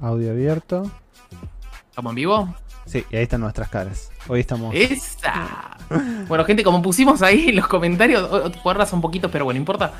[0.00, 0.90] Audio abierto.
[1.90, 2.54] ¿Estamos en vivo?
[2.86, 4.10] Sí, y ahí están nuestras caras.
[4.28, 4.74] Hoy estamos.
[4.74, 5.76] ¡Esa!
[6.28, 8.28] Bueno, gente, como pusimos ahí en los comentarios,
[8.62, 9.92] guardas un poquito, pero bueno, importa.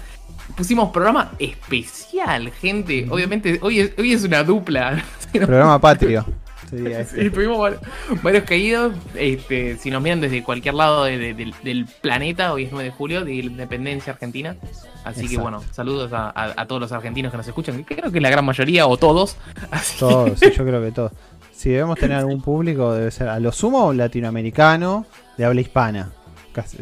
[0.56, 3.06] Pusimos programa especial, gente.
[3.10, 5.02] Obviamente, hoy es, hoy es una dupla.
[5.32, 6.24] Programa patrio.
[6.70, 7.76] Sí, tuvimos
[8.22, 8.94] varios, caídos.
[9.14, 13.34] Este, si nos miran desde cualquier lado del planeta, hoy es 9 de julio, de
[13.34, 14.56] la independencia argentina.
[15.04, 18.44] Así que bueno, saludos a, todos los argentinos que nos escuchan, creo que la gran
[18.44, 19.36] mayoría o todos.
[19.98, 21.12] todos, sí, yo creo que todos.
[21.52, 25.06] Si debemos tener algún público, debe ser a lo sumo latinoamericano
[25.36, 26.10] de habla hispana.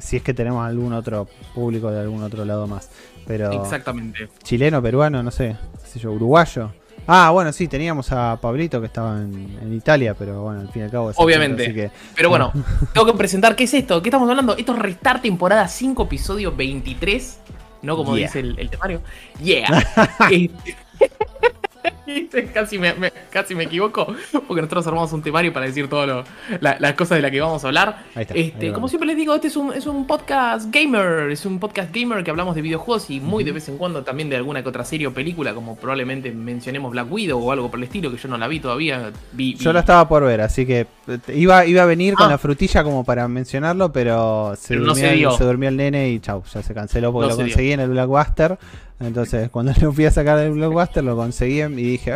[0.01, 2.91] Si es que tenemos algún otro público de algún otro lado más.
[3.27, 4.29] Pero Exactamente.
[4.43, 6.73] Chileno, peruano, no sé, sé yo, uruguayo.
[7.07, 10.85] Ah, bueno, sí, teníamos a Pablito que estaba en, Italia, pero bueno, al fin y
[10.85, 11.11] al cabo.
[11.11, 11.91] Es Obviamente.
[12.15, 12.53] Pero bueno,
[12.93, 14.57] tengo que presentar qué es esto, qué estamos hablando.
[14.57, 17.41] Esto es Restart temporada 5, episodio 23.
[17.83, 19.03] No como dice el, el temario.
[19.43, 19.85] Yeah.
[22.53, 22.95] Casi, me,
[23.31, 24.07] casi me equivoco,
[24.47, 26.27] porque nosotros armamos un temario para decir todas
[26.61, 28.05] las cosas de las que vamos a hablar.
[28.15, 31.95] este, como siempre les digo, este es un, es un podcast gamer, es un podcast
[31.95, 34.69] gamer que hablamos de videojuegos y muy de vez en cuando también de alguna que
[34.69, 38.17] otra serie o película, como probablemente mencionemos Black Widow o algo por el estilo, que
[38.17, 39.13] yo no la vi todavía.
[39.37, 42.31] Yo la estaba por ver, así que eh, iba, iba a venir con ah.
[42.31, 46.63] la frutilla como para mencionarlo, pero se, durmió, se, durmió, el nene y chau, ya
[46.63, 48.59] se canceló porque lo conseguí en el Blackbuster.
[49.07, 52.13] Entonces, cuando lo fui a sacar del blockbuster, lo conseguí y dije,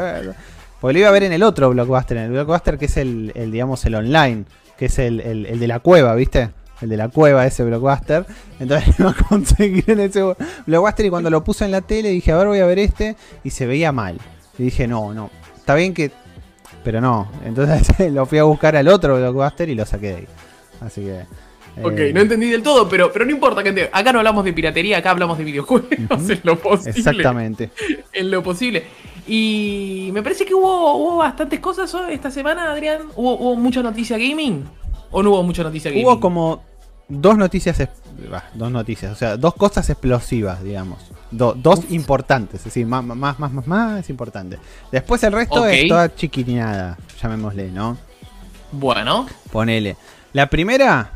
[0.80, 3.32] porque lo iba a ver en el otro blockbuster, en el blockbuster que es el,
[3.50, 4.44] digamos, el online,
[4.76, 6.50] que es el, el, de la cueva, ¿viste?
[6.80, 8.26] El de la cueva, ese blockbuster.
[8.60, 10.22] Entonces lo iba a conseguir en ese
[10.66, 13.16] blockbuster y cuando lo puse en la tele dije, a ver, voy a ver este,
[13.42, 14.18] y se veía mal.
[14.58, 16.10] Y dije, no, no, está bien que.
[16.84, 17.28] Pero no.
[17.44, 20.28] Entonces lo fui a buscar al otro blockbuster y lo saqué de ahí.
[20.80, 21.45] Así que.
[21.82, 23.90] Ok, eh, no entendí del todo, pero, pero no importa, gente.
[23.92, 26.90] Acá no hablamos de piratería, acá hablamos de videojuegos en lo posible.
[26.90, 27.70] Exactamente.
[28.12, 28.84] En lo posible.
[29.26, 33.08] Y me parece que hubo, hubo bastantes cosas esta semana, Adrián.
[33.16, 34.64] ¿Hubo, mucha noticia gaming?
[35.10, 36.06] ¿O no hubo mucha noticia gaming?
[36.06, 36.62] Hubo como
[37.08, 37.88] dos noticias,
[38.54, 40.98] dos noticias, o sea, dos cosas explosivas, digamos.
[41.30, 44.60] dos importantes, es decir, más, más, más, más, más importantes.
[44.90, 47.98] Después el resto es toda chiquineada, llamémosle, ¿no?
[48.72, 49.26] Bueno.
[49.52, 49.96] Ponele.
[50.32, 51.12] La primera,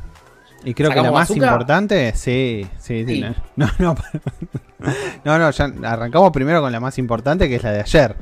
[0.65, 3.25] y creo que la más importante, sí, sí, sí.
[3.57, 3.95] No, no,
[5.25, 8.17] no, no, ya arrancamos primero con la más importante, que es la de ayer.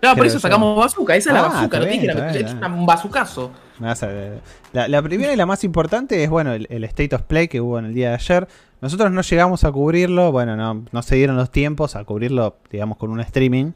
[0.00, 2.08] No, por eso sacamos bazooka, esa es la ah, bazooka, no dije
[2.66, 3.50] un bazucazo.
[4.72, 7.60] La, la, primera y la más importante es, bueno, el, el, State of Play que
[7.60, 8.48] hubo en el día de ayer.
[8.80, 12.98] Nosotros no llegamos a cubrirlo, bueno, no, no se dieron los tiempos a cubrirlo, digamos,
[12.98, 13.72] con un streaming.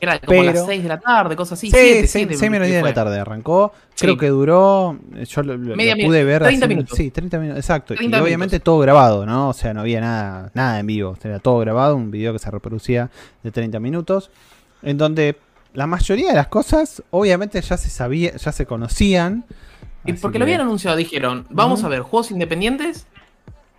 [0.00, 1.70] Era como las 6 de la tarde, cosas así.
[1.70, 3.72] Sí, 6 menos 10 de la tarde arrancó.
[3.98, 4.98] Creo que duró.
[5.26, 6.42] Yo lo, pude ver.
[6.42, 6.96] 30 minutos.
[6.96, 7.94] Sí, 30 minutos, exacto.
[7.94, 9.48] y obviamente todo grabado, ¿no?
[9.48, 11.16] O sea, no había nada, nada en vivo.
[11.22, 13.10] Era todo grabado, un video que se reproducía
[13.42, 14.30] de 30 minutos.
[14.82, 15.36] En donde
[15.72, 19.44] la mayoría de las cosas, obviamente, ya se sabía, ya se conocían.
[20.04, 23.06] Y porque lo habían anunciado, dijeron, vamos a ver juegos independientes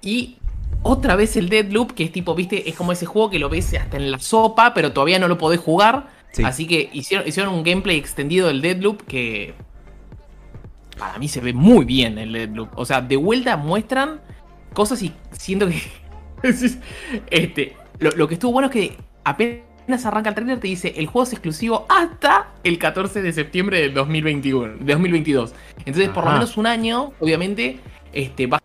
[0.02, 0.38] y
[0.88, 3.74] otra vez el Deadloop, que es tipo, viste, es como ese juego que lo ves
[3.74, 6.08] hasta en la sopa, pero todavía no lo podés jugar.
[6.44, 9.56] Así que hicieron, hicieron un gameplay extendido del Deadloop que
[10.98, 12.70] para mí se ve muy bien el Deadloop.
[12.76, 14.22] O sea, de vuelta muestran
[14.74, 15.82] cosas y siento que...
[17.32, 21.24] este, lo, que estuvo bueno es que apenas arranca el trailer te dice el juego
[21.24, 25.54] es exclusivo hasta el 14 de septiembre de 2021, 2022.
[25.80, 27.80] Entonces, por lo menos un año, obviamente,
[28.14, 28.62] este, va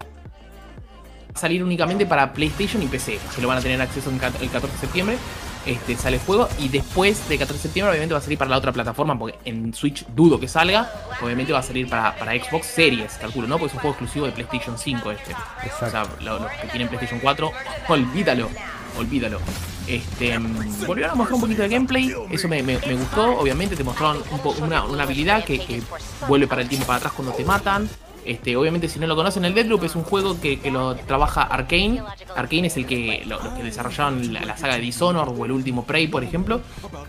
[1.34, 3.18] salir únicamente para PlayStation y PC.
[3.34, 5.18] Se lo van a tener acceso el 14 de septiembre.
[5.64, 8.50] Este, sale el juego y después del 14 de septiembre obviamente va a salir para
[8.50, 10.90] la otra plataforma porque en Switch dudo que salga.
[11.22, 13.58] Obviamente va a salir para, Xbox Series, calculo, ¿no?
[13.58, 15.32] Porque es un juego exclusivo de PlayStation 5 este.
[15.32, 17.52] O sea, los que tienen PlayStation 4,
[17.88, 18.50] olvídalo,
[18.98, 19.40] olvídalo.
[19.86, 24.22] Este, mm, volvieron a mostrar un poquito de gameplay, eso me, gustó, obviamente te mostraron
[24.60, 25.82] una, una, habilidad que, que
[26.28, 27.88] vuelve para el tiempo para atrás cuando te matan.
[28.24, 32.02] Este, obviamente, si no lo conocen, el Deadloop es un juego que, lo trabaja Arkane.
[32.36, 36.06] Arkane es el que los que desarrollaron la, saga de Dishonored o el último Prey,
[36.06, 36.60] por ejemplo.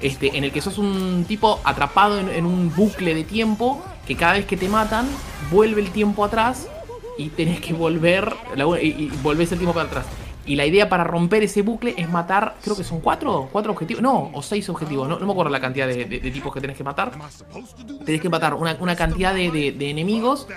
[0.01, 4.33] Este, en el que sos un tipo atrapado en, un bucle de tiempo que cada
[4.33, 5.07] vez que te matan,
[5.51, 6.67] vuelve el tiempo atrás
[7.17, 8.33] y tenés que volver
[8.81, 10.05] y, volvés el tiempo para atrás.
[10.45, 14.03] Y la idea para romper ese bucle es matar, creo que son cuatro, cuatro objetivos,
[14.03, 17.13] no, o seis objetivos, no, me acuerdo la cantidad de, tipos que tenés que matar.
[18.05, 20.47] Tenés que matar una, cantidad de, enemigos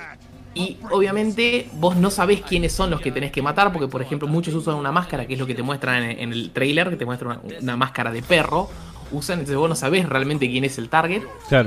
[0.56, 4.26] y obviamente vos no sabés quiénes son los que tenés que matar, porque por ejemplo
[4.26, 7.05] muchos usan una máscara, que es lo que te muestran en, el trailer, que te
[7.05, 8.69] muestra una, máscara de perro.
[9.12, 11.23] Usan, entonces vos no sabés realmente quién es el target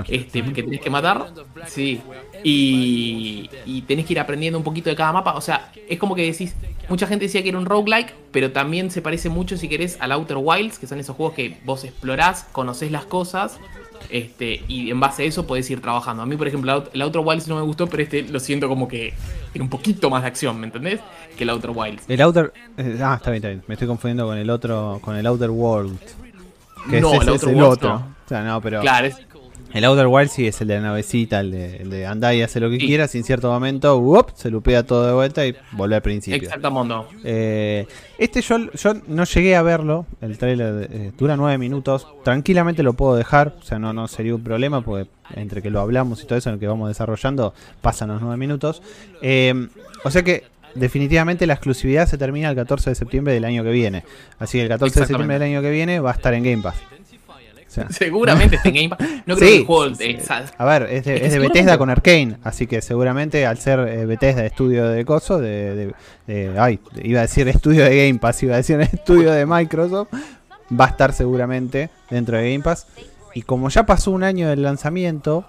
[0.09, 1.31] este, que tenés que matar.
[1.68, 2.01] Sí.
[2.44, 5.36] Y, y tenés que ir aprendiendo un poquito de cada mapa.
[5.36, 6.56] O sea, es como que decís,
[6.89, 10.12] mucha gente decía que era un roguelike, pero también se parece mucho, si querés, al
[10.12, 13.57] Outer Wilds, que son esos juegos que vos explorás, conocés las cosas,
[14.10, 16.24] este, y en base a eso podés ir trabajando.
[16.24, 18.88] A mí, por ejemplo, el Outer Wilds no me gustó, pero este lo siento como
[18.88, 19.13] que
[19.51, 21.00] tiene un poquito más de acción, ¿me entendés?
[21.38, 22.04] Que el Outer Wilds.
[22.07, 22.54] El Outer.
[22.78, 23.63] Eh, ah, está bien, está bien.
[23.68, 26.00] Me estoy confundiendo con el otro, con el Outer World.
[26.88, 27.96] no, el, Outer World otro.
[27.96, 28.81] O sea, no, pero.
[28.81, 29.18] Claro, es,
[29.74, 32.42] el Outer Wild sí es el de la navecita, el de, el de andar y
[32.42, 35.95] hacer lo que quieras y en cierto momento se lupea todo de vuelta y vuelve
[35.95, 36.42] al principio.
[36.42, 36.95] Exactamente.
[37.24, 37.88] Eh,
[38.18, 42.94] este yo, yo no llegué a verlo, el trailer eh, dura nueve minutos, tranquilamente lo
[42.94, 46.25] puedo dejar, o sea, no, no sería un problema porque entre que lo hablamos y
[46.25, 48.81] todo eso en el que vamos desarrollando pasan los nueve minutos.
[49.22, 49.68] Eh,
[50.04, 50.45] o sea que
[50.75, 54.04] definitivamente la exclusividad se termina el 14 de septiembre del año que viene.
[54.39, 56.63] Así que el 14 de septiembre del año que viene va a estar en Game
[56.63, 56.77] Pass.
[57.89, 59.07] seguramente esté en Game Pass.
[59.25, 59.95] No creo que el juego.
[60.57, 62.38] a ver, es de, Bethesda con Arkane.
[62.44, 65.94] Así que seguramente al ser eh, Bethesda estudio de coso, de,
[66.57, 70.10] Ay, iba a decir estudio de Game Pass, iba a decir estudio de Microsoft.
[70.80, 72.88] Va a estar seguramente dentro de Game Pass.
[73.33, 75.45] Y como ya pasó un año del lanzamiento,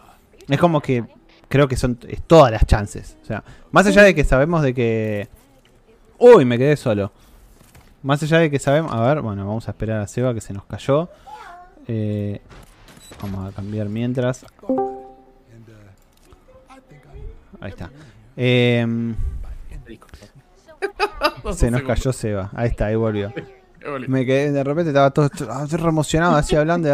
[0.48, 1.04] es como que
[1.48, 3.16] creo que son todas las chances.
[3.22, 5.28] O sea, más allá de que sabemos de que.
[6.18, 7.12] Uy, me quedé solo.
[8.02, 8.92] Más allá de que sabemos.
[8.92, 11.08] A ver, bueno, vamos a esperar a Seba que se nos cayó.
[11.92, 12.40] Eh,
[13.20, 14.46] vamos a cambiar mientras.
[17.60, 17.90] Ahí está.
[18.36, 19.16] Em,
[21.52, 22.48] se nos cayó Seba.
[22.54, 23.32] Ahí está, ahí volvió.
[24.06, 26.88] Me quedé, de repente estaba todo, re emocionado así hablando.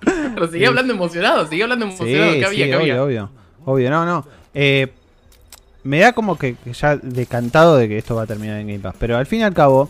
[0.00, 2.32] Pero seguía hablando emocionado, seguía hablando emocionado.
[2.32, 3.30] Sí, había, sí, obvio, obvio.
[3.64, 4.26] Obvio, no, no.
[4.52, 4.92] Eh,
[5.84, 8.96] me da como que, ya decantado de que esto va a terminar en Game Pass.
[8.98, 9.88] Pero al fin y al cabo,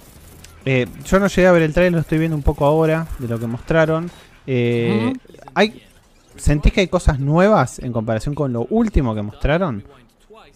[0.65, 3.29] eh, yo no llegué a ver el trailer, lo estoy viendo un poco ahora de
[3.29, 4.11] lo que mostraron.
[4.47, 5.13] Eh,
[5.55, 5.83] hay,
[6.37, 9.85] ¿Sentís que hay cosas nuevas en comparación con lo último que mostraron?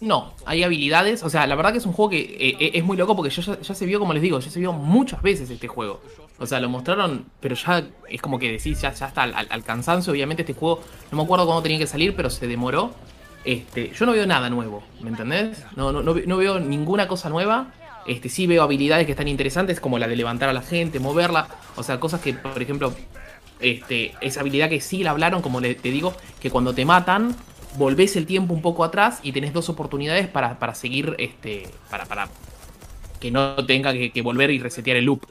[0.01, 1.23] No, hay habilidades.
[1.23, 3.73] O sea, la verdad que es un juego que eh, es muy loco porque ya,
[3.75, 6.01] se vio, como les digo, ya se vio muchas veces este juego.
[6.39, 10.11] O sea, lo mostraron, pero ya es como que decís, ya, ya está al, cansancio.
[10.11, 12.91] Obviamente este juego, no me acuerdo cuándo tenía que salir, pero se demoró.
[13.45, 15.63] Este, yo no veo nada nuevo, ¿me entendés?
[15.75, 17.73] No, no, no veo ninguna cosa nueva.
[18.05, 21.47] Este, sí veo habilidades que están interesantes, como la de levantar a la gente, moverla.
[21.75, 22.93] O sea, cosas que, por ejemplo,
[23.59, 27.35] este, esa habilidad que sí la hablaron, como te digo, que cuando te matan,
[27.77, 32.05] volvés el tiempo un poco atrás y tenés dos oportunidades para, para seguir, este, para,
[32.05, 32.29] para
[33.19, 35.25] que no tenga que, volver y resetear el loop.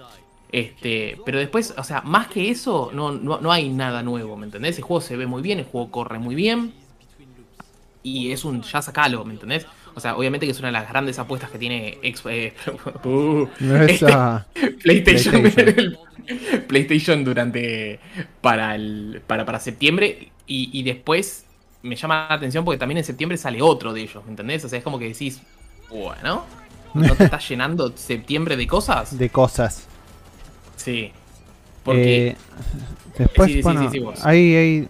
[0.50, 4.46] Este, pero después, o sea, más que eso, no, no, no, hay nada nuevo, ¿me
[4.46, 4.78] entendés?
[4.78, 6.72] El juego se ve muy bien, el juego corre muy bien.
[8.02, 9.66] Y es un ya sacalo, ¿me entendés?
[9.94, 12.52] O sea, obviamente que es una de las grandes apuestas que tiene eh,
[13.04, 13.46] uh,
[14.82, 15.42] PlayStation,
[16.66, 17.24] PlayStation.
[17.24, 18.00] durante
[18.40, 21.44] para el para, para septiembre y, después
[21.82, 24.64] me llama la atención porque también en septiembre sale otro de ellos, ¿me entendés?
[24.64, 25.42] O sea, es como que decís,
[25.90, 26.44] bueno,
[26.94, 29.16] ¿no te estás llenando septiembre de cosas?
[29.16, 29.86] De cosas.
[30.76, 31.12] Sí.
[31.84, 32.28] Porque...
[32.28, 32.36] Eh,
[33.18, 33.90] después, bueno,
[34.22, 34.88] hay,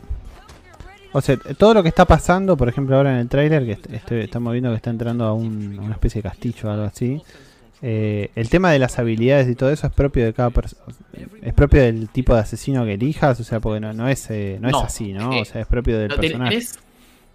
[1.12, 4.52] o sea, todo lo que está pasando, por ejemplo, ahora en el trailer, que estamos
[4.52, 7.22] viendo que está entrando a, una especie de castillo o algo así.
[7.81, 10.50] Eh, el tema de las habilidades y todo eso es propio de cada.
[11.43, 14.58] Es propio del tipo de asesino que elijas, o sea, porque no, no es, eh,
[14.60, 15.31] no, es así, ¿no?
[15.31, 16.60] o sea, es propio del personaje.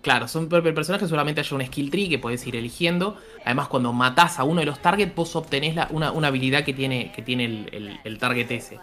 [0.02, 3.18] claro, son propios del personaje, solamente hay un skill tree que puedes ir eligiendo.
[3.46, 7.22] Además, cuando matás a uno de los targets, vos obtenés una, habilidad que tiene, que
[7.22, 8.80] tiene el, el target ese.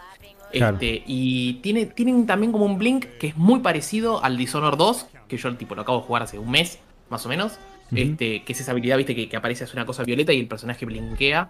[0.53, 5.07] Este, y tiene, tienen también como un blink que es muy parecido al Dishonored 2,
[5.27, 7.59] que yo tipo lo acabo de jugar hace un mes, más o menos.
[7.93, 10.85] Este, que es esa habilidad, viste, que, aparece hace una cosa violeta y el personaje
[10.85, 11.49] blinkea.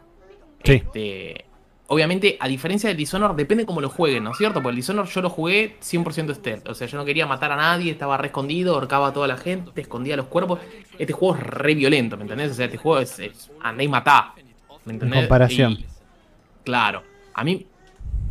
[0.63, 1.45] Este,
[1.85, 4.55] obviamente, a diferencia del Dishonored, depende cómo lo jueguen, ¿no es cierto?
[4.55, 6.67] Porque el Dishonored yo lo jugué 100% stealth.
[6.69, 9.37] O sea, yo no quería matar a nadie, estaba re escondido, ahorcaba a toda la
[9.37, 10.59] gente, escondía los cuerpos.
[10.97, 12.51] Este juego es re violento, ¿me entendés?
[12.51, 14.33] O sea, este juego es, es andá y matá.
[14.85, 15.17] ¿Me entendés?
[15.17, 15.77] En comparación.
[16.63, 17.03] claro.
[17.33, 17.65] A mí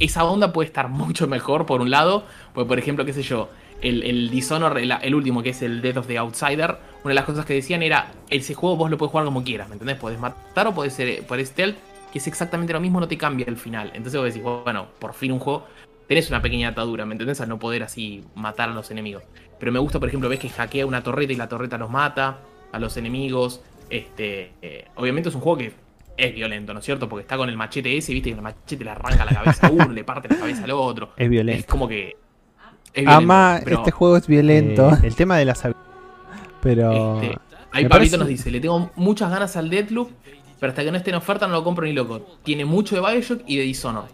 [0.01, 3.51] esa onda puede estar mucho mejor, por un lado, pues por ejemplo, qué sé yo,
[3.83, 7.25] el, el Dishonor, el, último que es el Death of the Outsider, una de las
[7.25, 9.97] cosas que decían era, ese juego vos lo puedes jugar como quieras, ¿me entendés?
[9.99, 11.77] Podés matar o podés ser por stealth,
[12.13, 13.93] que es exactamente lo mismo, no te cambia el final.
[13.95, 15.67] Entonces vos decís, bueno, por fin un juego,
[16.09, 17.41] tenés una pequeña atadura, ¿me entendés?
[17.41, 19.23] A no poder así matar a los enemigos.
[19.59, 22.39] Pero me gusta, por ejemplo, ves que hackea una torreta y la torreta los mata
[22.73, 23.61] a los enemigos.
[23.91, 25.73] Este, eh, obviamente es un juego que
[26.17, 27.09] es violento, ¿no es cierto?
[27.09, 29.71] Porque está con el machete ese, viste, y el machete le arranca la cabeza a
[29.71, 31.13] uno, le parte la cabeza al otro.
[31.17, 31.61] Es violento.
[31.61, 32.17] Es como que.
[32.93, 34.91] Es Ama, este juego es violento.
[34.91, 35.63] Eh, el tema de las
[36.61, 37.21] Pero.
[37.21, 37.39] Este,
[37.73, 40.11] ahí Pablito nos dice: Le tengo muchas ganas al Deathloop,
[40.59, 42.39] pero hasta que no esté en oferta no lo compro ni loco.
[42.43, 44.11] Tiene mucho de Bioshock y de Dishonored.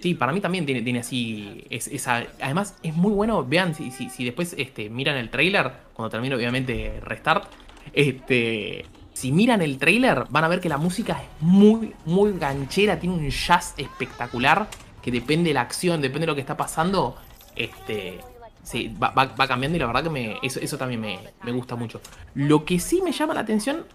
[0.00, 1.64] Sí, para mí también tiene, tiene así.
[1.70, 3.44] esa, además, es muy bueno.
[3.44, 7.50] Vean, si, si, si después este, miran el trailer, cuando termine, obviamente, Restart.
[7.92, 8.84] Este
[9.18, 13.16] si miran el trailer, van a ver que la música es muy, muy ganchera, tiene
[13.16, 14.68] un jazz espectacular,
[15.02, 17.16] que depende de la acción, depende de lo que está pasando,
[17.56, 18.20] este,
[18.62, 22.00] sí, va, cambiando y la verdad que me, eso, también me, gusta mucho.
[22.34, 23.86] Lo que sí me llama la atención,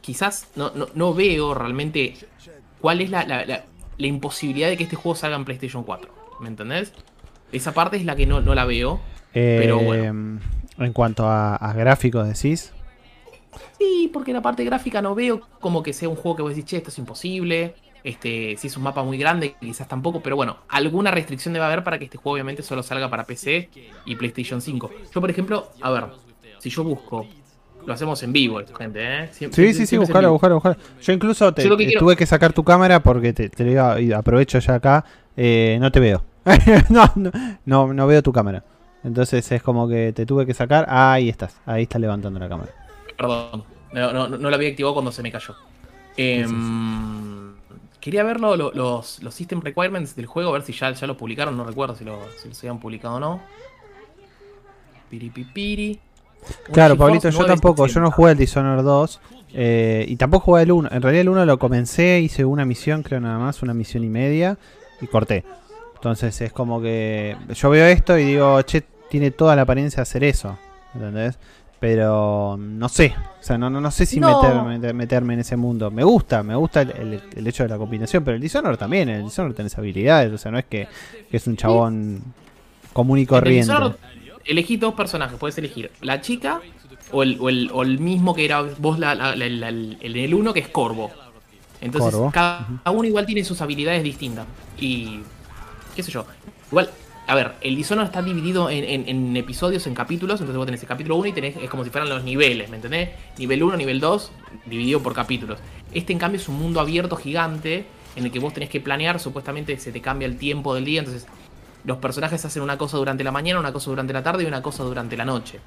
[0.00, 2.14] quizás no, no, veo realmente
[2.80, 3.64] cuál es la,
[3.98, 6.10] imposibilidad de que este juego salga en PlayStation 4,
[6.40, 6.94] ¿me entendés?
[7.52, 8.98] Esa parte es la que no, la veo,
[9.34, 10.40] pero bueno.
[10.78, 12.72] Eh, en cuanto a, a gráficos, decís.
[13.78, 16.64] Sí, porque la parte gráfica no veo como que sea un juego que vos decís,
[16.64, 17.74] che, esto es imposible.
[18.02, 21.84] Este, si es un mapa muy grande, quizás tampoco, pero bueno, alguna restricción debe haber
[21.84, 23.68] para que este juego obviamente solo salga para PC
[24.06, 24.90] y PlayStation 5.
[25.14, 26.04] Yo, por ejemplo, a ver,
[26.58, 27.26] si yo busco,
[27.84, 29.28] lo hacemos en vivo, gente, ¿eh?
[29.32, 30.76] sí, sí, sí, buscalo, buscalo, buscalo.
[31.02, 35.04] Yo incluso te, tuve que sacar tu cámara porque te, te digo, aprovecho ya acá,
[35.36, 36.24] eh, no te veo.
[36.88, 37.04] no,
[37.66, 38.64] no, no veo tu cámara.
[39.02, 40.86] Entonces es como que te tuve que sacar.
[40.88, 42.70] ahí estás, ahí estás levantando la cámara.
[43.20, 45.54] Perdón, no, no, no lo había activado cuando se me cayó.
[46.16, 47.54] Em,
[48.00, 51.54] quería ver los, los, System Requirements del juego, a ver si ya, ya lo publicaron,
[51.54, 53.42] no recuerdo si, lo, si los habían publicado o no.
[55.10, 56.00] Piripipiri.
[56.72, 59.20] Claro, Pablito, yo tampoco, yo no jugué el Dishonored 2
[59.52, 60.88] eh, y tampoco jugué el 1.
[60.90, 64.08] En realidad el 1 lo comencé, hice una misión, creo nada más, una misión y
[64.08, 64.56] media
[65.02, 65.44] y corté.
[65.96, 70.02] Entonces es como que yo veo esto y digo, che, tiene toda la apariencia de
[70.02, 70.56] hacer eso.
[70.94, 71.38] ¿Entendés?
[71.80, 75.90] Pero no sé, o sea, no, no, sé si meterme, en ese mundo.
[75.90, 79.54] Me gusta, me gusta el, hecho de la combinación, pero el Dishonored también, el Dishonored
[79.54, 80.86] tiene habilidades, o sea, no es que,
[81.32, 82.22] es un chabón
[82.92, 83.72] común y corriente.
[84.44, 86.60] elegí dos personajes, puedes elegir la chica
[87.12, 91.10] o el, o el, mismo que era vos la, el, el uno que es Corvo.
[91.80, 94.46] Entonces, cada uno igual tiene sus habilidades distintas.
[94.78, 95.20] Y,
[95.96, 96.26] qué sé yo,
[96.70, 96.90] igual
[97.30, 100.40] a ver, el Dishonored está dividido en, episodios, en capítulos.
[100.40, 102.74] Entonces vos tenés el capítulo 1 y tenés, es como si fueran los niveles, ¿me
[102.74, 103.10] entendés?
[103.38, 104.32] Nivel 1, nivel 2,
[104.66, 105.60] dividido por capítulos.
[105.94, 107.84] Este, en cambio, es un mundo abierto gigante
[108.16, 109.20] en el que vos tenés que planear.
[109.20, 110.98] Supuestamente se te cambia el tiempo del día.
[110.98, 111.28] Entonces,
[111.84, 114.60] los personajes hacen una cosa durante la mañana, una cosa durante la tarde y una
[114.60, 115.60] cosa durante la noche.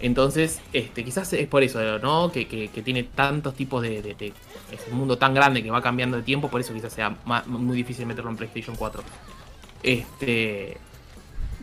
[0.00, 2.30] Entonces, este, quizás es por eso, ¿no?
[2.30, 2.44] Que,
[2.84, 4.14] tiene tantos tipos de,
[4.70, 7.78] Es un mundo tan grande que va cambiando de tiempo, por eso quizás sea muy
[7.78, 9.02] difícil meterlo en PlayStation 4.
[9.82, 10.76] Este.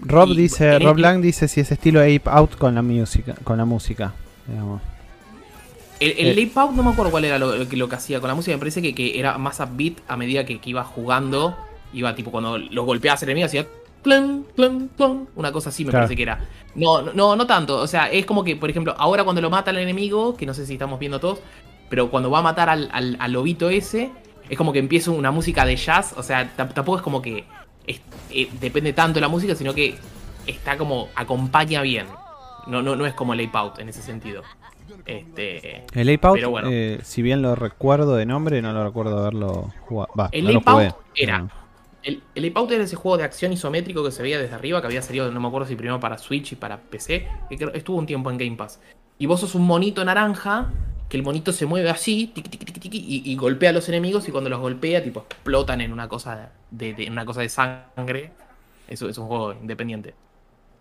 [0.01, 3.65] Rob dice, Rob Lang dice si es estilo Ape Out con la música, con la
[3.65, 4.13] música,
[5.99, 8.19] El, el eh, Ape Out no me acuerdo cuál era lo, que, lo que hacía
[8.19, 11.55] con la música, me parece que, era más upbeat a medida que, iba jugando,
[11.93, 13.65] iba tipo cuando los golpeabas enemigo hacía
[15.35, 16.39] una cosa así me parece que era.
[16.75, 19.71] No, no, no tanto, o sea, es como que, por ejemplo, ahora cuando lo mata
[19.71, 21.39] el enemigo, que no sé si estamos viendo todos,
[21.89, 24.11] pero cuando va a matar al, al lobito ese,
[24.49, 27.45] es como que empieza una música de jazz, o sea, tampoco es como que
[27.87, 29.95] eh, depende tanto de la música, sino que
[30.47, 32.07] está como acompaña bien.
[32.67, 34.43] No, no, no es como el Ape Out en ese sentido.
[35.05, 39.73] Este, el Ape Out, eh, si bien lo recuerdo de nombre, no lo recuerdo haberlo
[39.81, 40.29] jugado.
[40.31, 41.47] el Ape Out era.
[42.01, 44.81] El, el Ape Out era ese juego de acción isométrico que se veía desde arriba,
[44.81, 47.97] que había salido, no me acuerdo si primero para Switch y para PC, que estuvo
[47.97, 48.79] un tiempo en Game Pass.
[49.17, 50.71] Y vos sos un monito naranja
[51.09, 55.03] que el monito se mueve así y, golpea a los enemigos y cuando los golpea
[55.03, 58.31] tipo explotan en una cosa de, una cosa de sangre.
[58.87, 60.13] Eso es un juego independiente.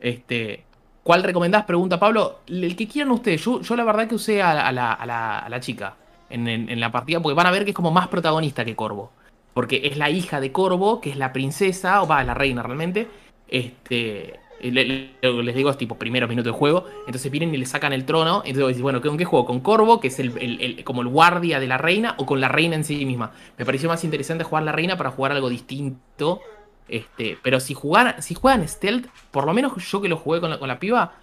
[0.01, 0.65] Este,
[1.03, 1.65] ¿Cuál recomendás?
[1.65, 2.41] Pregunta Pablo.
[2.47, 3.45] El que quieran ustedes.
[3.45, 5.97] Yo, yo la verdad que usé a, la, chica
[6.31, 9.13] en, en, la partida porque van a ver que es como más protagonista que Corvo.
[9.53, 13.09] Porque es la hija de Corvo, que es la princesa, o va, la reina realmente.
[13.49, 14.41] Este,
[14.71, 16.87] les digo, es tipo primeros minutos de juego.
[17.07, 18.43] Entonces vienen y le sacan el trono.
[18.45, 19.47] Entonces decís, bueno, ¿con qué juego?
[19.47, 22.77] ¿Con Corvo, que es el, como el guardia de la reina, o con la reina
[22.77, 23.33] en sí misma?
[23.59, 26.41] Me pareció más interesante jugar la reina para jugar algo distinto.
[26.89, 30.51] Este, pero si jugar, si juegan stealth, por lo menos yo que lo jugué con
[30.51, 31.15] la, con la piba,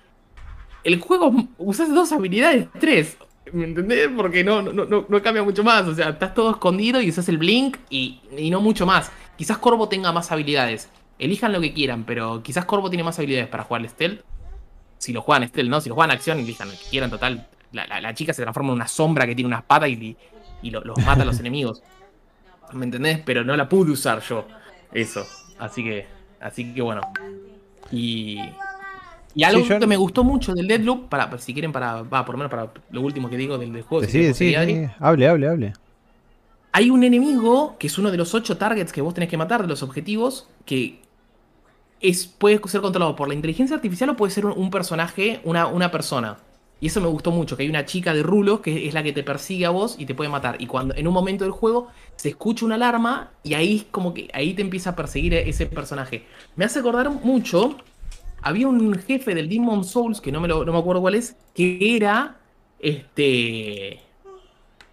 [0.83, 3.17] el juego usas dos habilidades, tres.
[3.53, 4.09] ¿Me entendés?
[4.15, 5.87] Porque no, no, no, no, cambia mucho más.
[5.87, 9.11] O sea, estás todo escondido y usas el blink y, y no mucho más.
[9.37, 10.89] Quizás Corvo tenga más habilidades.
[11.21, 14.21] Elijan lo que quieran, pero quizás Corvo tiene más habilidades para jugar stealth.
[14.97, 15.79] Si lo juegan stealth, ¿no?
[15.79, 17.47] Si lo juegan acción, elijan lo que quieran, total.
[17.71, 20.17] La, chica se transforma en una sombra que tiene una espada y,
[20.63, 21.83] y los mata a los enemigos.
[22.73, 23.19] ¿Me entendés?
[23.23, 24.47] Pero no la pude usar yo.
[24.91, 25.23] Eso.
[25.59, 26.07] Así que.
[26.39, 27.01] Así que bueno.
[27.91, 28.39] Y.
[29.35, 32.01] Y algo que me gustó mucho del Deadloop, para, si quieren, para.
[32.01, 34.03] Va, por lo menos para lo último que digo del, juego.
[34.05, 34.55] Sí, sí, sí.
[34.99, 35.73] Hable, hable, hable.
[36.71, 39.61] Hay un enemigo, que es uno de los ocho targets que vos tenés que matar,
[39.61, 41.01] de los objetivos, que
[42.01, 45.91] es, puede ser controlado por la inteligencia artificial o puede ser un, personaje, una, una,
[45.91, 46.37] persona.
[46.79, 49.13] Y eso me gustó mucho, que hay una chica de rulos que es la que
[49.13, 50.59] te persigue a vos y te puede matar.
[50.59, 54.29] Y cuando en un momento del juego se escucha una alarma y ahí como que
[54.33, 56.25] ahí te empieza a perseguir ese personaje.
[56.55, 57.77] Me hace acordar mucho,
[58.41, 61.95] había un jefe del Demon Souls, que no me, no me acuerdo cuál es, que
[61.95, 62.39] era
[62.79, 63.99] este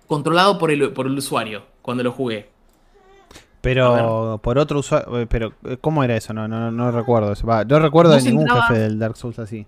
[0.07, 2.58] controlado por el, por el usuario cuando lo jugué.
[3.61, 5.21] Pero por otro usuario.
[5.21, 6.33] Eh, pero, eh, ¿cómo era eso?
[6.33, 7.47] No, no, no recuerdo eso.
[7.47, 9.67] no recuerdo de ningún jefe del Dark Souls así.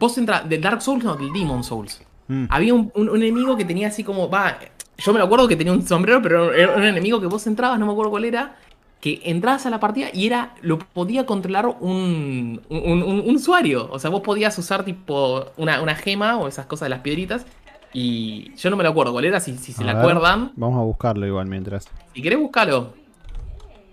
[0.00, 0.48] Vos entras.
[0.48, 2.02] Del Dark Souls, no, del Demon Souls.
[2.28, 2.46] Mm.
[2.48, 4.28] Había un, enemigo que tenía así como.
[4.28, 4.58] Va,
[4.98, 7.86] yo me acuerdo que tenía un sombrero, pero era un enemigo que vos entrabas, no
[7.86, 8.56] me acuerdo cuál era.
[9.00, 10.54] Que entrabas a la partida y era.
[10.60, 13.88] Lo podía controlar un, un, usuario.
[13.90, 17.46] O sea, vos podías usar tipo una, una gema o esas cosas de las piedritas
[17.92, 20.52] y yo no me lo acuerdo cuál era, si, se la acuerdan.
[20.56, 21.88] Vamos a buscarlo igual mientras.
[22.14, 22.94] Si querés buscarlo.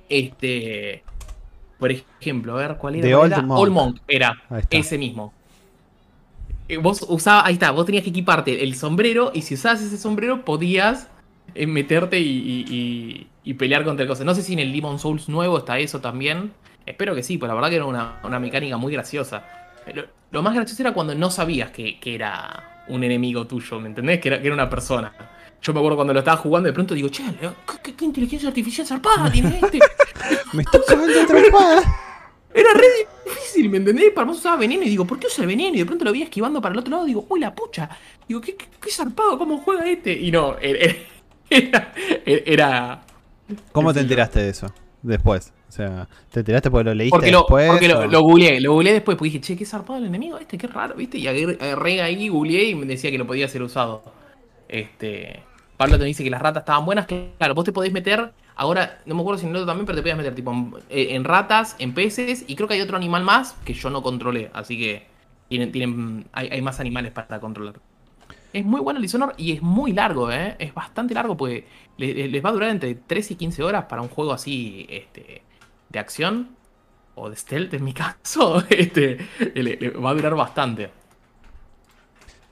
[0.08, 1.04] Este.
[1.78, 3.08] Por ejemplo, a ver cuál era.
[3.08, 4.00] De Old, Monk.
[4.08, 4.36] era
[4.70, 5.34] ese mismo.
[6.68, 9.98] Eh, vos usabas, ahí está, vos tenías que equiparte el sombrero y si usabas ese
[9.98, 11.10] sombrero podías
[11.56, 13.28] eh, meterte y,
[13.58, 14.26] pelear contra cosas.
[14.26, 16.54] No sé si en el Demon Souls nuevo está eso también.
[16.86, 19.44] Espero que sí, pero la verdad que era una, mecánica muy graciosa.
[20.32, 24.20] Lo, más gracioso era cuando no sabías que, que era un enemigo tuyo, ¿me entendés?
[24.20, 25.14] Que era, que era una persona.
[25.62, 27.24] Yo me acuerdo cuando lo estaba jugando, de pronto digo, che,
[27.84, 29.80] ¿qué, inteligencia artificial zarpada tiene este?
[30.54, 31.82] me está cagando otra espada.
[32.52, 32.88] Era re
[33.26, 34.12] difícil, ¿me entendés?
[34.12, 35.76] Para vos usaba veneno y digo, ¿por qué usa el veneno?
[35.76, 37.90] Y de pronto lo vi esquivando para el otro lado digo, uy, la pucha.
[38.28, 39.38] Digo, ¿qué, qué, zarpado?
[39.38, 40.14] ¿Cómo juega este?
[40.14, 40.96] Y no, era.
[42.26, 43.02] era,
[43.72, 44.74] ¿Cómo te enteraste de eso?
[45.04, 45.54] Después.
[45.70, 47.70] O sea, ¿te enteraste porque lo leíste porque lo, después?
[47.70, 50.58] Porque lo, lo, googleé, lo googleé después, porque dije, che, qué zarpado el enemigo este,
[50.58, 51.20] qué raro, ¿viste?
[51.20, 54.02] Y agarré ahí, googleé y me decía que lo podía ser usado.
[54.68, 55.44] Este.
[55.78, 59.16] Pablo te dice que las ratas estaban buenas, claro, vos te podés meter, ahora, no
[59.16, 61.78] me acuerdo si en el otro también, pero te podías meter tipo en, eh, ratas,
[61.80, 65.06] en peces, y creo que hay otro animal más que yo no controlé, así que
[65.48, 67.76] tienen, tienen, hay, más animales para controlar.
[68.52, 70.58] Es muy bueno el Dishonor y es muy largo, ¿eh?
[70.60, 74.02] Es bastante largo porque les, les va a durar entre 3 y 15 horas para
[74.02, 75.44] un juego así, este,
[75.90, 76.50] de acción
[77.16, 79.18] o de stealth en mi caso, este,
[79.54, 80.92] le, va a durar bastante.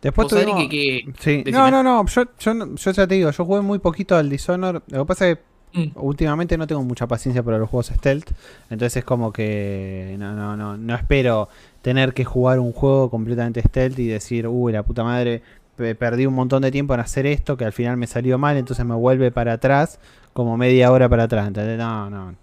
[0.02, 0.68] Después tuvimos...
[0.70, 1.44] que, sí.
[1.52, 4.84] No, no, no yo, yo, ya te digo, yo jugué muy poquito al Dishonor.
[4.88, 5.38] Lo que pasa es
[5.72, 5.92] que mm.
[5.96, 8.32] últimamente no tengo mucha paciencia para los juegos stealth.
[8.70, 11.50] Entonces es como que no, no, no, no espero
[11.82, 15.42] tener que jugar un juego completamente stealth y decir, uy, la puta madre,
[15.76, 18.86] perdí un montón de tiempo en hacer esto que al final me salió mal, entonces
[18.86, 20.00] me vuelve para atrás,
[20.34, 21.48] como media hora para atrás.
[21.48, 21.78] ¿entendés?
[21.78, 22.36] No, no.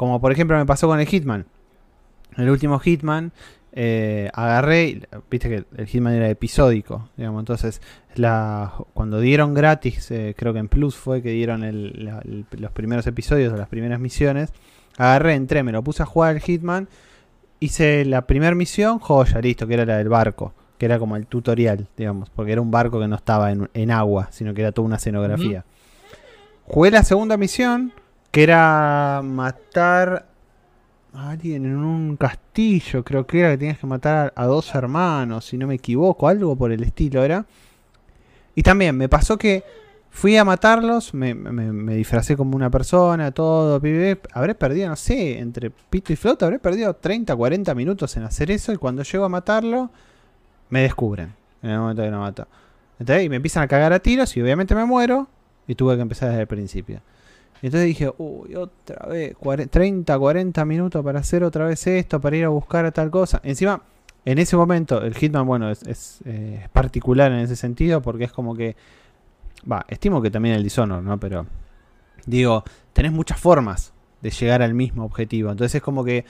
[0.00, 1.44] Como por ejemplo me pasó con el Hitman.
[2.38, 3.32] El último Hitman,
[3.72, 7.82] eh, agarré, viste que el Hitman era episódico, digamos, entonces
[8.14, 11.60] la, cuando dieron gratis, eh, creo que en Plus fue que dieron
[12.50, 14.54] los primeros episodios o las primeras misiones,
[14.96, 16.88] agarré, entré, me lo puse a jugar el Hitman,
[17.58, 21.26] hice la primera misión, joya, listo, que era la del barco, que era como el
[21.26, 24.86] tutorial, digamos, porque era un barco que no estaba en, agua, sino que era toda
[24.86, 25.66] una escenografía.
[26.64, 27.92] Jugué la segunda misión,
[28.30, 30.26] que era matar
[31.12, 35.46] a alguien en un castillo, creo que era que tenías que matar a, dos hermanos,
[35.46, 37.44] si no me equivoco, algo por el estilo era.
[38.54, 39.64] Y también me pasó que
[40.10, 43.80] fui a matarlos, me, me, disfracé como una persona, todo,
[44.32, 48.50] habré perdido, no sé, entre pito y flota, habré perdido 30, 40 minutos en hacer
[48.50, 49.90] eso y cuando llego a matarlo,
[50.68, 52.46] me descubren en el momento que lo mato.
[52.98, 55.28] Entonces, y me empiezan a cagar a tiros y obviamente me muero
[55.66, 57.00] y tuve que empezar desde el principio.
[57.62, 59.36] Entonces dije, uy, otra vez,
[59.70, 63.40] 30, 40 minutos para hacer otra vez esto, para ir a buscar a tal cosa.
[63.44, 63.82] Encima,
[64.24, 68.54] en ese momento, el Hitman, bueno, es, eh, particular en ese sentido porque es como
[68.54, 68.76] que,
[69.70, 71.18] va, estimo que también el Dishonor, ¿no?
[71.20, 71.46] Pero
[72.26, 73.92] digo, tenés muchas formas
[74.22, 75.50] de llegar al mismo objetivo.
[75.50, 76.24] Entonces es como que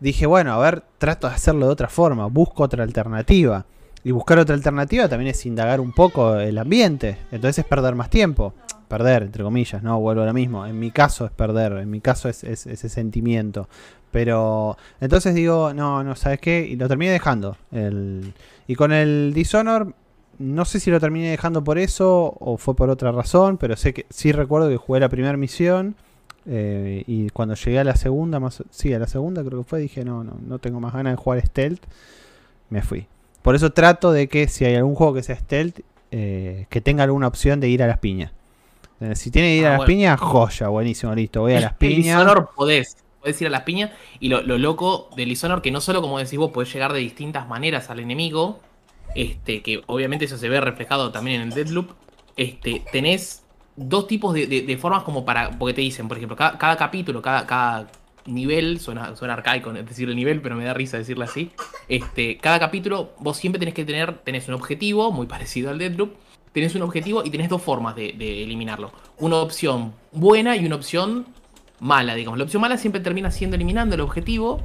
[0.00, 3.66] dije, bueno, a ver, trato de hacerlo de otra forma, busco otra alternativa.
[4.04, 7.18] Y buscar otra alternativa también es indagar un poco el ambiente.
[7.32, 8.54] Entonces es perder más tiempo
[8.94, 9.98] perder, entre comillas, ¿no?
[10.00, 10.66] Vuelvo a lo mismo.
[10.66, 13.68] En mi caso es perder, en mi caso es, ese sentimiento.
[14.10, 16.66] Pero entonces digo, no, no, ¿sabes qué?
[16.68, 17.56] Y lo terminé dejando.
[17.72, 18.34] El,
[18.68, 19.94] y con el Dishonor,
[20.38, 23.92] no sé si lo terminé dejando por eso o fue por otra razón, pero sé
[23.92, 25.96] que sí recuerdo que jugué la primera misión.
[26.46, 29.80] Eh, y cuando llegué a la segunda, más, sí, a la segunda creo que fue,
[29.80, 31.82] dije, no, no, no tengo más ganas de jugar stealth.
[32.70, 33.08] Me fui.
[33.44, 35.80] Por eso trato de que si hay algún juego que sea stealth,
[36.10, 38.32] eh, que tenga alguna opción de ir a las piñas.
[39.02, 41.74] Eh, si tiene que ir a ah, las piñas, joya, buenísimo, listo, voy a las
[41.74, 42.20] piñas.
[42.20, 43.90] Lisonor podés, podés ir a las piñas.
[44.18, 47.46] Y lo, loco de Lisonor, que no solo, como decís vos, podés llegar de distintas
[47.46, 48.60] maneras al enemigo,
[49.14, 51.90] este, que obviamente eso se ve reflejado también en el Deadloop,
[52.38, 53.44] este, tenés
[53.76, 57.88] dos tipos de, formas como para, porque te dicen, por ejemplo, cada, capítulo, cada, cada
[58.26, 61.50] nivel, suena, suena arcaico decir el nivel, pero me da risa decirlo así.
[61.88, 66.14] Este, cada capítulo vos siempre tenés que tener, tenés un objetivo muy parecido al Deadloop,
[66.52, 68.92] tenés un objetivo y tenés dos formas de, eliminarlo.
[69.18, 71.26] Una opción buena y una opción
[71.80, 72.38] mala, digamos.
[72.38, 74.62] La opción mala siempre termina siendo eliminando el objetivo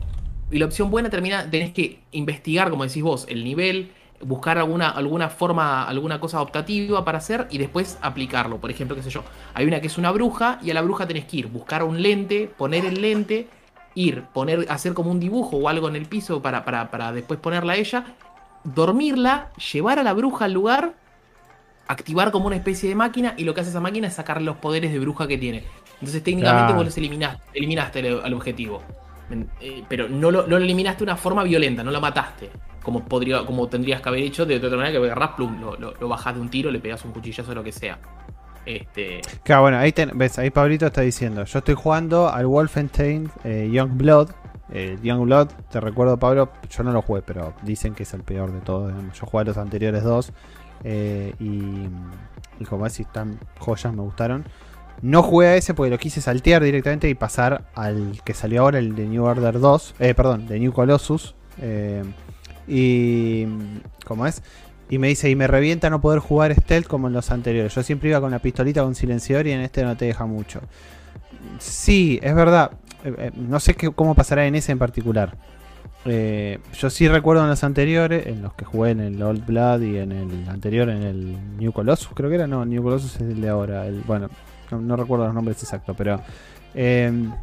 [0.51, 4.89] y la opción buena termina, tenés que investigar, como decís vos, el nivel, buscar alguna,
[4.89, 8.57] alguna forma, alguna cosa optativa para hacer y después aplicarlo.
[8.57, 11.07] Por ejemplo, qué sé yo, hay una que es una bruja y a la bruja
[11.07, 13.47] tenés que ir, buscar un lente, poner el lente,
[13.95, 17.39] ir, poner, hacer como un dibujo o algo en el piso para, para, para después
[17.39, 18.05] ponerla a ella,
[18.63, 20.93] dormirla, llevar a la bruja al lugar,
[21.87, 24.57] activar como una especie de máquina y lo que hace esa máquina es sacar los
[24.57, 25.63] poderes de bruja que tiene.
[25.95, 28.81] Entonces técnicamente vos los eliminaste, eliminaste al objetivo.
[29.61, 32.49] Eh, pero no lo, lo eliminaste de una forma violenta, no la mataste
[32.89, 36.07] como, podría, como tendrías que haber hecho de, otra manera que agarras, plum, lo, lo,
[36.07, 37.99] bajás de un tiro, le pegas un cuchillazo o lo que sea.
[38.65, 39.21] Este...
[39.43, 43.97] Claro, bueno, ahí ves, ahí Pablito está diciendo, yo estoy jugando al Wolfenstein eh, Young
[43.97, 44.31] Blood.
[44.71, 48.21] Eh, Young Blood, te recuerdo Pablo, yo no lo jugué, pero dicen que es el
[48.21, 48.93] peor de todos.
[49.13, 50.31] Yo jugué a los anteriores dos
[50.83, 51.87] eh, y,
[52.59, 54.45] y como si están joyas, me gustaron.
[55.01, 58.79] No jugué a ese porque lo quise saltear directamente y pasar al que salió ahora,
[58.79, 61.35] el de New Order 2, eh, perdón, de New Colossus.
[61.61, 62.03] Eh,
[62.67, 63.45] y.
[64.05, 64.41] ¿Cómo es?
[64.89, 67.75] Y me dice, y me revienta no poder jugar stealth como en los anteriores.
[67.75, 70.61] Yo siempre iba con la pistolita con silenciador y en este no te deja mucho.
[71.59, 72.71] Sí, es verdad.
[73.03, 75.37] Eh, eh, no sé qué, cómo pasará en ese en particular.
[76.05, 79.81] Eh, yo sí recuerdo en los anteriores, en los que jugué en el Old Blood
[79.81, 83.21] y en el anterior, en el New Colossus, creo que era, no, New Colossus es
[83.21, 83.85] el de ahora.
[83.85, 84.29] El, bueno,
[84.71, 86.21] no, recuerdo los nombres exactos, pero
[86.73, 87.33] en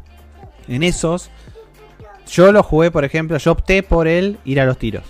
[0.67, 1.29] esos
[2.27, 5.03] yo lo jugué, por ejemplo, yo opté por el ir a los tiros.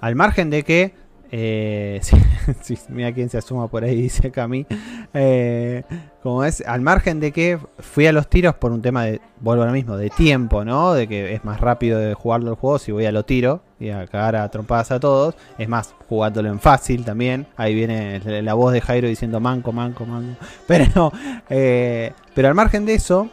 [0.00, 0.94] Al margen de que.
[1.30, 2.00] Eh,
[2.88, 4.66] mira quién se asuma por ahí, dice Cami.
[5.14, 5.82] Eh,
[6.22, 9.62] como es, al margen de que fui a los tiros por un tema de, vuelvo
[9.62, 10.94] a lo mismo, de tiempo, ¿no?
[10.94, 13.90] De que es más rápido de jugarlo el juego si voy a lo tiro y
[13.90, 15.34] a cagar a trompadas a todos.
[15.58, 17.46] Es más, jugándolo en fácil también.
[17.56, 20.38] Ahí viene la voz de Jairo diciendo manco, manco, manco.
[20.66, 21.12] Pero,
[21.48, 23.28] eh, pero al margen de eso,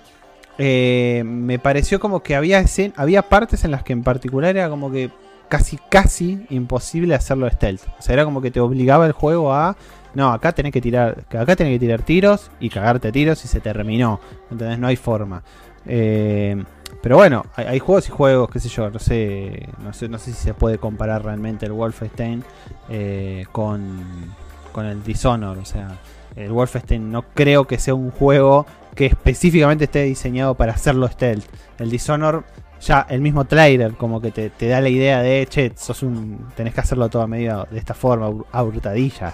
[0.58, 2.64] eh, me pareció como que había,
[2.96, 5.12] había partes en las que en particular era como que
[5.48, 7.84] casi, casi imposible hacerlo stealth.
[8.00, 9.76] O sea, era como que te obligaba el juego a.
[10.14, 11.26] No, acá tenés que tirar.
[11.30, 14.20] Acá tenés que tirar tiros y cagarte tiros y se terminó.
[14.52, 15.44] Entonces no hay forma.
[15.86, 16.64] Eh,
[17.02, 20.32] pero bueno, hay, juegos y juegos, qué sé yo, no sé, no sé, no sé
[20.34, 22.44] si se puede comparar realmente el Wolfenstein
[22.90, 24.34] eh, con,
[24.72, 25.58] con el Dishonor.
[25.58, 26.00] O sea,
[26.36, 31.46] el Wolfenstein no creo que sea un juego que específicamente esté diseñado para hacerlo stealth.
[31.78, 32.44] El Dishonor,
[32.86, 36.74] ya el mismo trailer como que te, da la idea de, che, sos un, tenés
[36.74, 39.34] que hacerlo todo a medida de esta forma, a hurtadillas.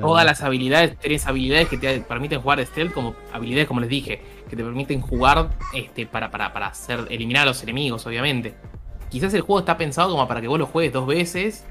[0.00, 4.22] Todas las habilidades, tenés habilidades que te permiten jugar stealth, como habilidades, como les dije,
[4.48, 8.54] que te permiten jugar este, para, para, para hacer, eliminar a los enemigos, obviamente.
[9.10, 11.64] Quizás el juego está pensado como para que vos lo juegues dos veces,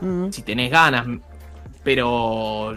[0.00, 0.30] mm.
[0.30, 1.06] si tenés ganas,
[1.84, 2.76] pero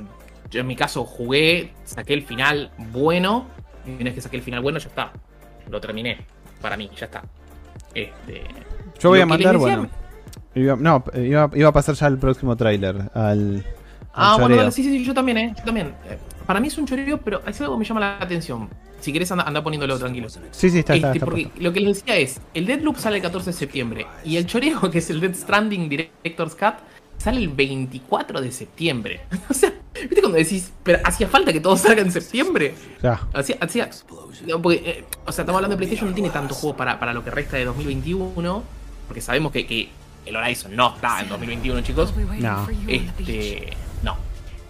[0.50, 3.48] yo en mi caso jugué, saqué el final bueno
[3.86, 5.12] y una vez que saqué el final bueno, ya está.
[5.70, 6.20] Lo terminé.
[6.62, 7.24] Para mí, ya está.
[7.94, 8.44] Este,
[9.00, 9.90] Yo voy a mandar, bueno.
[10.56, 13.10] no, iba, iba, a pasar ya el próximo tráiler.
[13.14, 13.66] Al,
[14.14, 15.54] ah, bueno, sí, sí, sí, yo también, ¿eh?
[15.58, 15.88] Yo también.
[16.10, 18.70] Eh, para mí es un choreo, pero es algo que me llama la atención.
[19.00, 20.28] Si querés, anda, poniéndolo tranquilo.
[20.30, 23.22] Sí, sí, está, está, este, Porque lo que les decía es: el Deadloop sale el
[23.22, 24.08] 14 de septiembre.
[24.26, 26.76] Y el choreo, que es el Dead Stranding Director's Cut,
[27.18, 29.22] sale el 24 de septiembre.
[29.50, 32.76] o sea, ¿viste cuando decís, pero hacía falta que todo salga en septiembre?
[33.02, 33.22] Ya.
[33.34, 37.14] Hacía, hacía, eh, o sea, estamos hablando de PlayStation, no tiene tantos juegos para, para
[37.14, 38.64] lo que resta de 2021,
[39.08, 39.90] porque sabemos que, que
[40.26, 42.14] el Horizon no está en 2021, chicos.
[42.40, 42.68] No.
[42.88, 44.18] Este, no.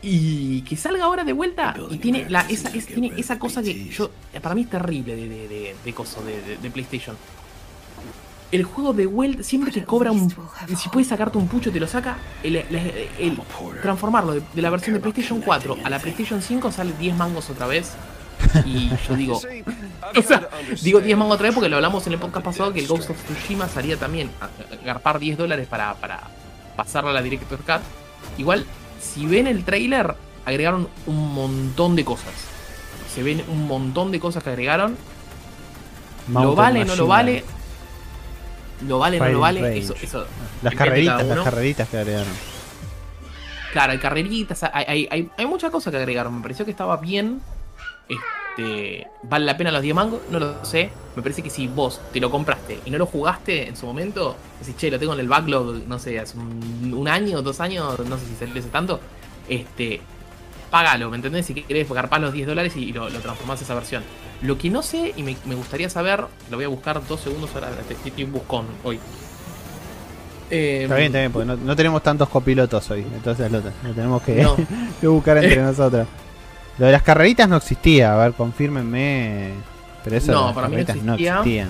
[0.02, 4.12] Y que salga ahora de vuelta y tiene, la, esa, tiene esa cosa que yo,
[4.42, 7.18] para mí es terrible de, de, de, de, de PlayStation
[8.52, 10.34] el juego de vuelta, siempre te cobra un.
[10.78, 12.18] Si puedes sacarte un pucho, te lo saca.
[12.44, 12.64] El,
[13.82, 17.68] transformarlo de, la versión de PlayStation 4 a la PlayStation 5 sale 10 mangos otra
[17.68, 17.94] vez.
[18.66, 19.42] Y yo digo.
[20.16, 20.48] O sea,
[20.82, 23.10] digo 10 mangos otra vez porque lo hablamos en el podcast pasado que el Ghost
[23.10, 24.48] of Tsushima salía también a,
[24.86, 26.22] garpar 10 dólares para, para
[26.78, 27.82] pasarla a la Director Cut.
[28.38, 28.66] Igual,
[29.02, 32.34] si ven el trailer, agregaron un montón de cosas.
[33.14, 34.96] Se ven un montón de cosas que agregaron.
[36.32, 37.44] ¿Lo vale, no lo vale?
[38.86, 40.26] Lo vale, no lo vale, eso, eso
[40.62, 42.34] Las carreritas, las carreritas que agregaron.
[43.72, 46.36] Claro, hay carreritas, hay, hay, hay, muchas cosas que agregaron.
[46.36, 47.42] Me pareció que estaba bien.
[48.08, 50.22] Este, ¿Vale la pena los 10 mangos?
[50.32, 50.90] No lo sé.
[51.16, 54.36] Me parece que si vos te lo compraste y no lo jugaste en su momento,
[54.60, 58.18] decís, che, lo tengo en el backlog, no sé, hace un, año, dos años, no
[58.18, 59.00] sé si se hace tanto,
[59.50, 60.00] este,
[60.70, 61.46] págalo, ¿me entendés?
[61.46, 64.04] Si querés garpar los 10 dólares y, lo, lo transformás a esa versión.
[64.42, 67.70] Lo que no sé, y me, gustaría saber, lo voy a buscar dos segundos ahora,
[67.90, 69.00] estoy un buscón hoy.
[70.50, 73.62] está bien, está bien, porque no, tenemos tantos copilotos hoy, entonces lo,
[73.94, 74.46] tenemos que,
[75.02, 76.08] buscar entre nosotros.
[76.78, 79.54] Lo de las carreritas no existía, a ver, confírmenme.
[80.04, 81.70] Pero eso no, para mí no, existían.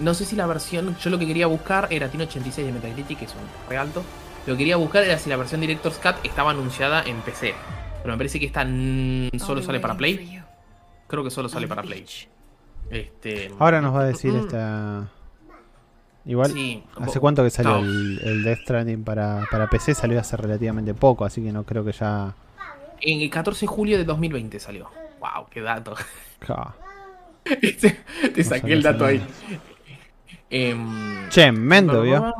[0.00, 3.18] No sé si la versión, yo lo que quería buscar era tiene 86 de Metacritic,
[3.20, 4.02] que es un re alto.
[4.46, 7.54] Lo que quería buscar era si la versión Director's Cut estaba anunciada en PC.
[8.02, 8.64] Pero me parece que esta
[9.44, 10.40] solo sale para Play.
[11.08, 12.06] Creo que solo sale para Play.
[12.90, 14.36] Este, Ahora nos va a decir mm.
[14.36, 15.08] esta.
[16.24, 19.94] Igual, ¿hace cuánto que salió el, Death Stranding para, para PC?
[19.94, 22.34] Salió hace relativamente poco, así que no creo que ya.
[23.00, 24.90] En el 14 de julio de 2020 salió.
[25.20, 25.46] ¡Wow!
[25.50, 25.94] ¡Qué dato!
[28.34, 29.24] Te saqué el dato ahí.
[30.50, 32.32] Em, che, mendo, ¿vio?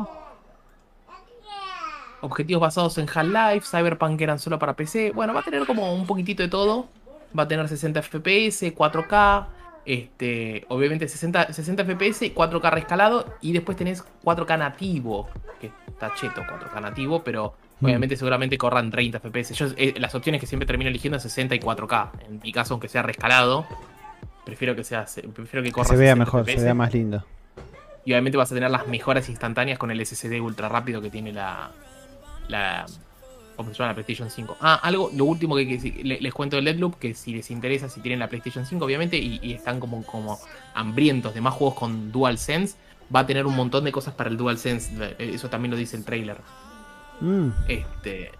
[2.22, 5.12] Objetivos basados en Half-Life, Cyberpunk eran solo para PC.
[5.12, 6.88] Bueno, va a tener como un poquitito de todo.
[7.38, 9.46] Va a tener 60 FPS, 4K,
[9.84, 15.28] este, obviamente 60, 60 FPS, 4K rescalado y después tenés 4K nativo,
[15.60, 17.84] que está cheto 4K nativo, pero mm.
[17.84, 19.54] obviamente seguramente corran 30 FPS.
[19.54, 22.10] Yo, eh, las opciones que siempre termino eligiendo es 60 y 4K.
[22.28, 23.66] En mi caso, aunque sea rescalado,
[24.44, 25.88] prefiero que sea prefiero que corra.
[25.88, 27.24] se vea mejor, se vea más lindo.
[28.04, 31.32] Y obviamente vas a tener las mejoras instantáneas con el SSD ultra rápido que tiene
[31.32, 31.70] la,
[32.48, 32.86] la,
[33.56, 34.58] ¿Cómo se llama la PlayStation 5?
[34.60, 35.64] Ah, algo, lo último que,
[36.02, 39.52] les, cuento del Deadloop, que si les interesa, si tienen la PlayStation 5, obviamente, y,
[39.52, 40.38] están como, como
[40.74, 42.76] hambrientos de más juegos con DualSense,
[43.14, 44.90] va a tener un montón de cosas para el DualSense.
[45.18, 46.36] Eh, eso también lo dice el trailer.
[47.20, 47.48] Mm.
[47.66, 48.30] Este.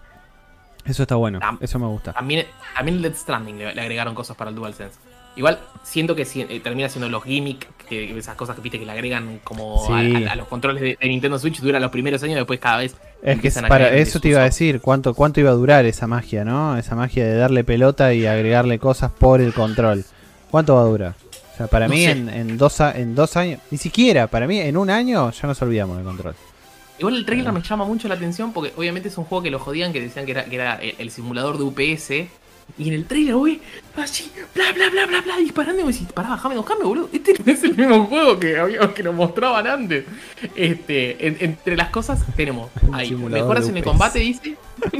[0.85, 2.13] Eso está bueno, eso me gusta.
[2.13, 4.99] También, también el Dead Stranding le, agregaron cosas para el DualSense.
[5.35, 9.39] Igual siento que eh, termina siendo los gimmicks, esas cosas que viste que le agregan
[9.43, 12.95] como a, los controles de, Nintendo Switch duran los primeros años, después cada vez.
[13.21, 16.45] Es que para eso te iba a decir, cuánto, cuánto iba a durar esa magia,
[16.45, 16.77] ¿no?
[16.77, 20.05] Esa magia de darle pelota y agregarle cosas por el control.
[20.51, 21.15] ¿Cuánto va a durar?
[21.53, 24.89] O sea, para mí en, dos, en dos años, ni siquiera, para mí en un
[24.89, 26.35] año ya nos olvidamos del control.
[26.99, 29.59] Igual el trailer me llama mucho la atención porque obviamente es un juego que lo
[29.59, 32.29] jodían, que decían que era, que era el simulador de UPS
[32.77, 33.59] y en el trailer, güey,
[33.95, 35.81] así, bla, bla, bla, bla, bla, disparando.
[35.81, 37.09] Y me decís, pará, bajame, bajame, boludo.
[37.11, 40.05] Este no es el mismo juego que, había, que nos mostraban antes.
[40.55, 44.57] Este, entre las cosas tenemos, hay mejoras en el combate, dice.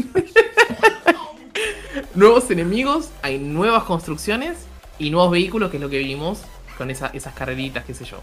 [2.15, 4.57] nuevos enemigos, hay nuevas construcciones
[4.97, 6.41] y nuevos vehículos, que es lo que vimos
[6.77, 8.21] con esas carreritas, qué sé yo.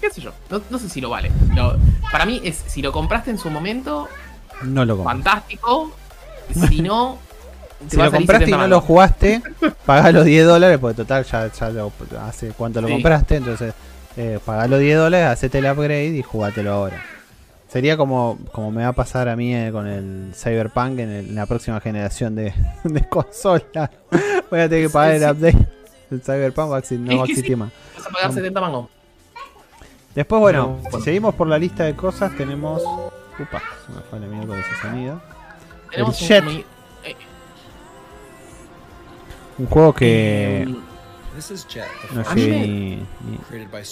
[0.00, 0.32] Qué sé yo,
[0.70, 1.30] no, sé si lo vale.
[2.10, 4.08] para mí es, si lo compraste en su momento,
[4.62, 5.92] no lo fantástico.
[6.68, 7.18] Si no,
[7.88, 9.42] si lo compraste y no lo jugaste,
[9.84, 11.72] paga los 10 dólares, porque total ya, ya
[12.26, 13.74] hace cuánto lo compraste, entonces
[14.16, 17.02] eh, paga los 10 dólares, hacete el upgrade y jugátelo ahora.
[17.68, 21.46] Sería como, como me va a pasar a mí eh, con el Cyberpunk en, la
[21.46, 23.90] próxima generación de, de consola.
[24.50, 25.66] Voy a tener que pagar el update
[26.10, 27.72] del Cyberpunk, no va a existir más.
[27.96, 28.88] Vas a pagar 70 mangos.
[30.14, 32.82] Después, bueno, si seguimos por la lista de cosas, tenemos.
[32.82, 35.20] Upa, se me fue el enemigo de ese sonido.
[35.90, 36.44] Tenemos el Jet.
[36.44, 36.73] Un,
[39.58, 40.66] un juego que.
[41.34, 43.06] No sé ni,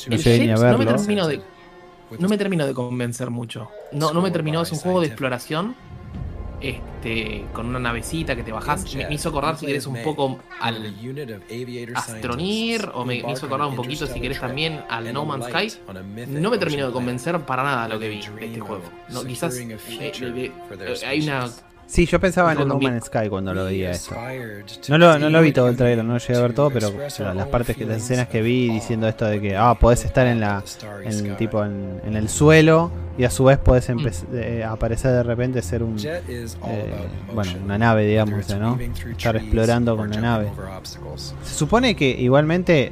[0.09, 0.73] no sé ni a verlo.
[0.73, 1.43] No me termino de,
[2.19, 3.69] no me termino de convencer mucho.
[3.93, 5.75] No, no me terminó, es un juego de exploración.
[6.61, 8.95] Este, con una navecita que te bajás.
[8.95, 10.95] Me, hizo acordar si querés un poco al
[11.97, 12.89] Astronir.
[12.95, 15.73] O me, hizo acordar un poquito si querés también al No Man's Sky.
[16.29, 18.85] No me terminó de convencer para nada lo que vi de este juego.
[19.09, 20.53] No, quizás eh, eh,
[21.05, 21.51] hay una
[21.93, 24.17] Sí, yo pensaba en el No Man's Sky cuando lo veía esto.
[24.89, 26.91] No lo, no lo vi todo el trailer, no llegué a ver todo, pero
[27.35, 30.41] las partes que las escenas que vi diciendo esto de que ah, podés estar en
[30.41, 30.65] la
[31.05, 34.07] en, tipo en, el suelo y a su vez podés mm.
[34.33, 36.23] eh, aparecer de repente ser un eh,
[37.35, 38.79] bueno, una nave, digamos, ¿no?
[39.11, 40.51] Estar explorando con la nave.
[41.43, 42.91] Se supone que igualmente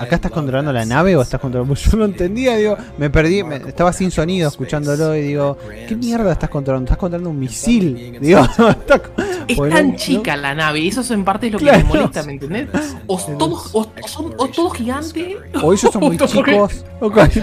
[0.00, 1.74] ¿Acá estás controlando la nave o estás controlando.?
[1.74, 5.56] Yo no entendía, digo, me perdí, estaba sin sonido escuchándolo y digo,
[5.88, 6.86] ¿qué mierda estás controlando?
[6.86, 8.18] Estás controlando un misil.
[8.20, 8.40] Digo,
[9.48, 12.32] es tan chica la nave, y eso en parte es lo que me molesta, ¿me
[12.32, 12.68] entendés?
[13.06, 16.84] O todos, o, son o todos gigantes, o ellos son muy chicos.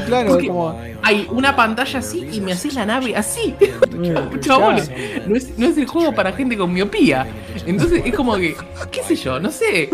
[0.08, 0.76] claro, como...
[1.04, 3.56] Hay una pantalla así y me haces la nave así.
[4.40, 4.92] Chabones,
[5.28, 7.28] no es, no es el juego para gente con miopía.
[7.66, 8.56] Entonces es como que,
[8.92, 9.90] qué sé yo, no sé.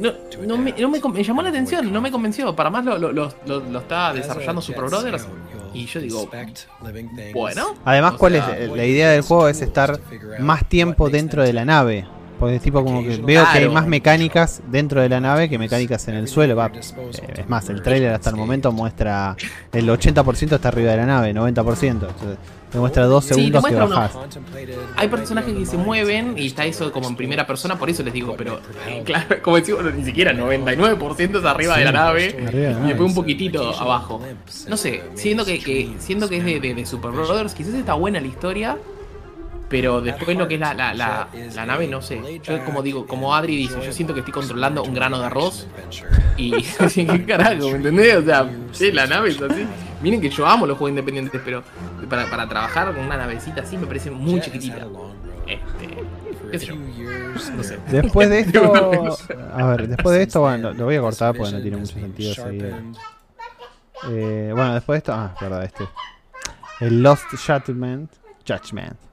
[0.00, 0.12] No,
[0.46, 2.54] no, me, no me, me llamó la atención no me convenció.
[2.54, 5.26] Para más lo, lo, lo, está desarrollando Super Brothers.
[5.76, 6.30] Y yo digo,
[7.34, 7.74] bueno.
[7.84, 9.48] Además, ¿cuál es la idea del juego?
[9.48, 10.00] Es estar
[10.38, 12.06] más tiempo dentro de la nave.
[12.38, 15.58] Porque es tipo como que veo que hay más mecánicas dentro de la nave que
[15.58, 16.56] mecánicas en el suelo.
[16.56, 16.80] Va, eh,
[17.38, 19.36] es más, el trailer hasta el momento muestra
[19.72, 21.90] el 80% está arriba de la nave, 90%.
[21.90, 22.38] Entonces,
[22.70, 24.12] te muestra dos segundos que bajás.
[24.96, 28.12] Hay personajes que se mueven y está eso como en primera persona, por eso les
[28.12, 32.88] digo, pero eh, claro, como decimos, ni siquiera 99% es arriba de la nave y
[32.88, 34.20] después un poquitito abajo.
[34.68, 38.20] No sé, siendo que, que siendo que es de, de, Super Brothers, quizás está buena
[38.20, 38.76] la historia,
[39.68, 42.20] Pero después lo que es la, la, la, la, nave, no sé.
[42.42, 45.66] Yo como digo, como Adri dice, yo siento que estoy controlando un grano de arroz.
[46.36, 46.52] Y
[46.94, 47.70] ¿qué carajo?
[47.70, 48.16] ¿Me entendés?
[48.16, 49.66] O sea, sí, la nave es así.
[50.02, 51.64] Miren que yo amo los juegos independientes, pero
[52.08, 54.86] para, para trabajar con una navecita así me parece muy chiquitita.
[55.46, 56.04] Este,
[56.50, 56.76] qué sé yo.
[56.76, 57.78] No sé.
[57.90, 58.72] Después de esto,
[59.52, 62.34] a ver, después de esto, bueno, lo voy a cortar porque no tiene mucho sentido
[62.34, 62.74] seguir.
[64.10, 65.88] Eh, bueno, después de esto, ah, verdad, este.
[66.80, 68.10] El Lost Judgment.
[68.46, 69.05] Judgment.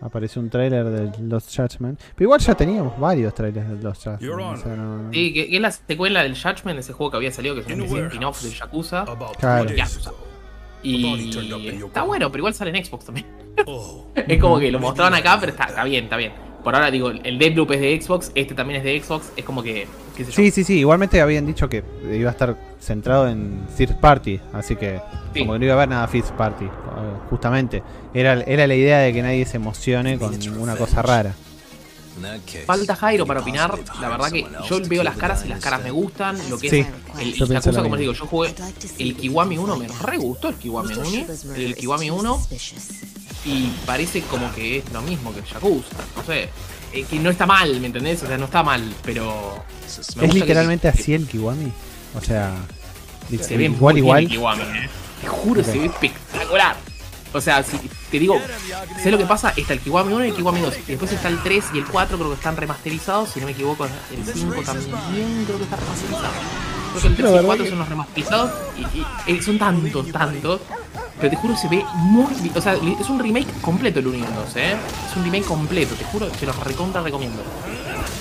[0.00, 2.00] Aparece un trailer del Lost Judgment.
[2.14, 5.12] Pero igual ya teníamos varios trailers del Lost Judgment.
[5.12, 7.82] Sí, que, es la secuela del Judgment, ese juego que había salido, que es un
[7.82, 9.04] spin-off del Yakuza.
[9.38, 9.70] Claro.
[10.82, 11.30] Y
[11.84, 13.26] está bueno, pero igual sale en Xbox también.
[13.66, 14.06] Oh.
[14.14, 16.32] es como que lo mostraban acá, pero está, está bien, está bien.
[16.62, 19.62] Por ahora digo, el Deadloop es de Xbox, este también es de Xbox, es como
[19.62, 20.36] que, qué sé yo.
[20.36, 24.76] Sí, sí, sí, igualmente habían dicho que iba a estar centrado en Third Party, así
[24.76, 25.00] que
[25.38, 26.66] como que no iba a haber nada Fifth Party,
[27.30, 27.82] justamente.
[28.12, 31.34] Era, era la idea de que nadie se emocione con una cosa rara.
[32.66, 33.78] Falta Jairo para opinar.
[34.00, 36.36] La verdad que yo veo las caras y las caras me gustan.
[36.50, 36.86] Lo que es
[37.20, 38.54] el Yakuza, como les digo, yo jugué
[38.98, 41.26] el Kiwami 1, me re gustó el Kiwami 1.
[41.56, 42.46] El Kiwami 1
[43.44, 45.96] y parece como que es lo mismo que el Yakuza.
[46.16, 46.48] No sé.
[46.92, 48.22] Eh, que no está mal, ¿me entendés?
[48.22, 49.62] O sea, no está mal, pero.
[49.86, 51.70] Es literalmente así el Kiwami.
[52.14, 52.54] O sea.
[53.40, 54.26] Se ve igual, igual.
[54.26, 54.88] Kiwami, ¿eh?
[55.20, 56.76] Te juro, se ve espectacular.
[57.34, 57.76] O sea, si
[58.10, 58.40] te digo,
[59.02, 60.74] sé lo que pasa, está el Kiwami 1 y el Kiwami 2.
[60.78, 63.30] Y después está el 3 y el 4, creo que están remasterizados.
[63.30, 66.77] Si no me equivoco, el 5 también creo que está remasterizado.
[67.00, 68.50] Creo que el 3 y el 4 son los remasterizados.
[69.26, 70.60] Y, y son tantos, tantos
[71.20, 72.26] pero te juro, se ve muy.
[72.54, 74.76] O sea, es un remake completo el 1 y 2, ¿eh?
[75.10, 77.42] Es un remake completo, te juro, te lo recontra recomiendo.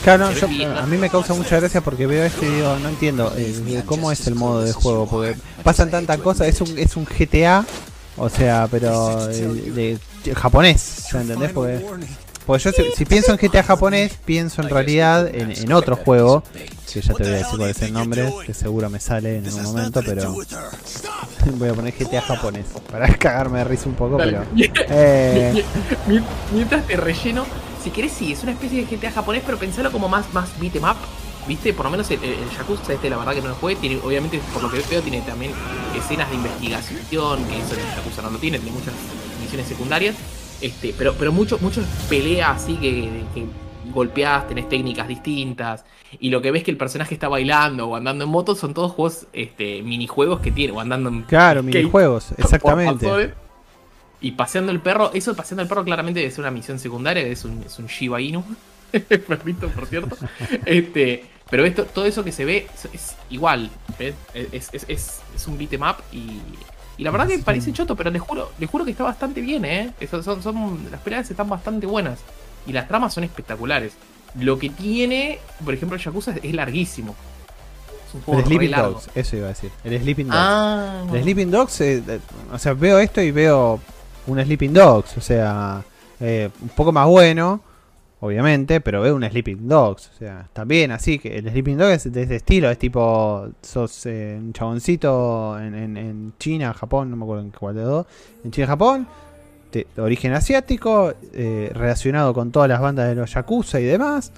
[0.03, 3.33] Claro, yo, a mí me causa mucha gracia porque veo este y digo, no entiendo
[3.37, 7.05] eh, cómo es el modo de juego, porque pasan tantas cosas, es un, es un
[7.05, 7.65] GTA,
[8.15, 9.99] o sea, pero de,
[10.33, 11.51] japonés, ¿entendés?
[11.51, 11.85] Porque,
[12.47, 16.43] porque yo si, pienso en GTA japonés, pienso en realidad en, en otro juego
[16.93, 19.53] que ya te voy a decir cuál es el nombre, que seguro me sale en
[19.53, 20.33] un momento, pero
[21.53, 25.63] voy a poner GTA japonés para cagarme de risa un poco, pero eh...
[26.53, 27.45] mientras te relleno,
[27.83, 30.83] si querés sí, es una especie de GTA japonés, pero pensalo como más más beat'em
[30.83, 30.97] up.
[31.47, 31.71] ¿Viste?
[31.73, 32.19] Por lo menos el,
[32.57, 35.21] Yakuza este, la verdad que no lo juegue, tiene, obviamente, por lo que veo, tiene
[35.21, 35.53] también
[35.97, 38.93] escenas de investigación, que eso el Yakuza no lo tiene, tiene muchas
[39.41, 40.15] misiones secundarias.
[40.61, 43.45] Este, pero, pero mucho, mucho pelea así que, que
[43.91, 45.85] golpeás, tenés técnicas distintas.
[46.19, 48.91] Y lo que ves que el personaje está bailando o andando en moto son todos
[48.91, 51.23] juegos, este, minijuegos que tiene, o andando en.
[51.23, 53.33] Claro, minijuegos, exactamente.
[54.19, 57.45] Y paseando el perro, eso de paseando el perro claramente es una misión secundaria, es
[57.45, 58.43] un, es un Shiba Inu.
[59.27, 60.17] Perrito, por cierto.
[60.65, 63.69] este, pero esto, todo eso que se ve es, igual.
[63.99, 64.15] Es,
[64.73, 66.39] es, es, un beat'em up y,
[66.97, 69.63] y la verdad que parece choto, pero les juro, les juro que está bastante bien,
[69.65, 69.93] ¿eh?
[70.09, 72.19] Son, son, las peleas están bastante buenas.
[72.65, 73.93] Y las tramas son espectaculares.
[74.39, 77.15] Lo que tiene, por ejemplo, el Yakuza es larguísimo.
[78.27, 79.71] el Sleeping Dogs, eso iba a decir.
[79.83, 80.37] El Sleeping Dogs.
[80.39, 81.03] Ah.
[81.13, 82.19] El Sleeping Dogs, eh, eh,
[82.51, 83.79] o sea, veo esto y veo
[84.25, 85.83] un Sleeping Dogs, o sea,
[86.19, 87.61] eh, un poco más bueno,
[88.19, 92.13] obviamente, pero veo un Sleeping Dogs, o sea, también así que el Sleeping Dogs es
[92.13, 97.43] de ese estilo, es tipo, sos un chaboncito en, en, China, Japón, no me acuerdo
[97.43, 98.07] en cuál de dos,
[98.43, 99.07] en China, Japón,
[99.71, 104.31] de, origen asiático, eh, relacionado con todas las bandas de los Yakuza y demás.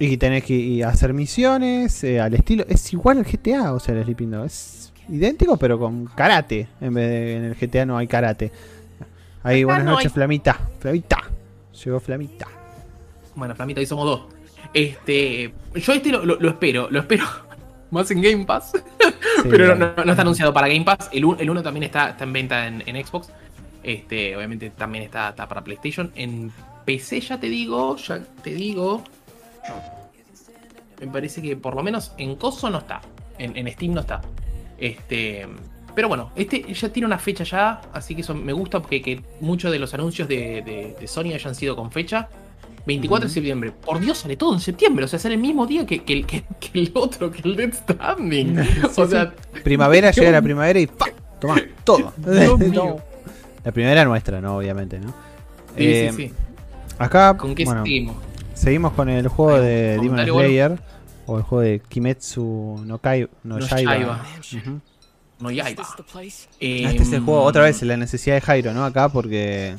[0.00, 2.64] Y tenés que hacer misiones eh, al estilo.
[2.68, 4.44] Es igual al GTA, o sea, el Sleeping Dog.
[4.44, 6.68] Es idéntico, pero con karate.
[6.80, 8.52] En vez de en el GTA no hay karate.
[9.42, 10.56] Ahí, buenas noches, Flamita.
[10.78, 11.18] Flamita.
[11.84, 12.57] Llegó Flamita.
[13.38, 14.20] Bueno, Flamita, ahí somos dos.
[14.74, 15.54] Este.
[15.74, 17.24] Yo este lo, espero, lo espero.
[17.90, 18.72] Más en Game Pass.
[19.48, 21.08] pero no, está anunciado para Game Pass.
[21.12, 23.30] El 1 también está, está en venta en Xbox.
[23.82, 26.12] Este, obviamente también está, para PlayStation.
[26.14, 26.52] En
[26.84, 29.02] PC ya te digo, ya te digo.
[31.00, 33.00] Me parece que por lo menos en Coso no está.
[33.38, 34.20] En, Steam no está.
[34.78, 35.46] Este.
[35.94, 37.80] Pero bueno, este ya tiene una fecha ya.
[37.92, 41.76] Así que eso me gusta porque que muchos de los anuncios de, Sony hayan sido
[41.76, 42.28] con fecha.
[42.88, 43.72] 24 de septiembre.
[43.72, 45.04] Por Dios, sale todo en septiembre.
[45.04, 47.74] O sea, sale el mismo día que, que, el otro, que el Dead
[48.96, 49.32] o sea.
[49.62, 51.10] Primavera, llega la primavera y ¡pam!
[51.38, 52.12] Toma, todo.
[53.64, 54.56] La primera nuestra, ¿no?
[54.56, 55.08] Obviamente, ¿no?
[55.76, 56.32] Sí, sí, eh, sí.
[56.98, 58.16] Acá, ¿Con qué seguimos?
[58.54, 60.78] Seguimos con el juego de Demon Slayer.
[61.26, 64.24] O el juego de Kimetsu no, Kai, no, Yaiba.
[65.38, 65.84] No Yaiba.
[66.60, 68.86] Eh, este es el juego, otra vez, la necesidad de Jairo, ¿no?
[68.86, 69.76] Acá, porque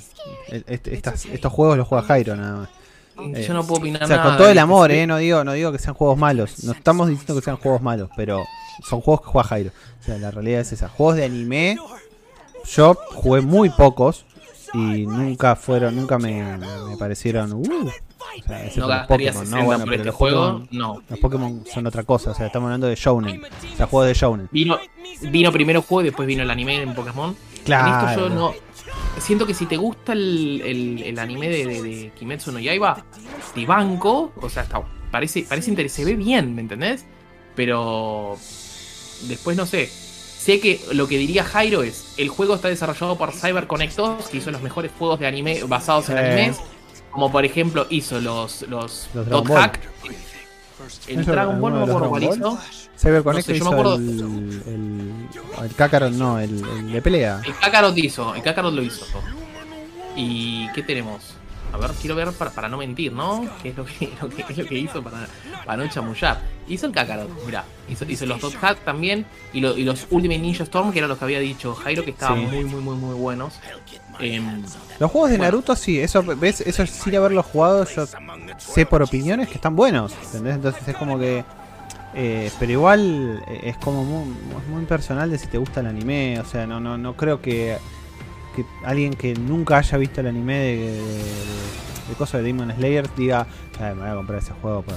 [0.67, 2.78] este, estos juegos los juega Jairo nada más.
[3.19, 5.07] Yo no puedo opinar O sea, con todo el amor, ¿eh?
[5.07, 6.63] No digo, no digo que sean juegos malos.
[6.63, 8.45] No estamos diciendo que sean juegos malos, pero
[8.83, 9.71] son juegos que juega Jairo.
[9.99, 10.89] O sea, la realidad es esa.
[10.89, 11.77] Juegos de anime
[12.65, 14.25] yo jugué muy pocos.
[14.73, 16.57] y nunca fueron, nunca me,
[16.87, 17.53] me parecieron.
[17.53, 17.89] Uh,
[18.37, 19.65] o sea, no los Pokémon, ¿no?
[19.65, 21.03] Bueno, pero este los juego, Pokémon, no.
[21.09, 23.43] Los Pokémon son otra cosa, o sea, estamos hablando de Shounen.
[23.43, 24.49] O sea, juego de Shounen.
[24.51, 24.79] Vino,
[25.23, 27.35] vino primero el juego y después vino el anime en Pokémon.
[27.65, 27.87] Claro.
[27.87, 28.53] En esto yo no.
[29.19, 33.03] Siento que si te gusta el, el, el anime de, de, de, Kimetsu no Yaiba,
[33.53, 34.31] te banco.
[34.41, 34.81] O sea, está,
[35.11, 37.05] parece, parece interesante, se ve bien, ¿me entendés?
[37.55, 38.37] Pero
[39.27, 39.87] después no sé.
[39.87, 43.99] Sé que lo que diría Jairo es, el juego está desarrollado por CyberConnect
[44.31, 46.61] que hizo los mejores juegos de anime basados en animes.
[47.11, 49.81] Como por ejemplo hizo los, los, los Dot Hack.
[51.07, 52.59] El Dragon Ball no me acuerdo cuál hizo.
[52.99, 57.41] CyberConnect no sé, hizo el, el, el, Kakarot, no, el, el, de pelea.
[57.45, 59.05] El Kakarot hizo, el Kakarot lo hizo.
[60.15, 61.35] ¿Y qué tenemos?
[61.71, 63.47] A ver, quiero ver para, para no mentir, ¿no?
[63.61, 65.27] ¿Qué es lo que, lo que, es lo que hizo para,
[65.65, 66.41] para, no chamullar?
[66.67, 67.63] Hizo el Kakarot, mirá.
[67.87, 69.25] Hizo, hizo los Dot Hack también.
[69.53, 72.11] Y, lo, y, los Ultimate Ninja Storm, que eran los que había dicho Jairo, que
[72.11, 72.45] estaban sí.
[72.47, 73.53] muy, muy, muy, muy buenos.
[74.19, 74.41] Eh,
[74.99, 75.51] los juegos de bueno.
[75.51, 76.61] Naruto, sí, eso, ¿ves?
[76.61, 78.05] Eso sin haberlos jugado, yo
[78.57, 80.13] sé por opiniones que están buenos.
[80.25, 80.55] ¿Entendés?
[80.55, 81.45] Entonces es como que.
[82.15, 86.39] Eh, pero igual es como muy, personal de si te gusta el anime.
[86.39, 87.77] O sea, no, no, no creo que
[88.83, 90.97] alguien que nunca haya visto el anime de, de,
[92.09, 93.47] de, cosas de Demon Slayer diga,
[93.79, 94.95] me voy a comprar ese juego por,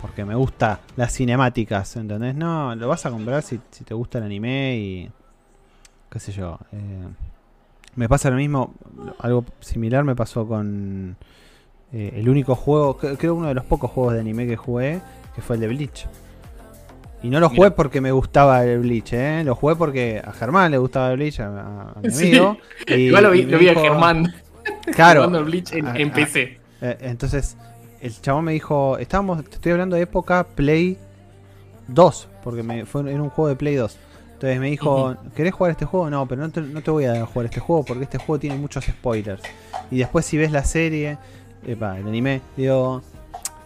[0.00, 2.34] porque me gusta las cinemáticas, ¿entendés?
[2.34, 5.10] No, lo vas a comprar si, si te gusta el anime y
[6.10, 6.58] qué sé yo.
[6.72, 7.08] Eh,
[7.96, 8.74] me pasa lo mismo,
[9.18, 11.16] algo similar me pasó con
[11.92, 15.00] eh, el único juego, creo uno de los pocos juegos de anime que jugué,
[15.34, 16.06] que fue el de Bleach.
[17.22, 17.76] Y no lo jugué Mira.
[17.76, 19.42] porque me gustaba el Bleach, ¿eh?
[19.44, 22.58] Lo jugué porque a Germán le gustaba el Bleach, a, a mi amigo.
[22.86, 22.94] Sí.
[22.94, 24.34] Y, Igual lo vi, lo vi dijo, a Germán.
[24.94, 25.24] Claro.
[25.24, 26.58] el Bleach en, en PC.
[26.80, 27.56] Eh, entonces,
[28.00, 30.98] el chabón me dijo, estábamos, te estoy hablando de época Play
[31.88, 33.96] 2, porque me, fue, era un juego de Play 2.
[34.34, 35.32] Entonces me dijo, uh -huh.
[35.32, 36.10] ¿querés jugar este juego?
[36.10, 38.56] No, pero no te, no te, voy a jugar este juego porque este juego tiene
[38.56, 39.42] muchos spoilers.
[39.90, 41.16] Y después si ves la serie,
[41.66, 43.02] epa, el anime, digo,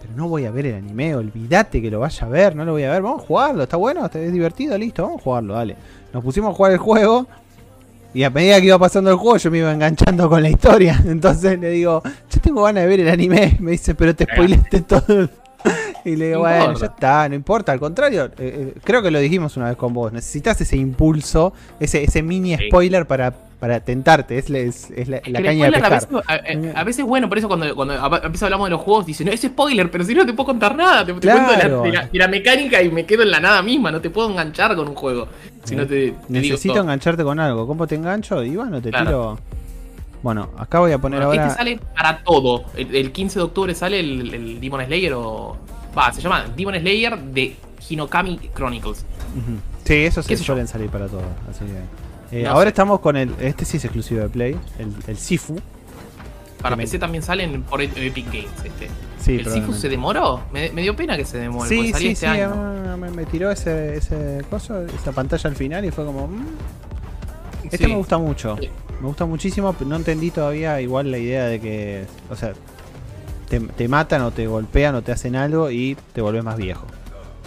[0.01, 2.73] pero no voy a ver el anime, olvídate que lo vaya a ver, no lo
[2.73, 5.55] voy a ver, vamos a jugarlo, está bueno, está, es divertido, listo, vamos a jugarlo,
[5.55, 5.77] dale.
[6.13, 7.27] Nos pusimos a jugar el juego
[8.15, 11.01] y a medida que iba pasando el juego yo me iba enganchando con la historia.
[11.07, 13.57] Entonces le digo, yo tengo ganas de ver el anime.
[13.61, 15.29] Me dice, pero te spoileaste todo.
[16.05, 19.11] Y le digo, no bueno, ya está, no importa, al contrario, eh, eh, creo que
[19.11, 23.81] lo dijimos una vez con vos, necesitas ese impulso, ese, ese mini spoiler para para
[23.81, 25.93] tentarte, es, es, es la, la caña de pescar.
[25.93, 28.81] A veces, a, a veces, bueno, por eso cuando, cuando a veces hablamos de los
[28.81, 31.21] juegos, dicen, no, es spoiler, pero si no te puedo contar nada, te, claro.
[31.21, 33.61] te cuento de la, de, la, de la, mecánica y me quedo en la nada
[33.63, 35.27] misma, no te puedo enganchar con un juego.
[35.65, 38.45] Si no te, te Necesito engancharte con algo, ¿cómo te engancho?
[38.45, 39.07] Y bueno, te claro.
[39.07, 39.39] tiro...
[40.23, 41.47] Bueno, acá voy a poner bueno, ahora...
[41.47, 45.57] Este sale para todo, el, el 15 de octubre sale el, el Demon Slayer o...
[45.97, 47.57] Va, se llama Demon Slayer de
[47.89, 49.05] Hinokami Chronicles.
[49.35, 49.59] Uh -huh.
[49.85, 50.73] Sí, esos se suelen yo?
[50.73, 52.08] salir para todo, así que...
[52.31, 52.69] Eh, no ahora sé.
[52.69, 53.35] estamos con el.
[53.41, 54.57] Este sí es exclusivo de Play.
[54.79, 55.59] El, el Sifu.
[56.61, 56.99] Para PC me...
[56.99, 58.51] también salen por Epic Games.
[58.65, 58.89] Este.
[59.19, 60.43] Sí, ¿El Sifu se demoró?
[60.53, 61.69] Me, me, dio pena que se demore.
[61.69, 62.27] Sí, sí, este sí.
[62.27, 62.97] Año.
[62.97, 66.29] Me, me, tiró ese, ese coso, esa pantalla al final y fue como.
[66.29, 66.47] Mmm.
[67.65, 67.87] Este sí.
[67.87, 68.57] me gusta mucho.
[68.61, 68.69] Sí.
[69.01, 69.75] Me gusta muchísimo.
[69.81, 72.05] No entendí todavía igual la idea de que.
[72.31, 72.53] O sea,
[73.49, 76.87] te, te matan o te golpean o te hacen algo y te volvés más viejo.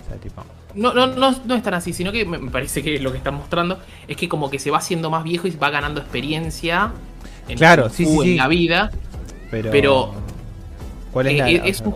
[0.05, 0.43] O sea, tipo.
[0.76, 3.36] No, no, no, no es tan así, sino que me parece que lo que están
[3.36, 6.91] mostrando es que como que se va haciendo más viejo y va ganando experiencia
[7.47, 8.36] en, claro, sí, sí, en sí.
[8.36, 8.91] la vida.
[9.49, 10.13] Pero, pero
[11.11, 11.95] ¿cuál es, eh, la, es, un,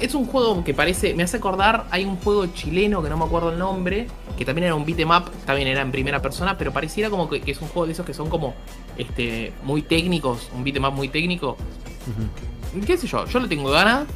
[0.00, 3.24] es, un, juego que parece, me hace acordar, hay un juego chileno que no me
[3.24, 4.06] acuerdo el nombre,
[4.38, 7.42] que también era un beat'em up, también era en primera persona, pero pareciera como que,
[7.42, 8.54] que, es un juego de esos que son como
[8.96, 11.58] este muy técnicos, un beat'em up muy técnico.
[12.06, 12.86] Uh -huh.
[12.86, 13.26] ¿Qué sé yo?
[13.26, 14.06] Yo le tengo ganas.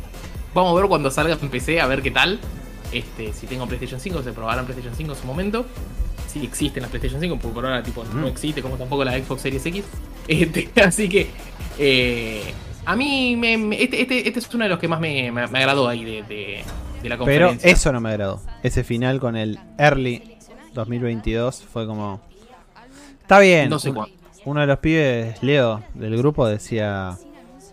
[0.55, 2.41] Vamos a ver cuando salga en PC, a ver qué tal.
[2.93, 5.67] Este, si tengo PlayStation 5, se probará en PlayStation 5 en su momento.
[6.27, 8.21] Si existe en la PlayStation 5, porque por ahora tipo, mm.
[8.21, 9.85] no existe, como tampoco la Xbox Series X.
[10.29, 11.27] Este, así que
[11.77, 15.33] eh, a mí me, me, este, este, este, es uno de los que más me,
[15.33, 16.63] me agradó ahí de, de,
[17.03, 17.59] de, la conferencia.
[17.61, 18.41] Pero eso no me agradó.
[18.63, 20.37] Ese final con el Early
[20.75, 22.21] 2022 fue como...
[23.23, 23.71] Está bien.
[23.71, 24.15] No sé cuándo.
[24.45, 27.17] Uno de los pibes, Leo, del grupo decía...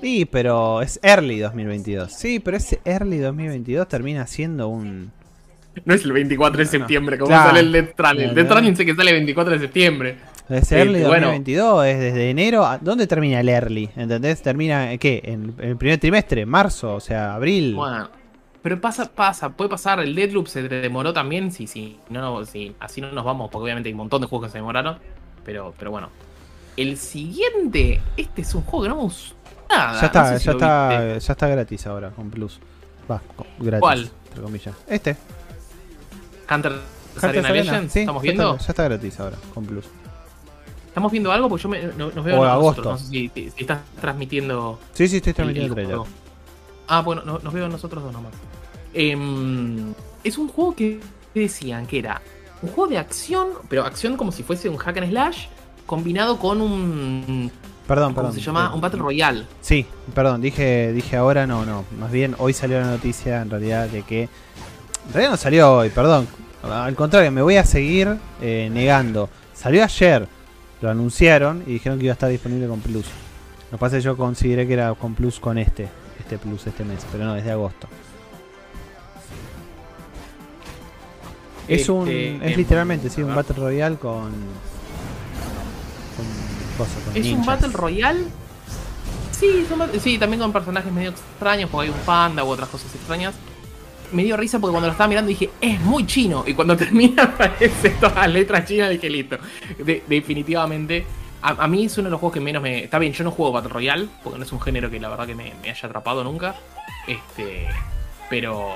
[0.01, 2.11] Sí, pero es early 2022.
[2.11, 5.11] Sí, pero ese early 2022 termina siendo un.
[5.85, 7.49] No es el 24 de septiembre, como claro.
[7.49, 8.29] sale el Death Stranding.
[8.29, 10.17] El Death Stranding sé que sale el 24 de septiembre.
[10.49, 11.83] Es early este, 2022, bueno.
[11.83, 12.65] es desde enero.
[12.81, 13.89] ¿Dónde termina el early?
[13.95, 14.41] ¿Entendés?
[14.41, 15.21] ¿Termina qué?
[15.23, 17.75] En, en, el primer trimestre, marzo, o sea, abril.
[17.75, 18.09] Bueno,
[18.67, 20.01] pero pasa, pasa, puede pasar.
[20.01, 21.53] El Deadloop se demoró también.
[21.53, 24.47] Si, si, no, si así no nos vamos, porque obviamente hay un montón de juegos
[24.47, 24.97] que se demoraron.
[25.45, 26.09] Pero, pero bueno.
[26.75, 29.36] El siguiente, este es un juego que no gustó
[29.69, 32.59] Nada, ya está, no sé si ya, está ya está gratis ahora con Plus.
[33.09, 33.21] Va,
[33.59, 33.79] gratis.
[33.79, 34.09] ¿Cuál?
[34.27, 34.75] Entre comillas.
[34.87, 35.17] Este.
[36.49, 36.73] Hunter,
[37.15, 38.43] Hunter Arena Legends, sí, ¿estamos viendo?
[38.43, 39.85] Ya está, ya está, gratis ahora con Plus.
[40.97, 41.47] ¿Estamos viendo algo?
[41.47, 42.81] Porque yo me, no, nos veo o agosto.
[42.81, 44.79] No sé si, estás transmitiendo.
[44.93, 46.07] Sí, sí, estoy transmitiendo el, trailer.
[46.87, 48.33] Ah, bueno, nos veo nosotros dos nomás.
[48.93, 49.93] Em,
[50.23, 50.99] es un juego que
[51.35, 52.21] decían que era
[52.61, 55.45] un juego de acción, pero acción como si fuese un hack and slash,
[55.85, 57.51] combinado con un.
[57.87, 58.73] Perdón, ¿Cómo se llama?
[58.73, 59.45] Un Battle Royale.
[59.61, 61.85] Sí, perdón, dije, dije ahora, no, no.
[61.97, 64.23] Más bien, hoy salió la noticia en realidad de que.
[64.23, 66.27] En realidad no salió hoy, perdón.
[66.63, 69.29] Al contrario, me voy a seguir eh, negando.
[69.53, 70.27] Salió ayer,
[70.81, 73.05] lo anunciaron y dijeron que iba a estar disponible con Plus.
[73.71, 75.87] Lo que pasa es que yo consideré que era con Plus con este,
[76.19, 77.87] este Plus este mes, pero no, es de agosto.
[81.67, 82.07] Es un.
[82.07, 84.31] Este, es em, literalmente, sí, un Battle Royale con.
[86.77, 88.25] Con ¿Es un Battle Royale?
[89.31, 89.65] Sí,
[90.01, 93.35] sí, también con personajes medio extraños, porque hay un panda u otras cosas extrañas.
[94.11, 96.43] Me dio risa porque cuando lo estaba mirando dije, es muy chino.
[96.47, 99.37] Y cuando termina aparece todas las letras chinas, dije, listo.
[100.07, 101.05] definitivamente.
[101.41, 102.85] A, mí es uno de los juegos que menos me.
[102.85, 105.27] Está bien, yo no juego Battle Royale, porque no es un género que la verdad
[105.27, 106.55] que me, me haya atrapado nunca.
[107.07, 107.67] Este.
[108.29, 108.73] Pero.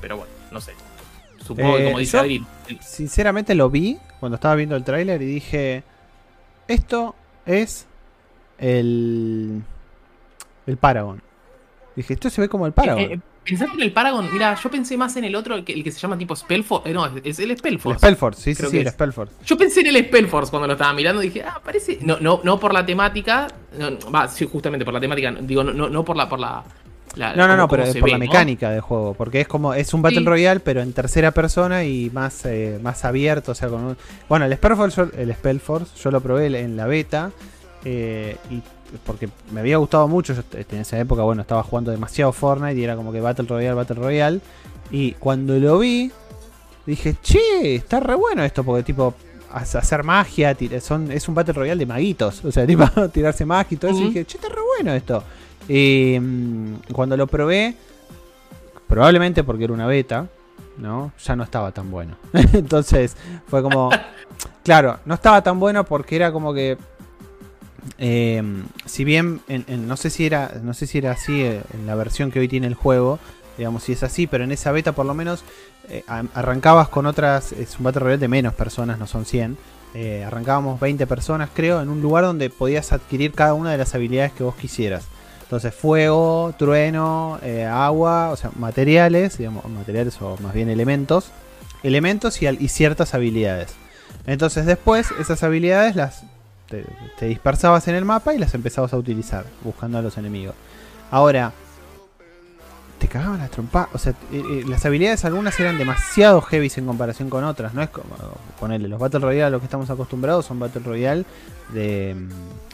[0.00, 0.72] Pero bueno, no sé.
[1.46, 2.42] Supongo que como eh, dice
[2.80, 5.84] Sinceramente lo vi cuando estaba viendo el tráiler y dije,
[6.68, 7.14] esto
[7.44, 7.86] es
[8.58, 9.62] el
[10.66, 11.22] el Paragon.
[11.94, 13.00] Dije, esto se ve como el Paragon.
[13.00, 14.28] Eh, eh, ¿Pensaste en el Paragon?
[14.32, 16.92] Mira, yo pensé más en el otro, el que, el que se llama tipo Spellforce.
[16.92, 17.94] no, es el Spellforce.
[17.94, 19.34] El Spellforce, sí, sí, sí, el Spellforce.
[19.44, 21.98] Yo pensé en el Spellforce cuando lo estaba mirando y dije, ah, parece.
[22.02, 23.46] No, no, no por la temática.
[24.12, 25.32] va, sí, justamente por la temática.
[25.40, 26.64] Digo, no, no, no por la, por la
[27.16, 30.24] no, no, no, pero por la mecánica del juego, porque es como es un Battle
[30.24, 33.96] Royale, pero en tercera persona y más, eh, más abierto, o sea, con
[34.28, 37.30] bueno, el Spellforce, el Spellforce, yo lo probé en la beta
[37.84, 38.60] eh, y
[39.04, 42.84] porque me había gustado mucho, yo en esa época, bueno, estaba jugando demasiado Fortnite y
[42.84, 44.40] era como que Battle Royale, Battle Royale,
[44.90, 46.10] y cuando lo vi
[46.86, 49.14] dije, che, está re bueno esto, porque tipo
[49.52, 53.78] hacer magia, son, es un Battle Royale de maguitos, o sea, tipo tirarse magia y
[53.78, 55.22] todo eso, y dije, che, está re bueno esto.
[55.68, 57.76] Y mm, cuando lo probé,
[58.88, 60.28] probablemente porque era una beta,
[60.78, 61.12] ¿no?
[61.24, 62.16] Ya no estaba tan bueno.
[62.32, 63.90] Entonces fue como...
[64.62, 66.76] Claro, no estaba tan bueno porque era como que...
[67.98, 71.94] Em, si bien no sé si era no sé si era así eh, en la
[71.94, 73.20] versión que hoy tiene el juego
[73.56, 75.44] digamos si es así pero en esa beta por lo menos
[75.88, 76.02] eh,
[76.34, 79.56] arrancabas con otras es un battle royale de menos personas no son 100
[79.94, 83.94] eh, arrancábamos 20 personas creo en un lugar donde podías adquirir cada una de las
[83.94, 85.06] habilidades que vos quisieras
[85.46, 91.30] entonces, fuego, trueno, eh, agua, o sea, materiales, digamos, materiales o más bien elementos.
[91.84, 93.76] Elementos y, ciertas habilidades.
[94.26, 96.24] Entonces, después, esas habilidades las
[96.68, 100.56] te, dispersabas en el mapa y las empezabas a utilizar, buscando a los enemigos.
[101.12, 101.52] Ahora,
[102.98, 103.88] te cagaban las trompas.
[103.92, 107.74] O sea, eh, eh, las habilidades algunas eran demasiado heavy en comparación con otras.
[107.74, 108.14] No es como
[108.58, 111.24] ponerle los Battle Royale a los que estamos acostumbrados, son Battle Royale
[111.72, 112.16] de,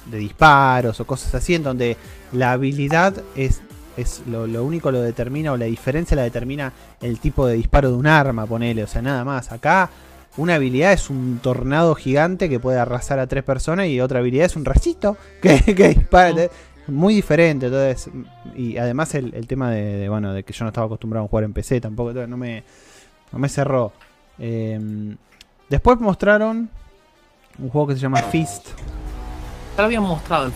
[0.07, 1.97] de disparos o cosas así, en donde
[2.33, 3.63] la habilidad es,
[3.97, 7.97] es lo, único lo determina, o la diferencia la determina el tipo de disparo de
[7.97, 8.85] un arma, ponele.
[8.85, 9.53] O sea, nada más.
[9.53, 9.91] Acá.
[10.39, 14.47] Una habilidad es un tornado gigante que puede arrasar a tres personas y otra habilidad
[14.47, 16.49] es un racito que, que dispara
[16.89, 17.67] muy diferente.
[17.67, 18.11] Entonces,
[18.57, 21.53] y además el, tema de, bueno, de que yo no estaba acostumbrado a jugar en
[21.53, 22.65] PC tampoco, no me,
[23.33, 23.93] no me cerró.
[24.39, 25.17] Em,
[25.69, 26.71] después mostraron
[27.59, 28.69] un juego que se llama Fist.
[29.77, 30.53] Ya lo habíamos mostrado el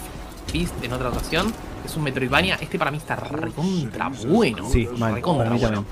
[0.46, 1.52] Fist en otra ocasión.
[1.84, 2.58] Es un Metroidvania.
[2.60, 4.68] Este para mí está recontra bueno.
[4.68, 5.84] Sí, recontra bueno.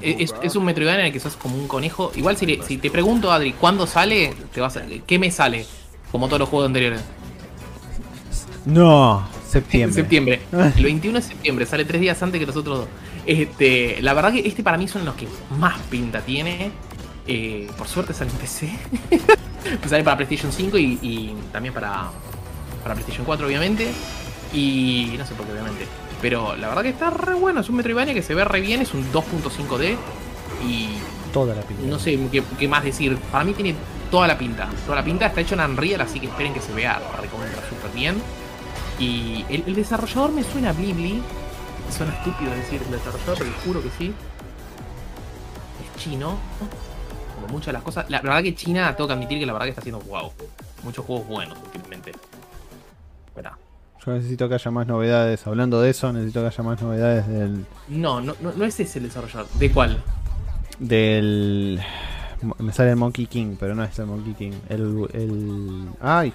[0.00, 2.12] Es, un Metroidvania en el que sos como un conejo.
[2.14, 4.34] Igual si, si te pregunto, Adri, ¿cuándo sale?
[4.52, 5.66] Te vas a, ¿Qué me sale?
[6.12, 7.02] Como todos los juegos anteriores.
[8.66, 9.94] No, septiembre.
[9.94, 10.40] septiembre.
[10.76, 12.88] El 21 de septiembre, sale tres días antes que los otros dos.
[13.26, 15.28] Este, la verdad que este para mí son los que
[15.58, 16.70] más pinta tiene.
[17.26, 18.70] Eh, por suerte sale en PC.
[19.88, 22.10] sale para PlayStation 5 y, también para,
[22.82, 23.88] para PlayStation 4, obviamente.
[24.52, 25.86] Y no sé por qué, obviamente.
[26.22, 27.60] Pero la verdad que está re bueno.
[27.60, 28.80] Es un Metroidvania que se ve re bien.
[28.82, 29.96] Es un 2.5D.
[30.66, 30.88] Y.
[31.32, 31.86] Toda la pinta.
[31.86, 33.16] No sé qué, qué, más decir.
[33.30, 33.74] Para mí tiene
[34.10, 34.68] toda la pinta.
[34.84, 37.92] Toda la pinta está hecho en Unreal, así que esperen que se vea recontra súper
[37.94, 38.16] bien.
[39.00, 41.22] Y el, desarrollador me suena a Blibli.
[41.90, 44.14] Suena estúpido decir el desarrollador, pero juro que sí.
[45.82, 46.38] Es chino.
[47.34, 48.08] Como muchas de las cosas.
[48.08, 50.30] La, verdad que China, tengo que admitir que la verdad que está haciendo wow.
[50.84, 52.12] Muchos juegos buenos últimamente.
[54.04, 55.46] Yo necesito que haya más novedades.
[55.46, 57.66] Hablando de eso, necesito que haya más novedades del.
[57.88, 59.46] No, no, no, es ese el desarrollador.
[59.58, 60.02] ¿De cuál?
[60.78, 61.80] Del.
[62.58, 64.52] Me sale el Monkey King, pero no es el Monkey King.
[64.70, 65.06] El.
[65.12, 65.88] el...
[66.00, 66.32] ¡Ay!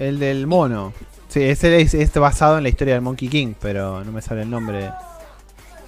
[0.00, 0.92] El del mono.
[1.28, 4.50] Sí, ese es, basado en la historia del Monkey King, pero no me sale el
[4.50, 4.90] nombre.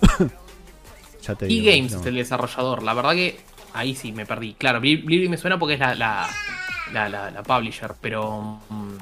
[1.23, 2.83] ya te digo, E-Games es el desarrollador.
[2.83, 3.41] La verdad que
[3.73, 4.55] ahí sí me perdí.
[4.55, 6.29] Claro, Blibli me suena porque es la, la,
[7.09, 8.61] la, publisher, pero.
[8.69, 8.97] Mm,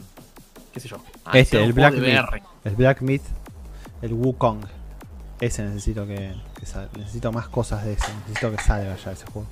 [0.73, 1.03] ¿Qué sé yo?
[1.25, 2.43] Ah, este, el Black Myth.
[2.65, 3.25] El Black Myth,
[4.03, 4.61] el Wukong.
[5.41, 6.35] Ese necesito que,
[6.97, 8.15] Necesito más cosas de ese.
[8.21, 9.49] Necesito que salga ya ese juego.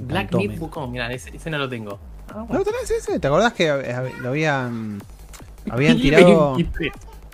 [0.00, 1.98] Black Myth Wukong, mira, ese, ese, no lo tengo.
[2.28, 3.18] Ah, ¿No lo tenés ese?
[3.18, 3.68] ¿Te acordás que
[4.20, 5.02] lo habían.
[5.70, 6.56] Habían tirado.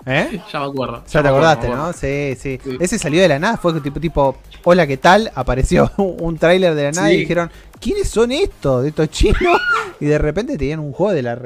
[0.05, 0.41] ¿Eh?
[0.51, 1.03] Ya me acuerdo.
[1.07, 1.93] Ya, te acordaste, ¿no?
[1.93, 5.31] Sí, sí, Ese salió de la nada, fue tipo, tipo hola, ¿qué tal?
[5.35, 8.83] Apareció un tráiler de la nada y dijeron, ¿quiénes son estos?
[8.83, 9.39] De estos chinos.
[9.99, 11.39] Y de repente tenían un juego de la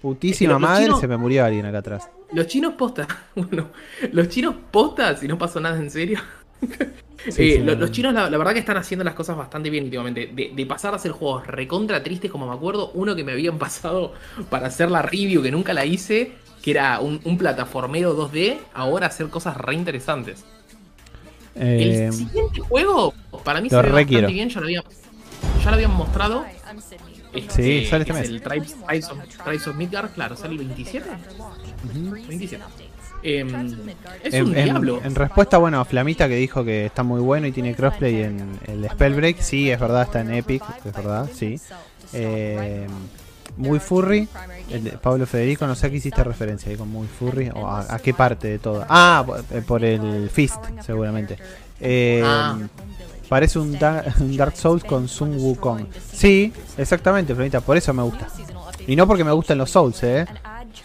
[0.00, 2.08] putísima madre se me murió alguien acá atrás.
[2.32, 3.68] Los chinos posta, bueno,
[4.12, 6.20] los chinos posta, si no pasó nada en serio.
[7.26, 10.26] Los, chinos la, verdad que están haciendo las cosas bastante bien últimamente.
[10.26, 14.12] De, pasar a hacer juegos recontra tristes, como me acuerdo, uno que me habían pasado
[14.50, 19.28] para hacer la review, que nunca la hice, que era un, plataformero 2D, ahora hacer
[19.28, 20.44] cosas re interesantes.
[21.54, 24.84] el eh, siguiente juego, para mí se ve bastante bien, ya lo, había,
[25.62, 26.44] ya lo habían mostrado.
[27.32, 28.28] Este, sí, sale este mes.
[28.28, 28.76] El Tribes,
[29.66, 31.08] of, Midgard, claro, sale el 27.
[32.28, 32.62] 27.
[33.24, 33.48] Em,
[34.22, 35.00] es en, un diablo.
[35.02, 38.58] En, respuesta, bueno, a Flamita que dijo que está muy bueno y tiene crossplay en
[38.66, 41.58] el Spellbreak, sí, es verdad, está en Epic, es verdad, sí.
[42.12, 42.86] Eh,
[43.56, 44.28] muy furry.
[45.00, 47.50] Pablo Federico, no sé a qué hiciste referencia ahí con muy furry.
[47.54, 48.84] O a, qué parte de todo.
[48.88, 49.24] Ah,
[49.66, 51.38] por el Fist, seguramente.
[51.80, 52.58] Eh, ah.
[53.28, 55.86] Parece un, Dark Souls con Sun Wukong.
[56.12, 58.28] Sí, exactamente, Flamita, por eso me gusta.
[58.86, 60.26] Y no porque me gustan los Souls, eh,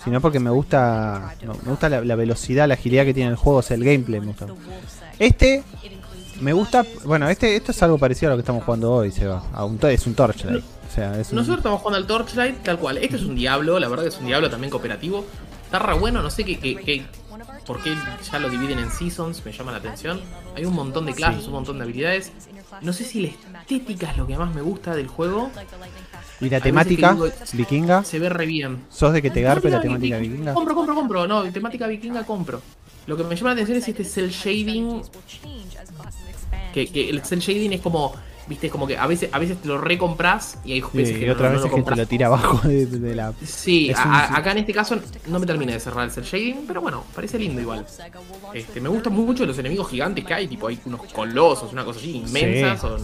[0.03, 3.61] sino porque me gusta me gusta la, velocidad, la agilidad que tiene el juego, o
[3.61, 4.47] sea, el gameplay me gusta.
[5.17, 5.63] Este
[6.41, 9.27] me gusta, bueno, este esto es algo parecido a lo que estamos jugando hoy, se
[9.27, 9.43] va.
[9.91, 10.63] es un Torchlight.
[11.31, 12.97] Nosotros estamos jugando al Torchlight tal cual.
[12.97, 15.25] Este es un diablo, la verdad que es un diablo también cooperativo.
[15.65, 17.05] Está re bueno, no sé qué, qué,
[17.65, 17.95] por qué
[18.31, 20.19] ya lo dividen en seasons, me llama la atención.
[20.55, 22.31] Hay un montón de clases, un montón de habilidades.
[22.81, 25.51] No sé si la estética es lo que más me gusta del juego.
[26.41, 27.17] ¿Y la temática
[27.53, 28.03] vikinga?
[28.03, 28.83] Se ve re bien.
[28.89, 30.53] ¿Sos de que te garpe la temática vikinga?
[30.53, 31.27] Compro, compro, compro.
[31.27, 32.61] No, temática vikinga compro.
[33.07, 35.01] Lo que me llama la atención es este cel shading.
[36.73, 38.13] Que, que el cel shading es como
[38.49, 41.53] viste, como que a veces, a veces te lo recompras y hay veces que otras
[41.53, 43.31] veces que te lo tira abajo de, la.
[43.45, 47.05] Sí, acá en este caso no me termina de cerrar el cel shading, pero bueno,
[47.15, 47.85] parece lindo igual.
[48.53, 51.99] Este, me gustan mucho los enemigos gigantes que hay, tipo hay unos colosos, una cosa
[51.99, 52.77] así inmensa.
[52.77, 52.99] Son,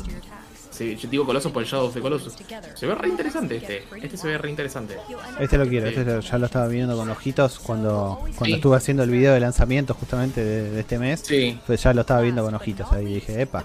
[0.79, 2.33] yo digo colosos por el Shadow de Colossus.
[2.73, 3.83] Se ve re interesante este.
[4.01, 4.97] Este se ve re interesante.
[5.39, 9.09] Este lo quiero, este ya lo estaba viendo con ojitos cuando, cuando estuve haciendo el
[9.09, 11.21] video de lanzamiento justamente de, este mes.
[11.21, 11.59] Sí.
[11.65, 12.91] Pues ya lo estaba viendo con ojitos.
[12.91, 13.63] Ahí dije, epa.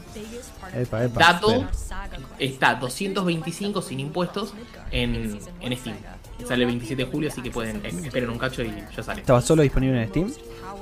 [0.75, 1.21] Epa, epa.
[1.21, 1.69] Dato,
[2.39, 4.55] está 225 sin impuestos
[4.91, 5.97] en, en Steam.
[6.47, 9.21] Sale el 27 de julio, así que pueden esperar un cacho y ya sale.
[9.21, 10.33] ¿Estaba solo disponible en Steam?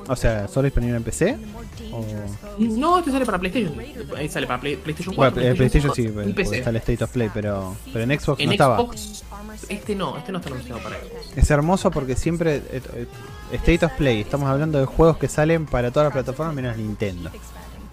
[0.09, 1.39] O sea, ¿solo disponible en PC?
[2.59, 3.75] No, este sale para PlayStation.
[4.17, 5.41] Ahí sale para PlayStation 4.
[5.41, 6.11] Bueno, PlayStation, sí,
[6.53, 8.87] está el State of Play, pero, pero en Xbox no estaba.
[9.69, 11.37] Este no, este no está anunciado para Xbox.
[11.37, 12.57] Es hermoso porque siempre.
[12.57, 13.07] Eh, eh,
[13.53, 17.31] State of Play, estamos hablando de juegos que salen para todas las plataformas menos Nintendo.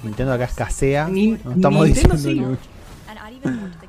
[0.03, 1.07] Nintendo acá escasea.
[1.07, 2.57] no estamos diciendo.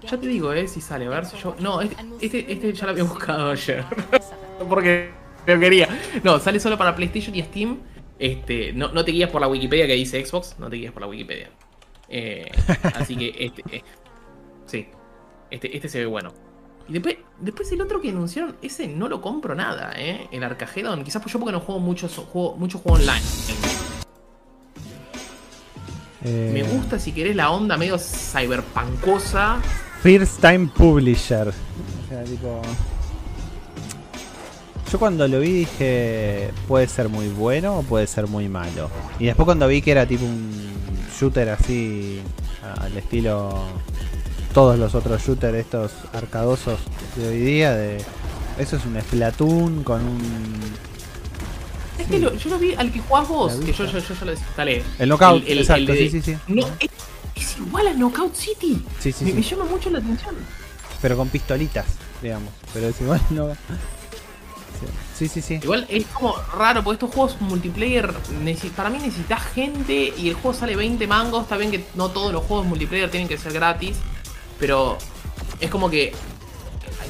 [0.08, 1.56] Ya te digo, eh, si sale, a ver si yo.
[1.58, 3.84] No, este, este, este ya lo había buscado ayer.
[4.68, 5.10] porque
[5.46, 5.88] lo quería.
[6.22, 7.78] No, sale solo para PlayStation y Steam.
[8.18, 11.02] Este, no, no te guías por la Wikipedia que dice Xbox, no te guías por
[11.02, 11.50] la Wikipedia.
[12.08, 12.50] Eh,
[12.94, 13.82] así que este, eh,
[14.66, 14.88] sí,
[15.50, 16.32] este, este se ve bueno.
[16.88, 20.28] Y después, después el otro que anunciaron, ese no lo compro nada, ¿eh?
[20.30, 21.02] El Arcagedon.
[21.02, 23.22] Quizás yo porque no juego mucho juego, mucho juego online.
[26.24, 29.60] Eh, Me gusta si querés la onda medio cyberpunkosa.
[30.02, 31.48] First Time Publisher.
[31.48, 32.62] O sea, tipo...
[34.90, 38.88] Yo cuando lo vi dije, puede ser muy bueno o puede ser muy malo.
[39.18, 40.72] Y después cuando vi que era tipo un
[41.18, 42.20] shooter así,
[42.80, 43.64] al estilo
[44.52, 46.78] todos los otros shooters estos arcadosos
[47.16, 47.98] de hoy día, de
[48.58, 50.20] eso es un Splatoon con un...
[51.98, 54.30] Es que yo lo vi al que jugás vos, que yo, yo, yo, yo lo
[54.30, 54.82] desinstalé.
[54.98, 56.36] El Knockout, el, exacto, sí, sí, sí.
[56.46, 56.66] No,
[57.34, 58.82] es, igual a Knockout City.
[59.00, 60.34] Sí, sí, me, me llama mucho la atención.
[61.02, 61.86] Pero con pistolitas,
[62.22, 62.50] digamos.
[62.72, 63.48] Pero es igual no...
[65.16, 65.54] Sí, sí, sí.
[65.62, 68.12] Igual es como raro, porque estos juegos multiplayer,
[68.76, 71.44] para mí necesitas gente y el juego sale 20 mangos.
[71.44, 73.96] Está bien que no todos los juegos multiplayer tienen que ser gratis,
[74.58, 74.98] pero
[75.58, 76.12] es como que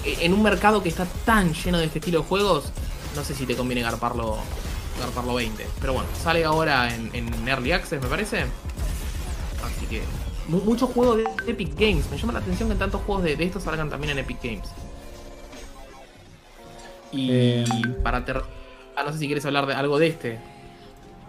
[0.05, 2.71] en un mercado que está tan lleno de este estilo de juegos,
[3.17, 4.37] no sé si te conviene garparlo,
[5.01, 5.67] garparlo 20.
[5.81, 8.43] Pero bueno, sale ahora en, Early Access, me parece.
[9.65, 10.03] Así que
[10.47, 12.09] muchos juegos de Epic Games.
[12.13, 14.69] Me llama la atención que tantos juegos de, de estos salgan también en Epic Games.
[17.13, 17.65] Y eh,
[18.03, 18.43] para ter
[18.97, 20.39] ah, no sé si quieres hablar de algo de este.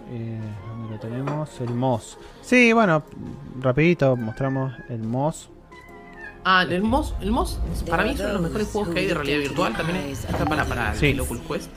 [0.09, 1.61] Eh, ¿Dónde lo tenemos?
[1.61, 2.17] El MOS.
[2.41, 3.03] Sí, bueno,
[3.59, 5.49] rapidito mostramos el MOS.
[6.45, 7.59] Ah, el MOS, el MOS
[7.89, 9.75] para mí es uno de los mejores juegos que hay de realidad virtual.
[9.75, 11.69] También está para, para el Oculus Quest,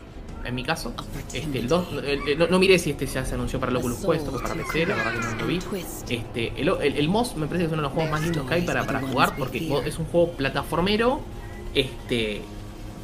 [0.44, 0.94] en mi caso.
[1.32, 1.86] Este, el 2,
[2.38, 4.86] no, no, miré si este ya se anunció para el Oculus Quest o para PC,
[4.86, 5.58] la verdad que no lo vi.
[6.08, 8.54] Este, el, el, MOS me parece que es uno de los juegos más lindos que
[8.54, 11.20] hay para, para jugar porque es un juego plataformero.
[11.74, 12.42] Este,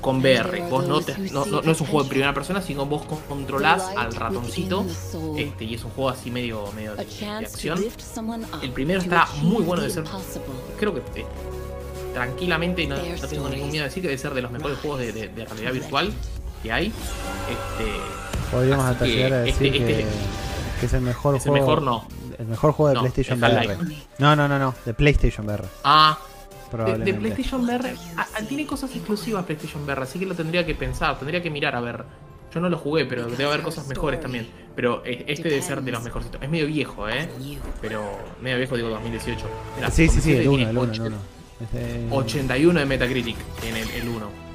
[0.01, 0.68] con VR.
[0.68, 1.01] Vos no,
[1.32, 4.84] no, no, es un juego de primera persona, sino vos controlás al ratoncito.
[5.36, 7.84] Este, y es un juego así medio, medio de, acción.
[8.62, 10.05] El primero está muy bueno de ser.
[10.78, 11.26] Creo que eh,
[12.12, 12.97] tranquilamente, no,
[13.28, 15.72] tengo ningún miedo de decir que debe ser de los mejores juegos de, de, realidad
[15.72, 16.12] virtual
[16.62, 16.86] que hay.
[16.86, 20.07] Este, Podríamos hasta llegar a decir este, que, este
[20.80, 21.57] que, es el mejor juego.
[21.57, 22.09] El mejor no.
[22.38, 23.76] El mejor juego de PlayStation VR.
[24.18, 25.64] No, no, no, no, de PlayStation VR.
[25.84, 26.18] Ah,
[26.72, 27.94] de, PlayStation VR.
[28.48, 31.80] tiene cosas exclusivas PlayStation VR, así que lo tendría que pensar, tendría que mirar a
[31.80, 32.04] ver.
[32.54, 34.48] Yo no lo jugué, pero debe haber cosas mejores también.
[34.74, 36.40] Pero este debe ser de los mejorcitos.
[36.42, 37.28] Es medio viejo, ¿eh?
[37.80, 39.46] Pero medio viejo, digo 2018.
[39.90, 41.16] sí, sí, sí, el 1, el 1, el 1.
[42.10, 44.46] 81 de Metacritic en el 1.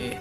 [0.00, 0.16] Este,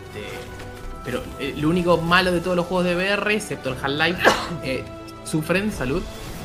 [1.04, 4.22] pero eh, lo único malo de todos los juegos de VR, excepto el Half-Life,
[4.64, 4.84] eh,
[5.24, 6.02] sufren, salud,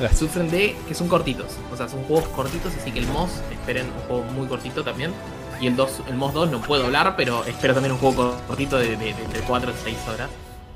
[0.09, 1.57] sufren de que son cortitos.
[1.71, 5.11] O sea, son juegos cortitos, así que el MOS, esperen un juego muy cortito también.
[5.59, 8.77] Y el, 2, el MOS 2 no puedo hablar, pero espero también un juego cortito
[8.77, 10.29] de, de, entre 4 y 6 horas.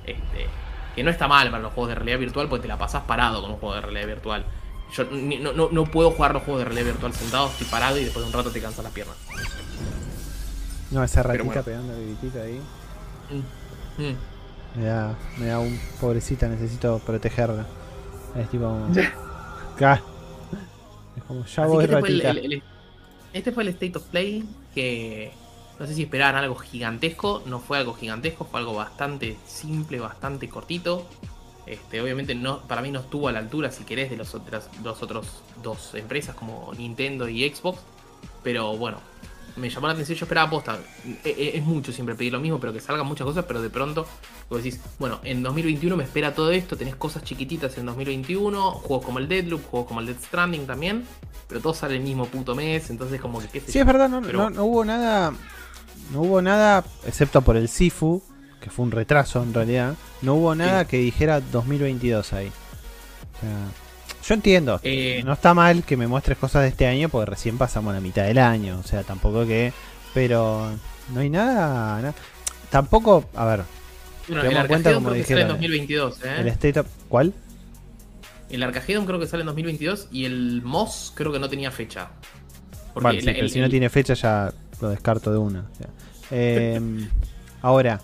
[0.05, 0.47] Este,
[0.95, 3.41] que no está mal para los juegos de realidad virtual porque te la pasas parado
[3.41, 4.45] con un juego de realidad virtual.
[4.93, 8.03] Yo no, no, no puedo jugar los juegos de realidad virtual sentado, estoy parado y
[8.03, 9.17] después de un rato te cansan las piernas.
[10.91, 12.61] No, esa ratita pegando a bitita ahí.
[13.31, 14.15] Mm, mm.
[14.75, 17.65] Me, da, me da un pobrecita, necesito protegerla.
[18.35, 18.77] Es tipo.
[21.15, 22.63] Es como, ya voy este, fue el,
[23.33, 25.31] este fue el State of Play que.
[25.79, 27.43] No sé si esperaban algo gigantesco.
[27.45, 31.05] No fue algo gigantesco, fue algo bastante simple, bastante cortito.
[31.65, 34.69] Este, obviamente no, para mí no estuvo a la altura, si querés, de los otros,
[34.83, 37.79] los otros dos empresas como Nintendo y Xbox.
[38.43, 38.99] Pero bueno,
[39.55, 40.79] me llamó la atención, yo esperaba posta.
[41.23, 43.69] E, e, es, mucho siempre pedir lo mismo, pero que salgan muchas cosas, pero de
[43.69, 44.05] pronto
[44.49, 49.05] vos decís, bueno, en 2021 me espera todo esto, tenés cosas chiquititas en 2021, juegos
[49.05, 51.05] como el Deadloop, juegos como el Dead Stranding también,
[51.47, 54.21] pero todo sale el mismo puto mes, entonces como que qué Sí, es verdad, no,
[54.21, 55.33] no, hubo nada,
[56.11, 58.21] no hubo nada, excepto por el Sifu,
[58.59, 62.47] que fue un retraso en realidad, no hubo nada que dijera 2022 ahí.
[62.47, 63.84] O sea,
[64.27, 64.79] yo entiendo.
[64.83, 67.99] Eh, no está mal que me muestres cosas de este año porque recién pasamos la
[67.99, 68.79] mitad del año.
[68.79, 69.71] O sea, tampoco que.
[70.13, 70.71] Pero
[71.13, 72.13] no hay nada.
[72.69, 73.29] Tampoco.
[73.35, 73.61] A ver.
[74.27, 76.23] Bueno, el cuenta como creo que sale en 2022.
[76.23, 76.35] ¿eh?
[76.39, 76.87] El State of.
[77.07, 77.33] ¿Cuál?
[78.49, 82.09] El Arcagedon creo que sale en 2022 y el Moss creo que no tenía fecha.
[82.93, 85.65] Porque pero si no tiene fecha ya lo descarto de una.
[86.31, 86.79] eh,
[87.61, 88.01] ahora.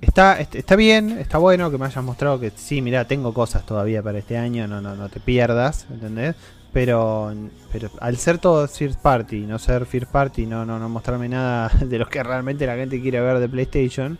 [0.00, 4.02] Está, está bien, está bueno que me hayas mostrado que sí, mira, tengo cosas todavía
[4.02, 6.36] para este año, no, no, no te pierdas, ¿entendés?
[6.72, 7.34] Pero,
[7.70, 11.70] pero al ser todo first party, no ser first party, no, no, no mostrarme nada
[11.80, 14.18] de lo que realmente la gente quiere ver de PlayStation.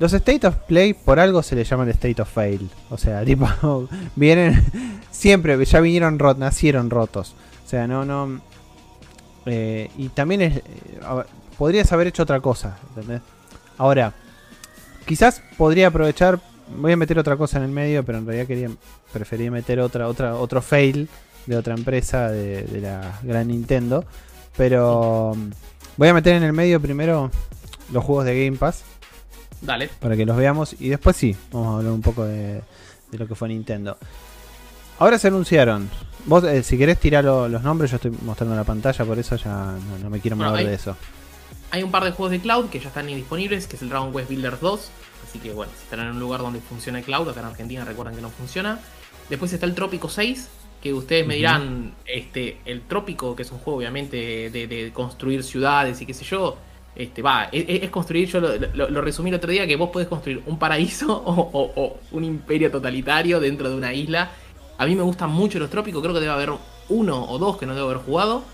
[0.00, 2.68] Los State of Play por algo se le llaman State of Fail.
[2.90, 4.60] O sea, tipo, vienen
[5.10, 7.34] siempre, ya vinieron rotos, nacieron rotos.
[7.64, 8.40] O sea, no, no.
[9.46, 10.56] Eh, y también es.
[10.56, 10.62] Eh,
[11.56, 13.20] podrías haber hecho otra cosa, ¿entendés?
[13.78, 14.12] Ahora,
[15.06, 16.40] quizás podría aprovechar.
[16.76, 18.70] Voy a meter otra cosa en el medio, pero en realidad quería
[19.12, 21.08] prefería meter otra, otra, otro fail
[21.46, 24.04] de otra empresa de, la gran Nintendo.
[24.56, 25.50] Pero um,
[25.96, 27.30] voy a meter en el medio primero
[27.92, 28.84] los juegos de Game Pass.
[29.60, 29.88] Dale.
[30.00, 30.76] Para que los veamos.
[30.78, 32.62] Y después sí, vamos a hablar un poco de,
[33.12, 33.96] lo que fue Nintendo.
[34.98, 35.90] Ahora se anunciaron.
[36.26, 39.74] Vos, eh, si querés tirar los nombres, yo estoy mostrando la pantalla, por eso ya
[40.02, 40.96] no, me quiero mover de eso.
[41.74, 44.12] Hay un par de juegos de cloud que ya están disponibles, que es el Dragon
[44.12, 44.90] Quest Builders 2.
[45.24, 47.84] Así que bueno, si están en un lugar donde funciona el cloud, acá en Argentina
[47.84, 48.78] recuerdan que no funciona.
[49.28, 50.50] Después está el Trópico 6,
[50.80, 54.16] que ustedes me dirán, este, el Trópico, que es un juego obviamente
[54.50, 56.56] de, construir ciudades y qué sé yo.
[56.94, 60.06] Este, va, e, e, es, construir, yo lo, resumí el otro día, que vos podés
[60.06, 64.30] construir un paraíso o, un imperio totalitario dentro de una isla.
[64.78, 66.52] A mí me gustan mucho los trópicos, creo que debe haber
[66.88, 68.44] uno o dos que no debo haber jugado.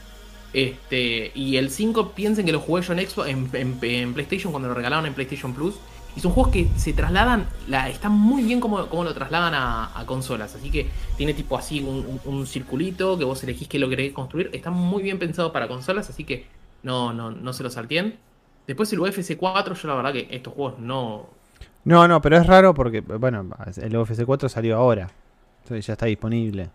[0.53, 4.75] Este, y el 5 piensen que lo jugué yo en, Xbox, en, PlayStation cuando lo
[4.75, 5.77] regalaron en PlayStation Plus.
[6.17, 10.05] Y son juegos que se trasladan, la, están muy bien como, como lo trasladan a,
[10.07, 10.55] consolas.
[10.57, 14.51] Así que tiene tipo así un, circulito que vos elegís que lo querés construir.
[14.53, 16.47] Está muy bien pensado para consolas, así que
[16.83, 18.19] no, no, no se lo salteen.
[18.67, 21.29] Después el UFC 4, yo la verdad que estos juegos no...
[21.85, 23.47] No, no, pero es raro porque, bueno,
[23.81, 25.11] el UFC 4 salió ahora.
[25.63, 26.71] Entonces ya está disponible.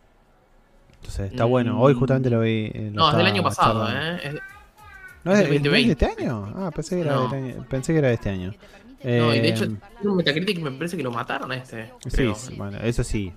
[1.05, 1.79] Entonces está bueno.
[1.79, 2.71] Hoy justamente lo vi.
[2.73, 4.39] Eh, no, es del año pasado, ¿eh?
[5.23, 6.53] ¿No es, de, este año?
[6.55, 7.65] Ah, pensé que era, de, este año.
[7.69, 8.53] Pensé que era de este año.
[9.03, 11.91] No, y de hecho, eh, un Metacritic me parece que lo mataron a este.
[12.07, 13.31] Sí, bueno, eso sí.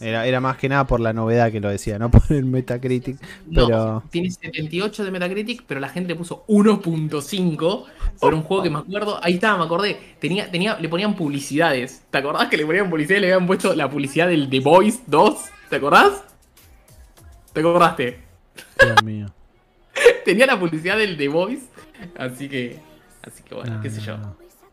[0.00, 3.18] Era, era más que nada por la novedad que lo decía, no por el Metacritic.
[3.54, 4.02] Pero...
[4.10, 7.84] tiene 78 de Metacritic, pero la gente puso 1.5
[8.18, 9.20] por un juego que me acuerdo.
[9.22, 9.98] Ahí estaba, me acordé.
[10.18, 12.02] Tenía, tenía, le ponían publicidades.
[12.10, 15.00] ¿Te acordás que le ponían publicidad y le habían puesto la publicidad del The Voice
[15.06, 15.36] 2?
[15.70, 16.33] ¿Te acordás?
[17.54, 18.20] ¿Te acordaste?
[18.78, 19.26] Dios mío.
[20.26, 21.66] tenía la publicidad del The Voice.
[22.18, 22.78] Así que.
[23.22, 24.18] Así que bueno, qué sé yo.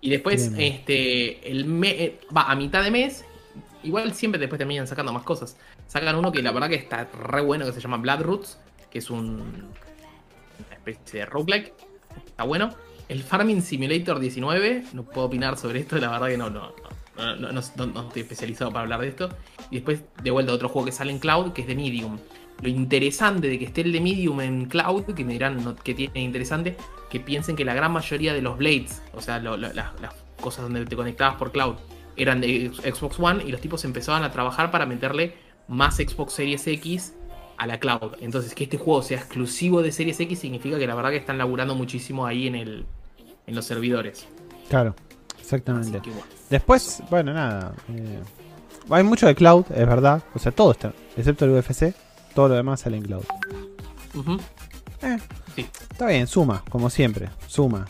[0.01, 1.49] Y después, este.
[1.49, 3.23] El eh, va a mitad de mes
[3.83, 5.57] igual siempre después terminan sacando más cosas.
[5.87, 8.59] Sacan uno que la verdad que está re bueno, que se llama Bloodroots,
[8.89, 11.73] que es un, una especie de roguelike.
[12.27, 12.69] Está bueno.
[13.07, 16.71] El Farming Simulator 19, no puedo opinar sobre esto, la verdad que no, no,
[17.17, 19.29] no, no, estoy especializado para hablar de esto.
[19.69, 22.17] Y después, de vuelta, otro juego que sale en Cloud, que es de Medium.
[22.61, 26.21] Lo interesante de que esté el de Medium en Cloud, que me dirán que tiene
[26.21, 26.77] interesante,
[27.09, 30.95] que piensen que la gran mayoría de los Blades, o sea, las cosas donde te
[30.95, 31.75] conectabas por Cloud,
[32.15, 35.33] eran de Xbox One y los tipos empezaban a trabajar para meterle
[35.67, 37.13] más Xbox Series X
[37.57, 38.15] a la cloud.
[38.19, 41.37] Entonces, que este juego sea exclusivo de Series X significa que la verdad que están
[41.37, 42.85] laburando muchísimo ahí en, el,
[43.47, 44.27] en los servidores.
[44.69, 44.95] Claro,
[45.39, 46.01] exactamente.
[46.49, 47.73] Después, bueno, nada.
[47.89, 48.19] Eh,
[48.89, 50.23] hay mucho de cloud, es verdad.
[50.33, 51.93] O sea, todo está, excepto el UFC,
[52.33, 53.23] todo lo demás sale en cloud.
[55.01, 55.17] Eh,
[55.89, 57.87] está bien, suma, como siempre, suma.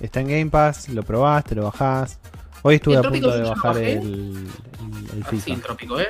[0.00, 2.18] está en Game Pass, lo probaste, lo bajás.
[2.62, 4.48] Hoy estuve a punto de bajar el,
[5.14, 5.44] el, FIFA.
[5.44, 6.08] Sí, el trópico, ¿eh?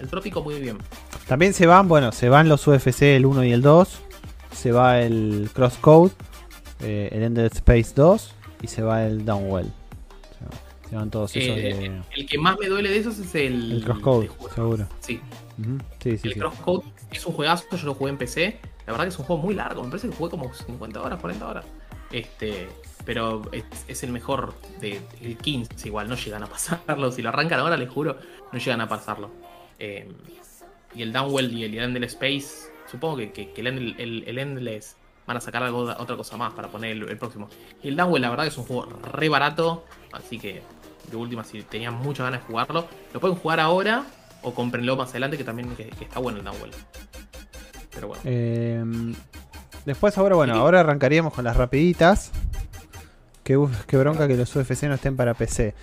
[0.00, 0.78] El trópico muy bien.
[1.28, 4.00] También se van, bueno, se van los UFC el 1 y el 2.
[4.52, 6.12] Se va el Crosscode,
[6.80, 9.70] eh, el Ended Space 2 y se va el Downwell.
[10.88, 13.72] se van todos esos eh, El que más me duele de esos es el.
[13.72, 14.86] El Crosscode, seguro.
[15.00, 15.20] Sí.
[16.00, 16.28] Sí, sí.
[16.28, 18.60] El Crosscode es un juegazo, yo lo jugué en PC.
[18.86, 21.20] La verdad que es un juego muy largo, me parece que jugué como 50 horas,
[21.20, 21.64] 40 horas.
[22.10, 22.68] Este,
[23.04, 27.10] pero es, el mejor de el 15 igual, no llegan a pasarlo.
[27.10, 28.18] Si lo arrancan ahora, les juro,
[28.52, 29.30] no llegan a pasarlo.
[29.78, 30.10] Eh,
[30.94, 34.96] y el Downwell y el Endless Space, supongo que, el, Endless
[35.26, 37.48] van a sacar algo, otra cosa más para poner el, próximo.
[37.82, 40.62] Y el Downwell, la verdad, es un juego re barato, así que
[41.10, 44.04] de última, si tenían muchas ganas de jugarlo, lo pueden jugar ahora
[44.44, 46.70] o comprenlo más adelante, que también está bueno el Downwell.
[47.92, 48.22] Pero bueno.
[48.24, 48.84] Eh,
[49.84, 52.30] después, ahora, bueno, ahora arrancaríamos con las rapiditas.
[53.42, 55.74] Qué, bronca que los UFC no estén para PC.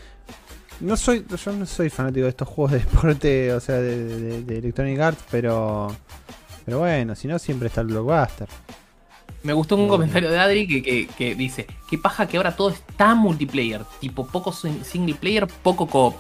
[0.80, 5.00] No soy, yo no soy fanático de estos juegos de deporte, o sea, de, Electronic
[5.00, 5.96] Arts, pero,
[6.66, 8.48] pero bueno, si no, siempre está el blockbuster.
[9.44, 13.14] Me gustó un comentario de Adri que, que, dice, qué paja que ahora todo está
[13.16, 16.16] multiplayer, tipo poco single player, poco coop.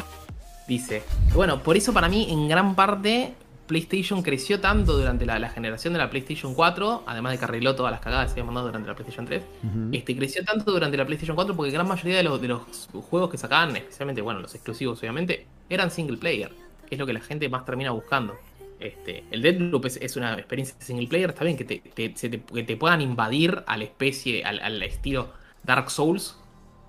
[0.72, 1.04] Dice,
[1.34, 3.34] bueno, por eso para mí en gran parte
[3.68, 7.92] PlayStation creció tanto durante la, generación de la PlayStation 4, además de que arregló todas
[7.92, 9.44] las cagadas que se habían mandado durante la PlayStation 3,
[9.92, 13.30] este, creció tanto durante la PlayStation 4 porque gran mayoría de los, de los juegos
[13.30, 16.54] que sacaban, especialmente, bueno, los exclusivos obviamente, eran single player,
[16.88, 18.38] que es lo que la gente más termina buscando.
[18.80, 22.78] Este, el Deadloop es, es una experiencia single player, está bien que te, que te
[22.78, 26.38] puedan invadir a la especie, al, estilo Dark Souls,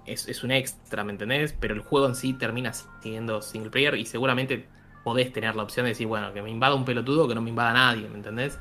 [0.06, 1.54] es, es, un extra, ¿me entendés?
[1.58, 4.66] Pero el juego en sí termina siendo single player y seguramente
[5.04, 7.42] podés tener la opción de decir, bueno, que me invada un pelotudo o que no
[7.42, 8.58] me invada nadie, ¿me entendés?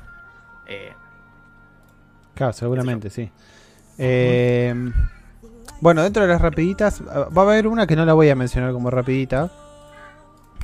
[0.66, 0.92] Eh,
[2.34, 3.30] claro, seguramente, sí.
[3.98, 4.74] Eh,
[5.80, 8.36] bueno, dentro de las rapiditas, ah, va a haber una que no la voy a
[8.36, 9.50] mencionar como rapidita,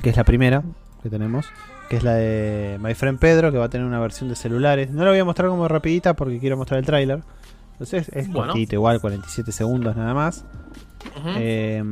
[0.03, 0.63] que es la primera
[1.03, 1.47] que tenemos,
[1.89, 4.91] que es la de My Friend Pedro, que va a tener una versión de celulares.
[4.91, 7.23] No la voy a mostrar como rapidita porque quiero mostrar el tráiler.
[7.79, 8.55] Entonces es bueno.
[8.57, 10.45] igual, 47 segundos nada más.
[11.37, 11.83] Eh,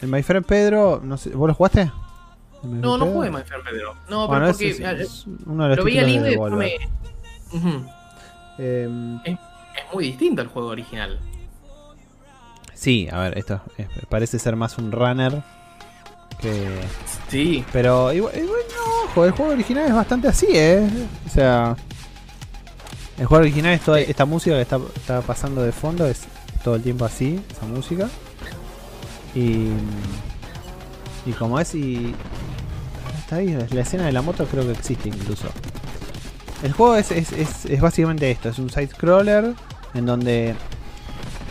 [0.00, 1.90] el My Friend Pedro, no sé, ¿vos lo jugaste?
[2.62, 3.94] No, no jugué My Pedro.
[4.10, 6.72] No, pero porque es, uno de los lo veía lindo y después me.
[8.58, 9.38] Em, es,
[9.94, 11.18] muy distinto al juego original.
[12.74, 13.62] Sí, a ver, esto
[14.10, 15.42] parece ser más un runner
[16.38, 16.68] que.
[17.28, 17.64] Sí.
[17.72, 20.86] Pero igual, no, ojo, el juego original es bastante así, ¿eh?
[21.26, 21.76] O sea.
[23.20, 26.22] El juego original es toda esta música que está, está pasando de fondo, es
[26.64, 28.08] todo el tiempo así, esa música.
[29.34, 29.68] Y.
[31.26, 32.14] Y como es, y
[33.30, 35.48] la escena de la moto creo que existe incluso.
[36.62, 37.12] El juego es,
[37.80, 39.54] básicamente esto, es un side-scroller
[39.94, 40.54] en donde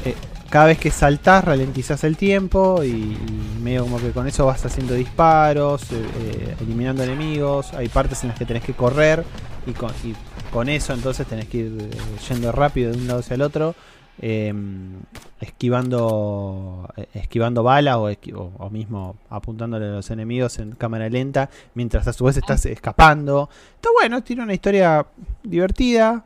[0.05, 0.15] eh,
[0.49, 3.17] cada vez que saltas ralentizas el tiempo y,
[3.61, 8.29] medio como que con eso vas haciendo disparos, eh, eh, eliminando enemigos, hay partes en
[8.29, 9.23] las que tenés que correr
[9.65, 10.15] y con, y
[10.49, 11.89] con eso entonces tenés que ir
[12.27, 13.75] yendo rápido de un lado hacia el otro
[14.21, 14.99] Em,
[15.39, 22.25] esquivando esquivando balas o, mismo apuntándole a los enemigos en cámara lenta mientras a su
[22.25, 23.49] vez estás escapando.
[23.75, 25.05] Está bueno tiene una historia
[25.41, 26.25] divertida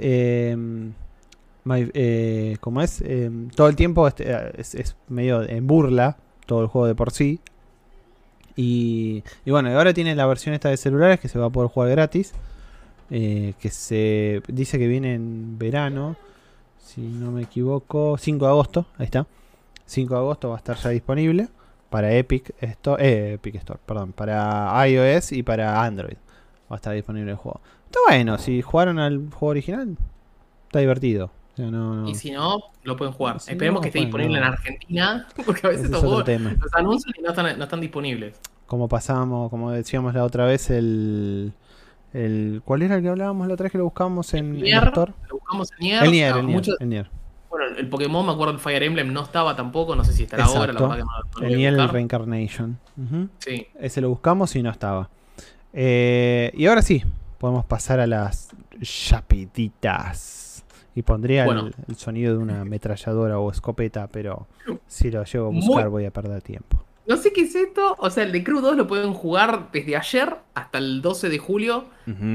[0.00, 0.92] em,
[1.70, 6.88] eh, como es em, todo el tiempo este, es, medio en burla todo el juego
[6.88, 7.38] de por sí.
[8.56, 11.70] Y, y bueno, ahora tiene la versión esta de celulares que se va a poder
[11.70, 12.34] jugar gratis.
[13.10, 16.16] Eh, que se dice que viene en verano,
[16.78, 19.26] si no me equivoco, 5 de agosto, ahí está.
[19.86, 21.48] 5 de agosto va a estar ya disponible
[21.88, 26.16] para Epic Store, eh, Epic Store, perdón, para iOS y para Android.
[26.70, 27.60] Va a estar disponible el juego.
[27.86, 29.96] Está bueno, si jugaron al juego original,
[30.66, 31.30] está divertido.
[32.06, 33.36] Y si no, lo pueden jugar.
[33.36, 37.58] Esperemos que esté disponible en Argentina, porque a veces juegos los anuncian y no están,
[37.58, 38.34] no están disponibles.
[38.66, 41.52] Como pasamos, como decíamos la otra vez, el
[42.12, 44.92] el, ¿Cuál era el que hablábamos la otra vez que lo buscábamos en el, Nier,
[44.96, 46.04] Lo buscamos en Nier.
[46.04, 47.10] El Nier, el, Nier,
[47.50, 50.44] Bueno, el Pokémon, me acuerdo, el Fire Emblem no estaba tampoco, no sé si estará
[50.44, 50.72] ahora.
[50.72, 51.04] La
[51.42, 52.78] el Nier, el Reincarnation.
[53.38, 53.66] Sí.
[53.78, 55.10] Ese lo buscamos y no estaba.
[55.72, 57.04] Eh, y ahora sí,
[57.38, 58.50] podemos pasar a las
[58.80, 60.64] chapiditas.
[60.94, 64.48] Y pondría el, sonido de una ametralladora o escopeta, pero
[64.88, 66.87] si lo llevo a buscar voy a perder tiempo.
[67.08, 67.96] No sé qué es esto.
[67.98, 71.38] O sea, el de Crew 2 lo pueden jugar desde ayer hasta el 12 de
[71.38, 71.86] julio.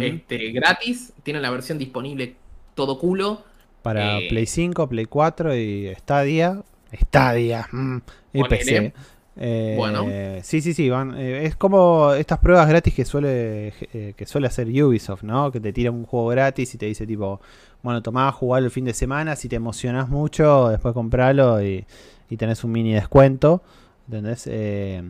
[0.02, 1.14] este, gratis.
[1.22, 2.36] Tienen la versión disponible
[2.74, 3.44] todo culo.
[3.84, 6.64] Para eh, Play 5, Play 4 y Stadia.
[6.92, 7.68] Stadia.
[7.72, 7.98] Mm,
[8.34, 8.94] y PC.
[9.38, 10.08] Eh, bueno.
[10.42, 10.90] Sí, sí, sí.
[10.90, 13.74] Van, eh, es como estas pruebas gratis que suele,
[14.18, 15.52] que suele hacer Ubisoft, ¿no?
[15.52, 17.40] Que te tira un juego gratis y te dice tipo,
[17.84, 19.36] bueno, tomá, jugar el fin de semana.
[19.36, 21.86] Si te emocionas mucho, después compralo y,
[22.28, 23.62] y tenés un mini descuento.
[24.08, 24.48] ¿Entendés?
[24.48, 25.04] Eh,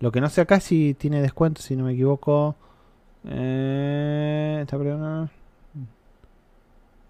[0.00, 2.56] lo que no sé acá si tiene descuento, si no me equivoco.
[3.28, 5.28] Eh, ¿Está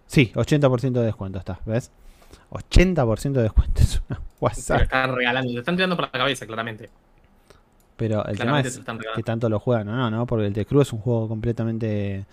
[0.07, 1.93] Sí, 80% de descuento está, ¿ves?
[2.51, 4.83] 80% de descuento es una WhatsApp.
[4.83, 6.91] están regalando, te están tirando por la cabeza, claramente.
[7.97, 8.81] Pero el tema es
[9.15, 10.27] que tanto lo juegan no, ¿no?
[10.27, 12.25] Porque el The Crew es un juego completamente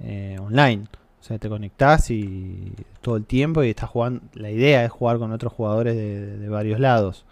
[0.00, 0.84] eh, online.
[1.20, 4.22] O sea, te conectás y todo el tiempo y estás jugando.
[4.34, 7.26] La idea es jugar con otros jugadores de varios lados.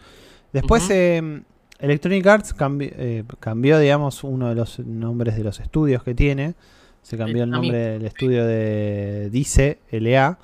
[0.55, 1.43] Después em,
[1.81, 6.55] Electronic Arts eh, cambió, digamos, uno de los nombres de los estudios que tiene.
[7.03, 10.39] Se cambió el nombre del estudio de Dice, LA.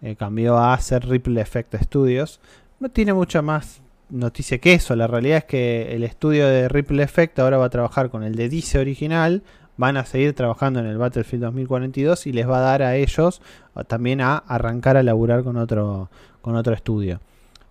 [0.00, 2.38] Eh, cambió a ser Ripple Effect Studios.
[2.78, 4.94] No tiene mucha más noticia que eso.
[4.94, 8.36] La realidad es que el estudio de Ripple Effect ahora va a trabajar con el
[8.36, 9.42] de Dice original.
[9.76, 13.42] Van a seguir trabajando en el Battlefield 2042 y les va a dar a ellos
[13.88, 16.10] también a arrancar a laburar con otro,
[16.42, 17.20] con otro estudio.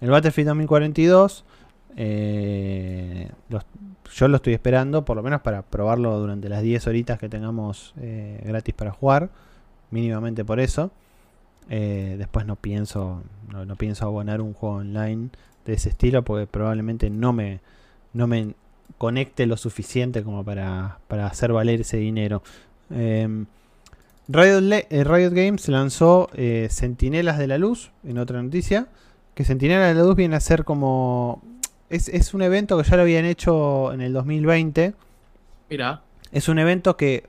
[0.02, 1.46] El Battlefield 2042
[2.00, 3.30] eh,
[4.14, 7.94] yo lo estoy esperando, por lo menos para probarlo durante las 10 horitas que tengamos
[8.00, 9.30] eh, gratis para jugar.
[9.90, 10.92] Mínimamente por eso.
[11.70, 15.30] Eh, después no pienso, no, pienso abonar un juego online
[15.66, 17.60] de ese estilo porque probablemente no me,
[18.14, 18.54] no me
[18.98, 22.42] conecte lo suficiente como para, para hacer valer ese dinero.
[22.90, 23.48] Em,
[24.30, 26.30] Riot, Riot, Games lanzó
[26.70, 28.88] Centinelas de la Luz, en otra noticia.
[29.34, 31.42] Que Centinelas de la Luz viene a ser como
[31.90, 34.94] es, un evento que ya lo habían hecho en el 2020.
[35.70, 36.02] Mira.
[36.32, 37.24] Es un evento que,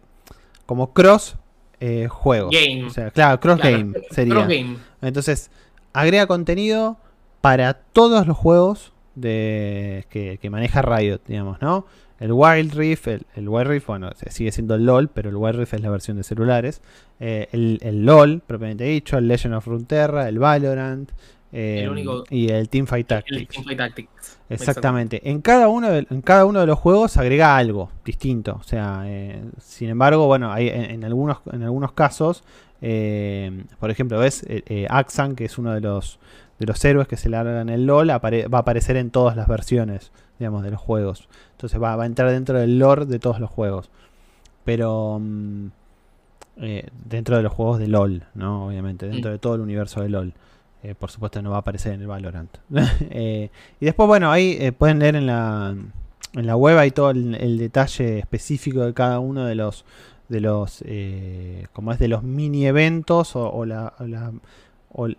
[0.66, 1.36] como cross
[1.80, 2.50] eh, juego.
[2.50, 2.84] Game.
[2.84, 4.34] O sea, claro, cross game sería.
[4.34, 4.76] Cross game.
[5.02, 5.50] Entonces,
[5.92, 6.96] agrega contenido
[7.40, 11.86] para todos los juegos de, que, maneja Riot, digamos, ¿no?
[12.18, 15.74] El Wild Rift, el, Wild Rift, bueno, sigue siendo el LOL, pero el Wild Rift
[15.74, 16.82] es la versión de celulares.
[17.20, 21.10] Eh, el, el, LOL, propiamente dicho, el Legend of Runeterra, el Valorant,
[21.52, 21.88] eh,
[22.30, 23.64] y el Teamfight Tactics.
[23.76, 24.38] Tactics.
[24.50, 25.28] Exactamente.
[25.28, 28.58] En cada, uno de, en cada uno de los juegos agrega algo distinto.
[28.60, 32.44] O sea, eh, sin embargo, bueno, hay, en, algunos, en algunos casos,
[32.82, 34.46] eh, por ejemplo, ves
[34.88, 36.18] Axan, que es uno de los,
[36.58, 38.14] de los héroes que se larga en el LOL, va
[38.58, 41.28] a aparecer en todas las versiones, digamos, de los juegos.
[41.52, 43.90] Entonces va, a entrar dentro del lore de todos los juegos.
[44.64, 45.66] Pero mm,
[47.06, 48.66] dentro de los juegos de LOL, ¿no?
[48.66, 49.32] Obviamente, dentro mm.
[49.32, 50.34] de todo el universo de LOL.
[50.82, 52.56] Eh, por supuesto no va a aparecer en el Valorant.
[53.10, 53.50] Eh,
[53.80, 55.74] y después, bueno, ahí eh, pueden leer en la,
[56.34, 59.84] en la web ahí todo el, detalle específico de cada uno de los
[60.28, 60.84] de los
[61.72, 63.94] como es de los mini eventos o, la,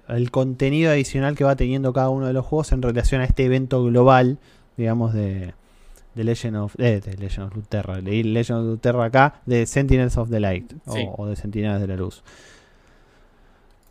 [0.08, 3.46] el contenido adicional que va teniendo cada uno de los juegos en relación a este
[3.46, 4.38] evento global,
[4.78, 5.54] digamos, de,
[6.16, 10.30] de Legend of, de Legend of Luterra, leí Legend of Luterra acá, de Sentinels of
[10.30, 12.24] the Light o, de Sentinelas de la Luz.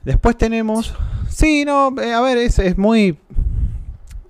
[0.04, 0.94] Después tenemos.
[1.28, 3.18] Sí, no, eh, a ver, es, es, muy.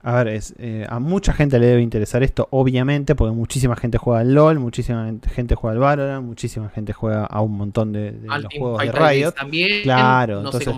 [0.02, 3.98] A ver, es, eh, a mucha gente le debe interesar esto, obviamente, porque muchísima gente
[3.98, 8.12] juega al LOL, muchísima gente juega al Valorant, muchísima gente juega a un montón de,
[8.12, 9.32] los juegos de Riot.
[9.32, 10.74] También, claro, entonces.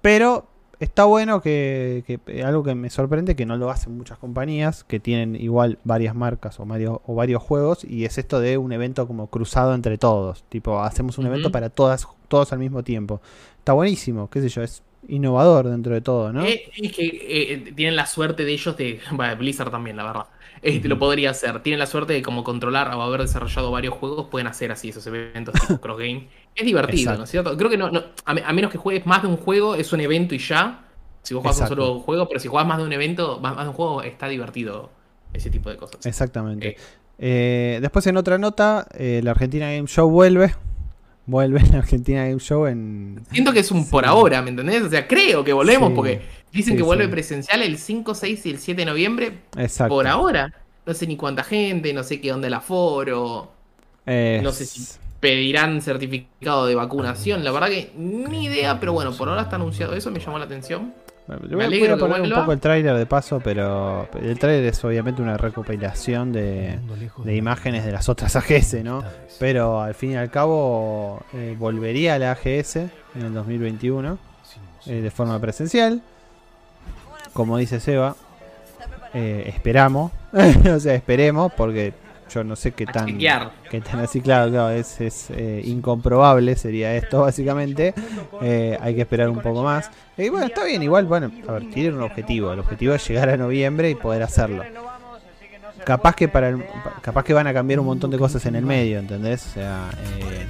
[0.00, 0.46] pero
[0.80, 5.00] está bueno que, que, algo que me sorprende que no lo hacen muchas compañías que
[5.00, 9.06] tienen igual varias marcas o varios, o varios juegos y es esto de un evento
[9.06, 13.20] como cruzado entre todos tipo hacemos un evento para todas todos al mismo tiempo.
[13.64, 16.44] Está buenísimo, qué sé yo, es innovador dentro de todo, ¿no?
[16.44, 19.00] Eh, es que eh, tienen la suerte de ellos de.
[19.38, 20.26] Blizzard también, la verdad.
[20.60, 21.62] Este, Lo podría hacer.
[21.62, 25.06] Tienen la suerte de como controlar o haber desarrollado varios juegos, pueden hacer así esos
[25.06, 26.28] eventos tipo cross game.
[26.54, 27.56] Es divertido, ¿no es cierto?
[27.56, 27.90] Creo que no,
[28.26, 30.84] a, menos que juegues más de un juego, es un evento y ya.
[31.22, 33.68] Si vos juegas un solo juego, pero si juegas más de un evento, más, de
[33.68, 34.90] un juego, está divertido
[35.32, 36.04] ese tipo de cosas.
[36.04, 36.76] Exactamente.
[37.18, 40.52] Eh, después en otra nota, la Argentina Game Show vuelve
[41.26, 43.22] vuelve en Argentina Game Show en...
[43.30, 44.82] Siento que es un por ahora, ¿me entendés?
[44.82, 46.22] O sea, creo que volvemos porque
[46.52, 49.38] dicen que vuelve presencial el 5, 6 y el 7 de noviembre.
[49.56, 49.94] Exacto.
[49.94, 50.52] Por ahora.
[50.86, 53.50] No sé ni cuánta gente, no sé qué onda el aforo.
[54.06, 57.42] No sé si pedirán certificado de vacunación.
[57.42, 60.44] La verdad que ni idea, pero bueno, por ahora está anunciado eso, me llamó la
[60.44, 60.92] atención.
[61.26, 65.22] Le voy, a poner un poco el tráiler de paso, pero el tráiler es obviamente
[65.22, 66.78] una recopilación de,
[67.24, 69.02] imágenes de las otras AGS, ¿no?
[69.38, 72.90] Pero al fin y al cabo eh, volvería a la AGS en
[73.22, 74.18] el 2021
[74.86, 76.02] eh, de forma presencial.
[77.32, 78.16] Como dice Seba,
[79.14, 80.12] eh, esperamos,
[80.74, 81.94] o sea, esperemos, porque
[82.34, 86.94] yo no sé qué tan, qué tan así, claro, claro es, es eh, incomprobable, sería
[86.96, 87.94] esto básicamente.
[88.42, 89.90] Eh, hay que esperar un poco más.
[90.16, 92.52] Y bueno, está bien, igual, bueno, a ver, tienen un objetivo.
[92.52, 94.64] El objetivo es llegar a noviembre y poder hacerlo.
[95.84, 96.56] Capaz que para
[97.02, 99.46] capaz que van a cambiar un montón de cosas en el medio, ¿entendés?
[99.46, 100.48] O sea, eh,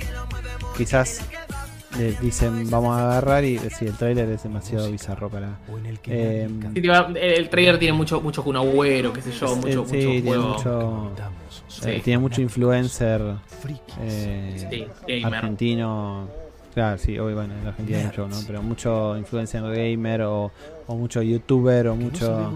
[0.77, 1.21] quizás
[2.21, 5.59] dicen vamos a agarrar y si el trailer es demasiado bizarro para
[6.09, 6.49] eh,
[7.15, 11.13] el trailer tiene mucho mucho Kun Agüero qué sé yo mucho, mucho tiene mucho
[11.85, 13.21] eh, tiene mucho influencer
[14.01, 14.89] eh,
[15.25, 16.29] argentino
[16.75, 20.53] claro sí hoy bueno en Argentina hay mucho no pero mucho influencer gamer o,
[20.87, 22.55] o mucho youtuber o mucho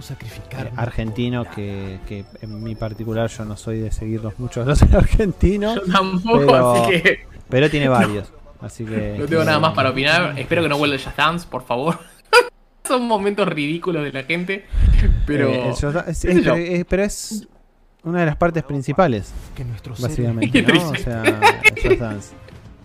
[0.77, 5.81] argentino que, que, en mi particular yo no soy de seguirlos muchos los argentinos
[6.25, 6.87] pero,
[7.49, 9.17] pero tiene varios Así que.
[9.19, 10.35] No tengo nada más para opinar.
[10.39, 11.99] Espero que no vuelva el Just Dance, por favor.
[12.85, 14.65] Son momentos ridículos de la gente.
[15.27, 15.49] Pero.
[15.49, 17.47] Eh, es, pero es
[18.05, 19.33] una de las partes principales.
[19.55, 19.65] Que
[20.01, 20.91] básicamente, ¿no?
[20.91, 21.41] O sea,
[21.83, 22.35] Just Dance.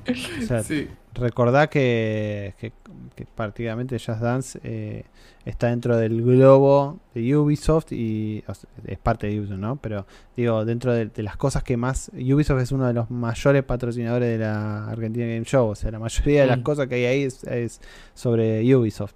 [0.09, 0.89] O sea, sí.
[1.13, 2.73] recordá que, que,
[3.15, 5.05] que prácticamente Just Dance eh,
[5.45, 8.43] está dentro del globo de Ubisoft y
[8.85, 9.75] es parte de Ubisoft, ¿no?
[9.77, 10.05] Pero
[10.35, 12.11] digo, dentro de, las cosas que más...
[12.13, 15.99] Ubisoft es uno de los mayores patrocinadores de la Argentina Game Show, o sea, la
[15.99, 16.63] mayoría de las mm.
[16.63, 17.81] cosas que hay ahí es,
[18.13, 19.13] sobre Ubisoft.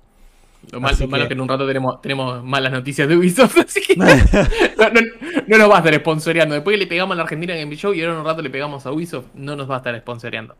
[0.72, 3.96] Lo, malo es que en un rato tenemos, tenemos malas noticias de Ubisoft, así que
[3.96, 6.56] no, no, nos va a estar sponsoreando.
[6.56, 8.50] Después que le pegamos a la Argentina Game Show y ahora en un rato le
[8.50, 10.56] pegamos a Ubisoft, no nos va a estar sponsoreando.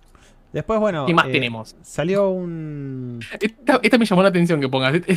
[0.54, 1.06] Después, bueno.
[1.06, 1.76] ¿Qué más eh, tenemos?
[1.82, 3.20] Salió un.
[3.40, 4.94] Esta, me llamó la atención que pongas.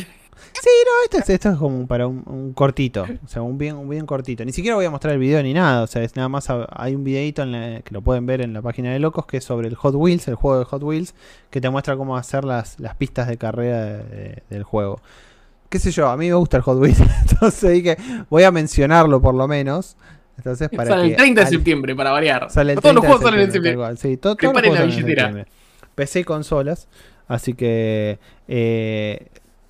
[0.53, 3.05] Sí, no, esto es, como para un, cortito.
[3.23, 4.43] O sea, un bien, un bien cortito.
[4.43, 5.83] Ni siquiera voy a mostrar el video ni nada.
[5.83, 6.47] O sea, es nada más.
[6.71, 9.43] Hay un videito en que lo pueden ver en la página de Locos que es
[9.43, 11.13] sobre el Hot Wheels, el juego de Hot Wheels,
[11.51, 14.03] que te muestra cómo hacer las, las pistas de carrera
[14.49, 15.01] del juego.
[15.69, 16.99] Qué sé yo, a mí me gusta el Hot Wheels.
[17.31, 17.97] Entonces dije,
[18.29, 19.95] voy a mencionarlo por lo menos.
[20.37, 22.49] Entonces, para sale el 30 de septiembre, para variar.
[22.49, 23.97] Sale el 30 todos los juegos salen en septiembre.
[23.97, 25.45] Sí, todo, todos los juegos
[25.95, 26.87] PC y consolas.
[27.27, 29.27] Así que eh,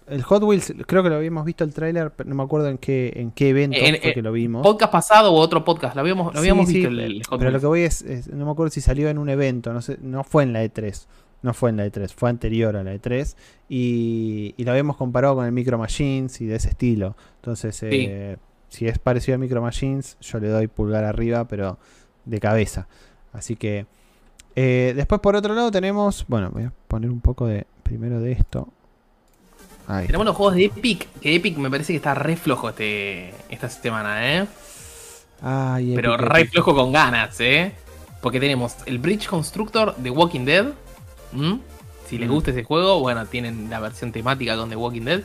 [0.08, 3.14] el Hot Wheels, creo que lo habíamos visto el tráiler, no me acuerdo en qué,
[3.16, 4.64] en qué evento fue que lo vimos.
[4.64, 7.66] Podcast pasado o otro podcast, lo habíamos, lo habíamos visto el, Hot Pero lo que
[7.68, 8.04] voy es,
[8.34, 11.06] no me acuerdo si salió en un evento, no sé, no fue en la E3.
[11.44, 13.36] No fue en la E3, fue anterior a la E3
[13.68, 17.16] y, y lo habíamos comparado con el Micro Machines y de ese estilo.
[17.38, 18.38] Entonces, eh,
[18.72, 21.78] si es parecido a Micro Machines, yo le doy pulgar arriba, pero
[22.24, 22.88] de cabeza.
[23.34, 23.86] Así que
[24.56, 28.32] eh, después por otro lado tenemos, bueno, voy a poner un poco de primero de
[28.32, 28.70] esto.
[29.88, 33.68] tenemos los juegos de Epic, que Epic me parece que está re flojo este, esta
[33.70, 34.48] semana, ¿eh?
[35.94, 37.74] Pero re flojo con ganas, ¿eh?
[38.22, 40.68] Porque tenemos el Bridge Constructor de Walking Dead.
[42.08, 45.24] Si les gusta ese juego, bueno, tienen la versión temática con The Walking Dead.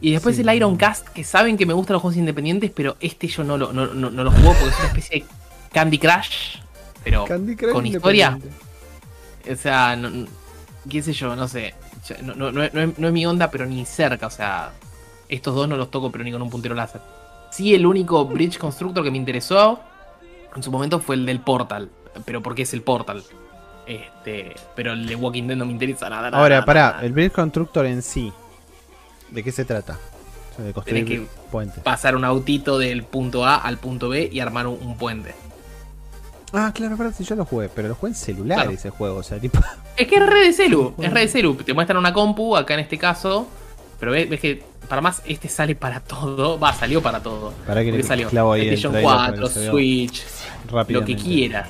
[0.00, 3.26] Y después el Iron Cast, que saben que me gustan los juegos independientes, pero este
[3.26, 5.26] yo no lo, no, lo juego porque es una especie de
[5.72, 6.58] Candy Crush,
[7.02, 7.24] pero
[7.72, 8.38] con historia.
[9.50, 9.98] O sea,
[10.88, 11.74] qué sé yo, no sé.
[12.22, 14.28] No, es, mi onda, pero ni cerca.
[14.28, 14.70] O sea,
[15.28, 17.00] estos dos no los toco, pero ni con un puntero láser.
[17.50, 19.80] Sí, el único Bridge Constructor que me interesó
[20.54, 21.90] en su momento fue el del Portal.
[22.24, 23.22] Pero porque es el Portal.
[23.86, 26.28] Este, pero el de Walking Dead no me interesa nada.
[26.28, 28.32] Ahora, pará, el Bridge Constructor en sí
[29.30, 29.98] ¿De qué se trata?
[30.62, 31.82] de construir que puentes.
[31.82, 35.34] pasar un autito del punto A al punto B y armar un, puente.
[36.52, 39.22] Ah, claro, verdad, si yo lo jugué, pero lo jugué en celular ese juego, o
[39.22, 39.60] sea, tipo.
[39.96, 41.54] Es que es red de celu, es red de celu.
[41.56, 43.48] Te muestran una compu, acá en este caso.
[43.98, 46.58] Pero ves, que para más este sale para todo.
[46.58, 47.52] Va, salió para todo.
[47.66, 48.28] Para que le salió.
[48.28, 50.24] PlayStation 4, Switch,
[50.88, 51.68] lo que quieras.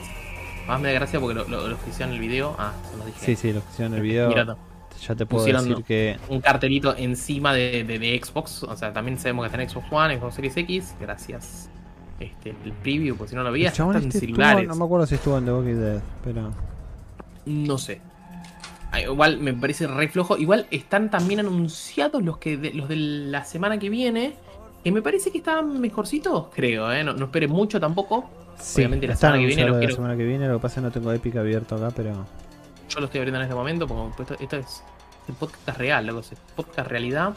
[0.66, 2.54] Más me da gracia porque lo, lo, hicieron en el video.
[2.58, 3.18] Ah, se dije.
[3.24, 4.56] Sí, sí, lo hicieron en el video.
[5.06, 6.16] Ya te puedo decir que.
[6.28, 8.62] Un cartelito encima de, de, Xbox.
[8.64, 10.94] O sea, también sabemos que está en Xbox One, Xbox Series X.
[11.00, 11.70] Gracias.
[12.20, 14.66] Este, el preview, pues si no lo veías, están este celulares.
[14.66, 16.50] no me acuerdo si estuvo en The Walking Dead, pero.
[17.46, 18.00] No sé.
[18.90, 20.36] Ah, igual me parece re flojo.
[20.36, 24.34] Igual están también anunciados los que los de la semana que viene.
[24.82, 27.02] Que me parece que están mejorcitos, creo, ¿eh?
[27.02, 28.30] No, no esperes mucho tampoco.
[28.58, 29.64] Sí, Obviamente la semana que viene.
[29.66, 31.90] Lo la semana que viene, lo que pasa es que no tengo Epic abierto acá,
[31.94, 32.26] pero.
[32.88, 34.82] Yo lo estoy abriendo en este momento porque esto, es
[35.28, 36.20] el podcast real, loco.
[36.20, 37.34] Es podcast realidad.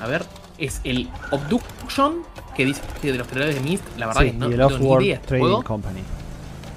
[0.00, 0.24] A ver,
[0.58, 2.22] es el Obduction
[2.56, 3.84] que dice de los creadores de Mist.
[3.98, 6.00] La verdad que no, y el Off-World Trading Company.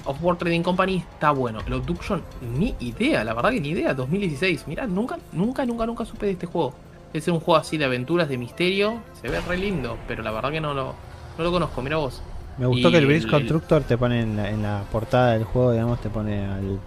[0.06, 1.60] Off-World Trading Company está bueno.
[1.66, 2.22] El Obduction,
[2.56, 3.92] ni idea, la verdad que ni idea.
[3.92, 4.64] 2016.
[4.66, 6.74] Mira, nunca, nunca, nunca, nunca supe de este juego.
[7.12, 9.00] Es un juego así de aventuras, de misterio.
[9.20, 10.94] Se ve re lindo, pero la verdad que no lo,
[11.36, 11.82] no lo conozco.
[11.82, 12.22] Mira vos.
[12.58, 15.72] Me gustó que el Bridge Constructor te pone en la, en la, portada del juego,
[15.72, 16.80] digamos, te pone al,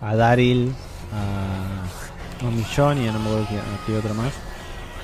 [0.00, 0.72] a Daryl,
[1.12, 3.46] a, a Millón y no me acuerdo
[3.86, 4.32] qué otro más.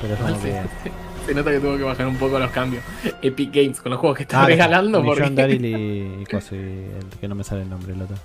[0.00, 0.62] Pero es como que...
[1.26, 2.82] Se nota que tuvo que bajar un poco los cambios.
[3.22, 5.04] Epic Games con los juegos que está ah, regalando.
[5.04, 5.30] Porque...
[5.30, 8.16] Daryl y, y, el que no me sale el nombre, el otro.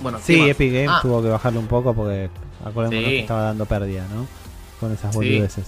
[0.00, 0.98] Bueno, sí, Epic Games ah.
[1.02, 2.30] tuvo que bajarlo un poco porque
[2.64, 4.26] acordémonos que estaba dando pérdida, ¿no?
[4.80, 5.66] Con esas boludeces.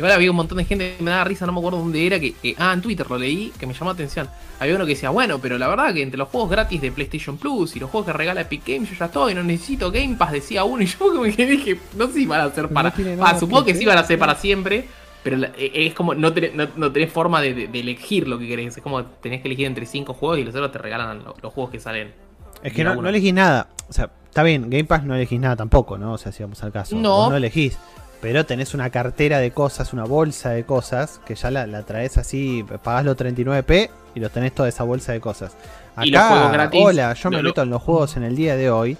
[0.00, 2.18] Igual había un montón de gente que me daba risa, no me acuerdo dónde era,
[2.18, 4.30] que, ah, en Twitter lo leí, que me llamó la atención.
[4.58, 7.36] Había uno que decía, bueno, pero la verdad que entre los juegos gratis de PlayStation
[7.36, 10.32] Plus y los juegos que regala Epic Games yo ya estoy, no necesito Game Pass,
[10.32, 12.94] decía uno, y yo como que dije, no sé si van a hacer para...
[13.20, 14.88] ah, supongo que sí van a ser para siempre,
[15.22, 18.82] pero e, es como, no tenés, no, tenés forma de, elegir lo que querés, es
[18.82, 21.78] como tenés que elegir entre cinco juegos y los otros te regalan los, juegos que
[21.78, 22.14] salen.
[22.62, 25.56] Es que no, no, elegís nada, o sea, está bien, Game Pass no elegís nada
[25.56, 26.14] tampoco, ¿no?
[26.14, 27.76] O sea, si vamos al caso, no, no elegís
[28.20, 32.64] pero tenés una cartera de cosas, una bolsa de cosas, que ya la, traes así,
[32.82, 35.56] pagás los 39p y los tenés toda esa bolsa de cosas.
[35.96, 38.96] Acá, hola, yo me meto en los juegos en el día de hoy.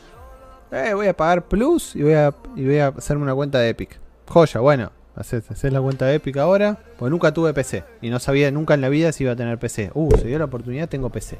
[0.72, 3.70] Eh, voy a pagar Plus y voy a, y voy a hacerme una cuenta de
[3.70, 3.98] Epic.
[4.28, 6.78] Joya, bueno, haces, la cuenta de Epic ahora.
[6.98, 9.58] Pues nunca tuve PC y no sabía nunca en la vida si iba a tener
[9.58, 9.90] PC.
[9.94, 11.38] Uh, se dio la oportunidad, tengo PC.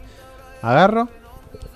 [0.62, 1.09] Agarro,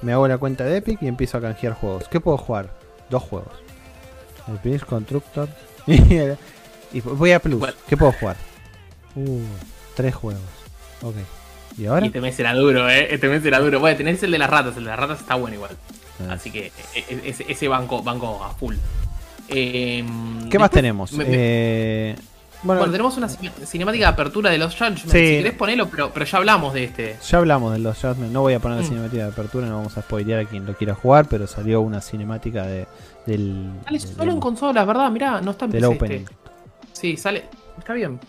[0.03, 2.09] me hago la cuenta de Epic y empiezo a canjear juegos.
[2.09, 2.71] ¿Qué puedo jugar?
[3.09, 3.53] Dos juegos.
[4.49, 5.49] El Prince Constructor
[6.93, 7.63] y voy a Plus.
[7.89, 8.37] ¿Qué puedo jugar?
[9.15, 9.43] Uh,
[9.95, 10.43] tres juegos.
[11.03, 11.17] Ok.
[11.77, 12.07] ¿Y ahora?
[12.07, 13.13] Este mes será duro, ¿eh?
[13.13, 13.81] Este mes será duro.
[13.81, 14.77] Bueno, tenés el de las ratas.
[14.77, 15.73] El de las ratas está bueno igual.
[16.21, 16.35] Ah.
[16.35, 18.77] Así que e, e, ese, banco, banco a full.
[19.49, 21.11] Em, ¿Qué más tenemos?
[21.19, 22.15] Eh,
[22.63, 24.99] bueno, tenemos una cinemática de apertura de los Judgment.
[24.99, 27.17] Si querés ponelo, pero, pero ya hablamos de este.
[27.29, 28.33] Ya hablamos de los Judgment.
[28.33, 28.89] No voy a poner la mm.
[28.89, 32.01] cinemática de apertura, no vamos a spoilear a quien lo quiera jugar, pero salió una
[32.01, 32.87] cinemática de,
[33.27, 33.73] del.
[33.85, 35.11] Sale solo en consolas, ¿verdad?
[35.11, 36.21] Mirá, no está en del opening.
[36.21, 36.35] Este.
[36.93, 37.45] Sí, sale.
[37.79, 38.21] Está bien.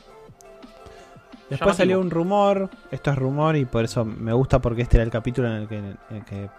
[1.49, 2.69] Después salió un rumor.
[2.91, 5.67] Esto es rumor y por eso me gusta porque este era el capítulo en el
[5.67, 6.49] que, en el que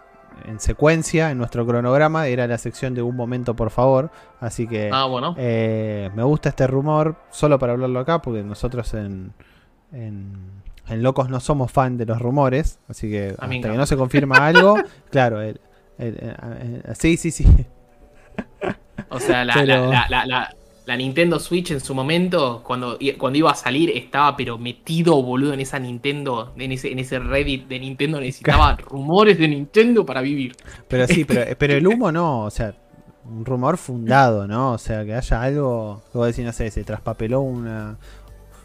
[0.44, 4.90] en secuencia en nuestro cronograma era la sección de un momento por favor así que
[4.92, 5.34] ah, bueno.
[5.38, 9.32] Eh, me gusta este rumor solo para hablarlo acá porque nosotros en,
[9.92, 14.46] en, locos no somos fan de los rumores así que hasta que no se confirma
[14.46, 14.76] algo
[15.10, 15.58] claro el,
[16.94, 17.46] sí sí sí
[19.08, 20.56] o sea la, la
[20.86, 25.52] la Nintendo Switch en su momento, cuando, cuando iba a salir, estaba pero metido, boludo,
[25.52, 30.20] en esa Nintendo, en ese, en ese Reddit de Nintendo, necesitaba rumores de Nintendo para
[30.20, 30.54] vivir.
[30.86, 32.72] Pero sí, pero, pero el humo no, o sea,
[33.24, 34.72] un rumor fundado, ¿no?
[34.72, 37.98] O sea, que haya algo, como decir, no sé, se traspapeló una,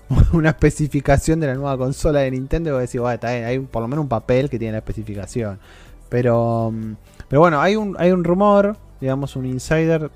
[0.33, 3.87] una especificación de la nueva consola de Nintendo y vos decís, bueno, hay por lo
[3.87, 5.59] menos un papel que tiene la especificación.
[6.07, 6.93] Pero, mm,
[7.27, 10.11] pero bueno, hay un, hay un rumor, digamos, un insider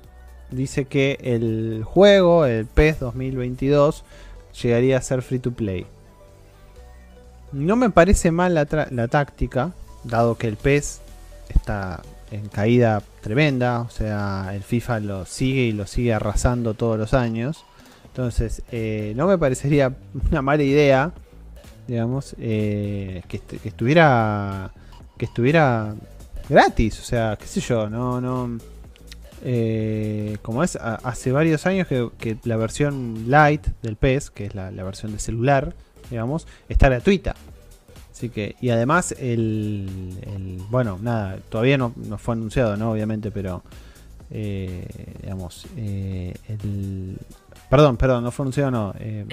[0.50, 4.04] dice que el juego, el PES 2022,
[4.62, 5.86] llegaría a ser free to play.
[7.52, 8.66] No me parece mal la,
[9.08, 9.72] táctica,
[10.04, 11.00] dado que el PES
[11.48, 16.98] está en caída tremenda, o sea, el FIFA lo sigue y lo sigue arrasando todos
[16.98, 17.64] los años.
[18.06, 19.94] Entonces, eh, no me parecería
[20.30, 21.12] una mala idea,
[21.86, 24.72] digamos, eh, que, que, estuviera
[25.16, 25.94] que estuviera
[26.48, 28.58] gratis, o sea, qué sé yo, no, no
[29.48, 34.70] eh, como es, hace varios años que, la versión light del PES, que es la,
[34.70, 35.72] versión de celular,
[36.10, 37.36] digamos, está gratuita.
[38.10, 42.90] Así que, y además, el, bueno, nada, todavía no, no, fue anunciado, ¿no?
[42.90, 43.62] Obviamente, pero,
[44.32, 44.84] eh,
[45.22, 47.16] digamos, eh, el,
[47.68, 48.94] Perdón, perdón, no no.
[49.00, 49.26] Eh,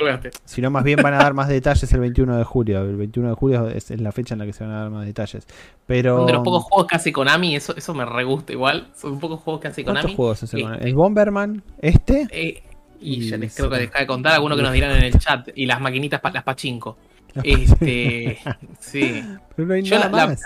[0.45, 2.81] sino más bien van a dar más detalles el 21 de julio.
[2.81, 5.05] El 21 de julio es, la fecha en la que se van a dar más
[5.05, 5.45] detalles.
[5.85, 6.26] Pero.
[6.26, 8.88] de los pocos juegos que hace Konami, eso, eso me re gusta igual.
[8.95, 10.15] Son pocos juegos que hace Konami.
[10.15, 10.84] juegos hace Konami?
[10.84, 12.27] El Bomberman, este.
[12.31, 12.64] Eh,
[12.99, 15.49] y, ya les creo que les cabe contar algunos que nos dirán en el chat.
[15.55, 16.97] Y las maquinitas, las pachinko.
[17.43, 18.39] Este,
[18.80, 19.23] sí.
[19.55, 20.41] Pero no hay nada más.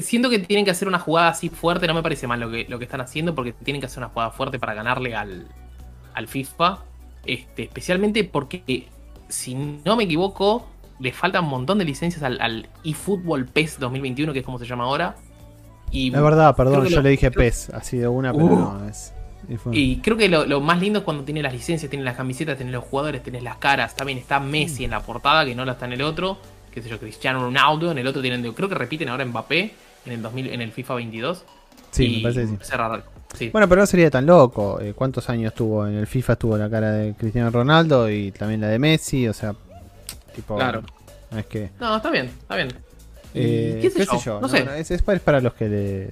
[0.00, 2.66] siento que tienen que hacer una jugada así fuerte, no me parece mal lo que,
[2.68, 5.48] lo que están haciendo, porque tienen que hacer una jugada fuerte para ganarle al,
[6.14, 6.89] al FIFA.
[7.24, 8.88] Este, especialmente porque,
[9.28, 10.66] si no me equivoco,
[10.98, 14.66] le faltan un montón de licencias al, al eFootball PES 2021, que es como se
[14.66, 15.16] llama ahora.
[15.90, 18.58] Y es verdad, perdón, yo le dije PES, así de una, pero uh.
[18.78, 19.12] no es.
[19.72, 22.70] Y creo que lo, más lindo es cuando tiene las licencias, tiene las camisetas, tiene
[22.70, 23.96] los jugadores, tiene las caras.
[23.96, 26.38] También está Messi en la portada, que no la está en el otro.
[26.72, 27.90] Que sé yo, Cristiano Ronaldo.
[27.90, 29.72] En el otro tienen, creo que repiten ahora Mbappé
[30.06, 31.44] en el 2000, en el FIFA 22.
[31.90, 32.72] Sí, me parece que sí.
[33.52, 34.80] Bueno, pero no sería tan loco.
[34.80, 36.36] Eh, ¿Cuántos años tuvo en el FIFA?
[36.36, 39.28] Tuvo la cara de Cristiano Ronaldo y también la de Messi.
[39.28, 39.54] O sea,
[40.34, 40.56] tipo.
[40.56, 40.82] Claro.
[41.30, 41.70] No es que.
[41.80, 42.68] No, está bien, está bien.
[43.34, 44.40] Eh, ¿Qué, sé, yo?
[44.40, 44.66] No, sé.
[44.78, 46.10] es, para los que le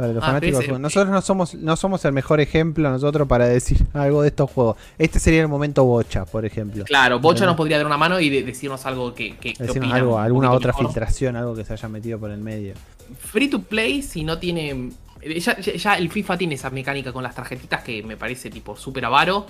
[0.00, 0.78] para los ah, fanáticos.
[0.78, 4.76] nosotros no somos, no somos el mejor ejemplo nosotros para decir algo de estos juegos.
[4.98, 6.84] Este sería el momento Bocha, por ejemplo.
[6.84, 9.54] Claro, Bocha nos podría dar una mano y decirnos algo que, que
[9.92, 12.74] algo, alguna otra filtración, algo que se haya metido por el medio.
[13.18, 14.90] Free to play, si no tiene.
[15.22, 19.46] Ya, el FIFA tiene esa mecánica con las tarjetitas que me parece tipo súper avaro.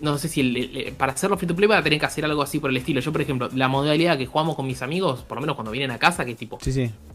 [0.00, 2.58] No sé si para hacerlo free to play va a tener que hacer algo así
[2.58, 3.00] por el estilo.
[3.00, 5.90] Yo, por ejemplo, la modalidad que jugamos con mis amigos, por lo menos cuando vienen
[5.90, 6.58] a casa, que es tipo,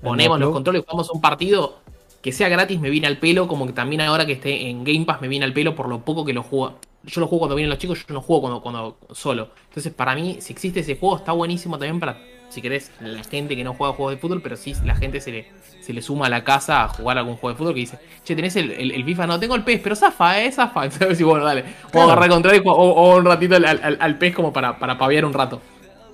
[0.01, 1.79] ponemos los controles, jugamos un partido,
[2.21, 5.05] que sea gratis me viene al pelo, como que también ahora que esté en Game
[5.05, 6.75] Pass me viene al pelo por lo poco que lo juego.
[7.03, 9.49] Yo lo juego cuando vienen los chicos, yo no juego cuando, cuando solo.
[9.69, 12.19] Entonces, para mí, si existe ese juego, está buenísimo también para,
[12.51, 15.31] si querés, la gente que no juega juegos de fútbol, pero sí la gente se
[15.31, 15.47] le,
[15.79, 18.35] se le suma a la casa a jugar algún juego de fútbol que dice, che,
[18.35, 20.85] tenés el, FIFA, no tengo el PES, pero zafa, eh, zafa.
[20.85, 21.63] Entonces, bueno, dale,
[21.93, 25.61] o agarrar control o, un ratito al, al, PES como para, para paviar un rato.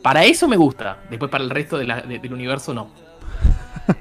[0.01, 2.91] Para eso me gusta, después para el resto del universo no.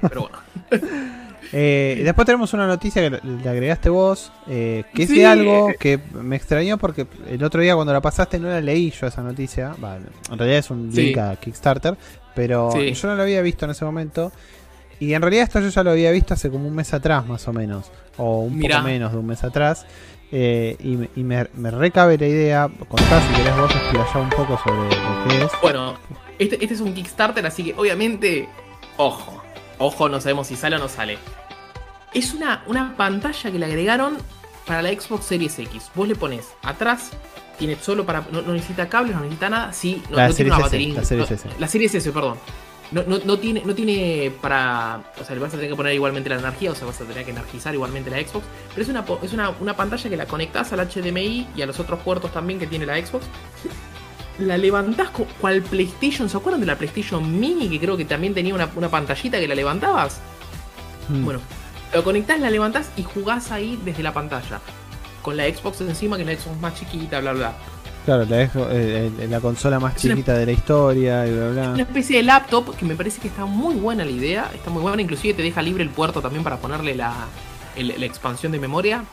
[0.01, 0.37] Pero bueno.
[1.53, 5.99] Eh, después tenemos una noticia que le agregaste vos, eh, que es de algo que
[6.13, 9.73] me extrañó porque el otro día cuando la pasaste no la leí yo esa noticia.
[10.29, 11.95] en realidad es un link a Kickstarter,
[12.37, 14.31] pero yo no lo había visto en ese momento.
[14.99, 17.47] Y en realidad esto yo ya lo había visto hace como un mes atrás más
[17.47, 19.87] o menos, o un poco menos de un mes atrás.
[20.31, 25.27] Eh, y, me, recabe la idea, contá si querés vos explayar un poco sobre lo
[25.27, 25.51] que es.
[25.63, 25.97] Bueno,
[26.37, 28.47] este, este es un Kickstarter, así que obviamente,
[28.97, 29.41] ojo,
[29.79, 31.19] Ojo, no sabemos si sale o no sale.
[32.13, 34.17] Es una, una pantalla que le agregaron
[34.65, 35.91] para la Xbox Series X.
[35.93, 37.11] Vos le pones atrás,
[37.57, 38.25] tiene solo para.
[38.31, 39.73] No, necesita cables, no necesita nada.
[39.73, 40.93] Sí, no, tiene una batería.
[40.95, 41.49] la Series S.
[41.59, 42.37] La Series S, perdón.
[42.91, 45.01] No, tiene, no tiene para.
[45.19, 47.05] O sea, le vas a tener que poner igualmente la energía, o sea, vas a
[47.05, 48.45] tener que energizar igualmente la Xbox.
[48.69, 51.79] Pero es una, es una, una pantalla que la conectás al HDMI y a los
[51.79, 53.25] otros puertos también que tiene la Xbox
[54.39, 55.09] la levantás
[55.39, 56.29] cual PlayStation.
[56.29, 57.69] ¿Se acuerdan de la PlayStation Mini?
[57.69, 60.19] Que creo que también tenía una, pantallita que la levantabas.
[61.09, 61.23] Mm.
[61.23, 61.39] Bueno,
[61.93, 64.61] lo conectás, la levantás y jugás ahí desde la pantalla.
[65.27, 67.53] Con la Xbox encima, que la Xbox más chiquita, bla, bla.
[68.05, 71.71] Claro, la, eh, la consola más chiquita de la historia y bla, bla.
[71.71, 74.49] Una especie de laptop que me parece que está muy buena la idea.
[74.55, 77.27] Está muy buena, inclusive te deja libre el puerto también para ponerle la,
[77.75, 79.03] la expansión de memoria.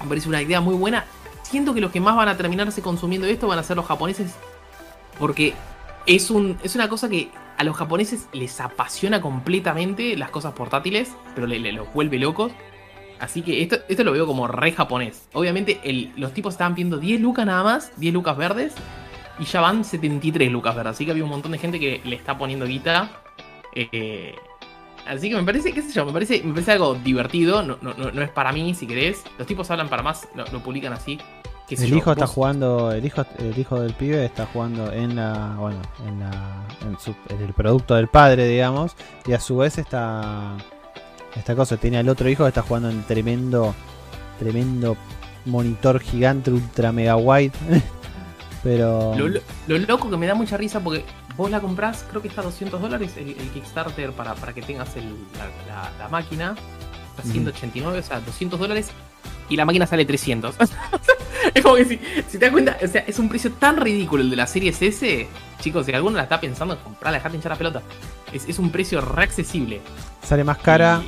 [0.00, 1.04] Me parece una idea muy buena
[1.50, 4.34] siento que los que más van a terminarse consumiendo esto van a ser los japoneses.
[5.18, 5.54] Porque
[6.06, 11.10] es, un, es una cosa que a los japoneses les apasiona completamente las cosas portátiles,
[11.34, 12.52] pero le, los vuelve locos.
[13.18, 15.28] Así que esto, esto lo veo como re japonés.
[15.32, 15.80] Obviamente
[16.16, 18.74] los tipos estaban viendo 10 lucas nada más, 10 lucas verdes,
[19.38, 20.92] y ya van 73 lucas verdes.
[20.92, 23.10] Así que había un montón de gente que le está poniendo guita.
[23.74, 24.34] Eh,
[25.06, 27.62] así que me parece, qué sé yo, me parece, me parece algo divertido.
[27.62, 29.24] No, no, no, es para mí, si querés.
[29.38, 31.18] Los tipos hablan para más, lo, lo publican así
[31.70, 35.80] el hijo está jugando, el hijo, el hijo del pibe está jugando en la, bueno,
[36.06, 38.94] en la, en, el producto del padre, digamos,
[39.26, 40.56] y a su vez está,
[41.36, 43.74] esta cosa tiene al otro hijo que está jugando en tremendo,
[44.38, 44.96] tremendo
[45.44, 47.52] monitor gigante ultra mega wide,
[48.62, 51.04] pero lo, loco que me da mucha risa porque
[51.36, 54.88] vos la comprás, creo que está a 200 dólares el, Kickstarter para, para que tengas
[55.98, 56.56] la, máquina,
[57.16, 58.90] está 189, o sea, 200 dólares
[59.48, 60.56] y la máquina sale 300.
[61.54, 64.30] es como que si, te das cuenta, o sea, es un precio tan ridículo el
[64.30, 65.28] de la serie S.
[65.60, 67.82] Chicos, si alguno la está pensando en comprarla, dejate hinchar la pelota.
[68.32, 69.80] Es, un precio re accesible.
[70.22, 71.02] Sale más cara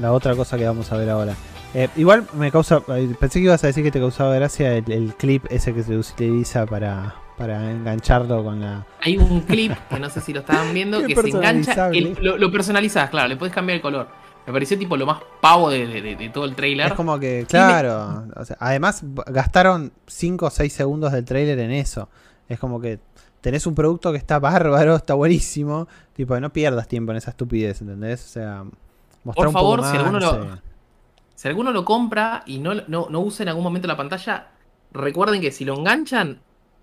[0.00, 1.34] la otra cosa que vamos a ver ahora.
[1.74, 2.82] Eh, igual me causa.
[2.88, 5.96] Eh, pensé que ibas a decir que te causaba gracia el, clip ese que se
[5.96, 8.86] utiliza para, para engancharlo con la.
[9.02, 11.90] Hay un clip que no sé si lo estaban viendo que se engancha.
[12.20, 14.08] lo, lo personalizas, claro, le puedes cambiar el color.
[14.46, 16.86] Me pareció tipo lo más pavo de, todo el trailer.
[16.86, 18.28] Es como que, claro.
[18.60, 22.08] además, gastaron 5 o 6 segundos del trailer en eso.
[22.48, 23.00] Es como que
[23.40, 25.88] tenés un producto que está bárbaro, está buenísimo.
[26.12, 28.24] Tipo, no pierdas tiempo en esa estupidez, ¿entendés?
[28.24, 28.64] O sea,
[29.26, 30.58] mostrar Por favor, si, alguno lo,
[31.34, 34.48] si alguno lo compra y no, no, usa en algún momento la pantalla,
[34.92, 36.40] recuerden que si lo enganchan,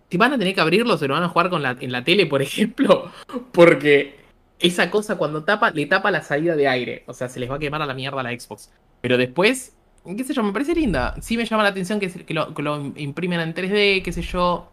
[0.10, 2.04] Si van a tener que abrirlo, se lo van a jugar con la, en la
[2.04, 3.12] tele, por ejemplo,
[3.52, 4.20] porque
[4.60, 7.04] esa cosa cuando tapa, le tapa la salida de aire.
[7.08, 8.72] O sea, se les va a quemar a la mierda la Xbox.
[9.02, 9.76] Pero después,
[10.06, 11.16] qué sé yo, me parece linda.
[11.22, 14.73] Sí me llama la atención que, lo, que lo imprimen en 3D, qué sé yo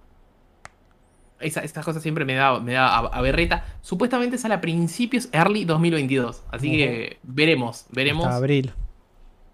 [1.40, 3.64] estas cosas siempre me da, me da a, berreta.
[3.80, 6.44] Supuestamente sale a principios early 2022.
[6.50, 8.26] Así que veremos, veremos.
[8.26, 8.72] abril.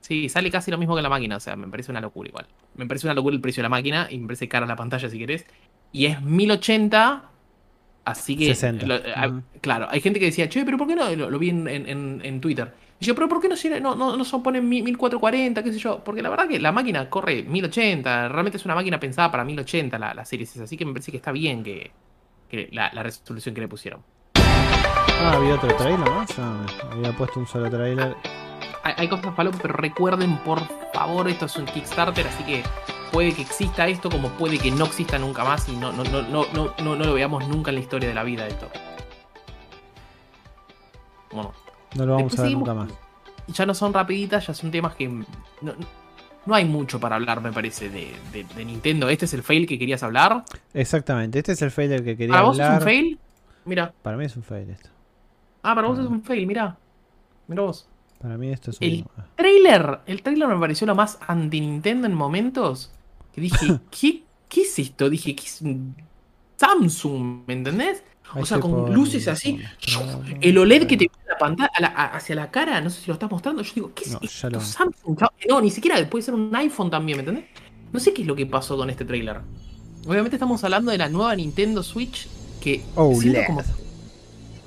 [0.00, 1.36] Sí, sale casi lo mismo que la máquina.
[1.36, 2.46] O sea, me parece una locura igual.
[2.74, 5.08] Me parece una locura el precio de la máquina y me parece cara la pantalla
[5.08, 5.46] si querés.
[5.92, 7.24] Y es 1080.
[8.04, 8.46] Así que.
[8.46, 9.42] 60.
[9.60, 11.14] Claro, hay gente que decía, che, pero ¿por qué no?
[11.14, 14.38] Lo, vi en, en Twitter y yo, pero ¿por qué no, no, no, no se
[14.38, 16.02] ponen 1440, qué sé yo?
[16.02, 19.98] Porque la verdad que la máquina corre 1080, realmente es una máquina pensada para 1080
[19.98, 21.92] la, la serie así que me parece que está bien que,
[22.72, 24.02] la, resolución que le pusieron.
[24.34, 26.26] Ah, había otro trailer, ¿no?
[26.26, 28.16] Yo había puesto un solo trailer.
[28.82, 30.60] Hay, cosas para pero recuerden por
[30.94, 32.62] favor, esto es un Kickstarter, así que
[33.12, 36.22] puede que exista esto como puede que no exista nunca más y no, no, no,
[36.22, 38.70] no, no, no, lo veamos nunca en la historia de la vida esto.
[41.32, 41.52] Bueno,
[41.96, 42.92] no lo vamos a ver nunca más.
[43.48, 45.08] Ya no son rapiditas, ya son temas que.
[45.08, 48.14] No, hay mucho para hablar, me parece, de,
[48.64, 49.08] Nintendo.
[49.08, 50.44] ¿Este es el fail que querías hablar?
[50.74, 52.56] Exactamente, este es el fail del que quería hablar.
[52.56, 53.18] ¿Para vos es un fail?
[53.64, 53.92] Mira.
[54.02, 54.90] Para mí es un fail esto.
[55.62, 56.76] Ah, para vos es un fail, mira.
[57.48, 57.88] Mira vos.
[58.20, 58.86] Para mí esto es un.
[58.86, 59.04] El
[59.34, 60.00] trailer.
[60.06, 62.92] El trailer me pareció lo más anti-Nintendo en momentos.
[63.32, 65.10] Que dije, ¿qué, ¿qué es esto?
[65.10, 65.62] Dije, ¿qué es
[66.56, 67.42] Samsung?
[67.46, 68.04] ¿Me entendés?
[68.34, 69.60] O sea, con luces así.
[70.40, 71.70] El OLED que te la pantalla
[72.12, 73.62] hacia la cara, no sé si lo estás mostrando.
[73.62, 74.60] Yo digo, ¿qué es esto?
[74.60, 75.18] Samsung?
[75.48, 77.44] No, ni siquiera puede ser un iPhone también, ¿me entendés?
[77.92, 79.40] No sé qué es lo que pasó con este trailer.
[80.06, 82.28] Obviamente estamos hablando de la nueva Nintendo Switch
[82.60, 83.46] que OLED.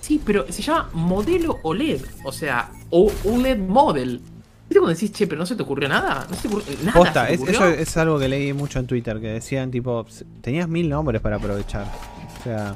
[0.01, 2.01] Sí, pero se llama modelo OLED.
[2.23, 4.21] O sea, OLED Model.
[4.67, 6.27] ¿Viste cuando decís, che, pero no se te ocurrió nada?
[6.29, 6.93] No se te ocurrió nada.
[6.93, 10.05] Posta, eso es algo que leí mucho en Twitter, que decían, tipo,
[10.41, 11.91] tenías mil nombres para aprovechar.
[12.39, 12.75] O sea,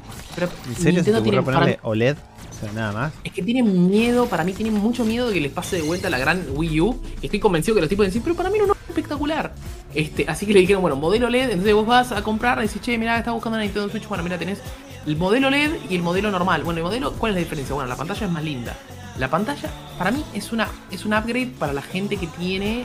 [0.68, 2.16] ¿en serio se te ocurrió ponerle OLED?
[2.16, 3.12] O sea, nada más.
[3.24, 6.10] Es que tienen miedo, para mí tienen mucho miedo de que les pase de vuelta
[6.10, 7.00] la gran Wii U.
[7.22, 9.54] Estoy convencido que los tipos dicen, pero para mí no, es espectacular.
[9.94, 12.82] Este, así que le dijeron, bueno, modelo LED, entonces vos vas a comprar, y decís,
[12.82, 14.60] che, mira, está buscando una Nintendo Switch, bueno, mira, tenés
[15.06, 16.62] el modelo LED y el modelo normal.
[16.62, 17.74] Bueno, el modelo, ¿cuál es la diferencia?
[17.74, 18.76] Bueno, la pantalla es más linda.
[19.18, 22.84] La pantalla, para mí, es una es un upgrade para la gente que tiene.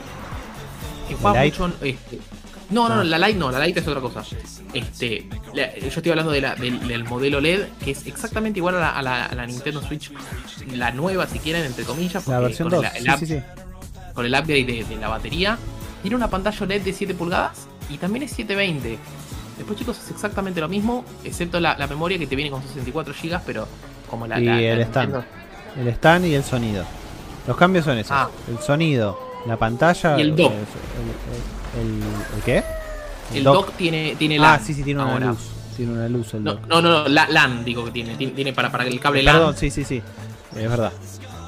[1.08, 1.72] que juega mucho.
[1.82, 2.20] Este,
[2.70, 4.22] no, no, no, la Lite no, la Lite es otra cosa.
[4.72, 9.82] Este, yo estoy hablando de del, modelo LED, que es exactamente igual a la, Nintendo
[9.82, 10.12] Switch,
[10.72, 12.26] la nueva, si quieren, entre comillas.
[12.28, 12.92] La versión con 2.
[12.94, 13.40] El, sí, sí,
[14.14, 15.58] Con el upgrade de, la batería.
[16.02, 18.98] Tiene una pantalla LED de 7 pulgadas y también es 720.
[19.58, 23.40] Después, chicos, es exactamente lo mismo, excepto la, memoria que te viene con 64 GB,
[23.44, 23.68] pero
[24.08, 24.40] como la.
[24.40, 25.24] Y el stand.
[25.76, 26.84] El stand y el sonido.
[27.46, 28.30] Los cambios son esos: ah.
[28.48, 30.16] el sonido, la pantalla.
[30.18, 30.28] Y el.
[30.30, 30.46] El,
[32.44, 32.62] qué?
[33.34, 34.60] El, dock, tiene, tiene LAN.
[34.60, 35.38] Ah, sí, sí, tiene una luz.
[35.76, 36.66] Tiene una luz el no, dock.
[36.66, 38.16] No, no, no, LAN digo que tiene.
[38.16, 39.36] Tiene, para, para el cable LAN.
[39.36, 40.02] Perdón, sí, sí, sí.
[40.56, 40.92] Es verdad.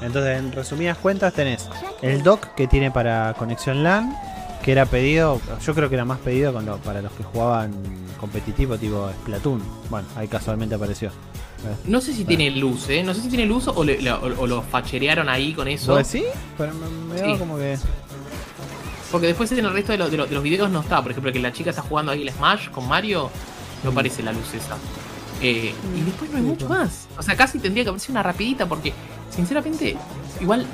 [0.01, 1.69] Entonces, en resumidas cuentas, tenés
[2.01, 4.15] el dock que tiene para conexión LAN,
[4.61, 7.73] que era pedido, yo creo que era más pedido para los que jugaban
[8.19, 9.61] competitivo tipo Splatoon.
[9.89, 11.11] Bueno, ahí casualmente apareció.
[11.85, 13.03] No sé si tiene luz, ¿eh?
[13.03, 15.93] No sé si tiene luz o, lo facherearon ahí con eso.
[15.93, 16.23] Pues sí,
[16.57, 17.77] pero me, me como que.
[19.13, 20.99] Porque después en el resto de, los videos no está.
[21.03, 23.29] Por ejemplo, que la chica está jugando ahí el Smash con Mario,
[23.83, 23.93] no mm.
[23.93, 24.75] aparece la luz esa.
[25.39, 27.07] Eh, y mm, después no hay mucho más.
[27.15, 28.91] O sea, casi tendría que aparecer una rapidita porque,
[29.29, 29.95] sinceramente,
[30.41, 30.65] igual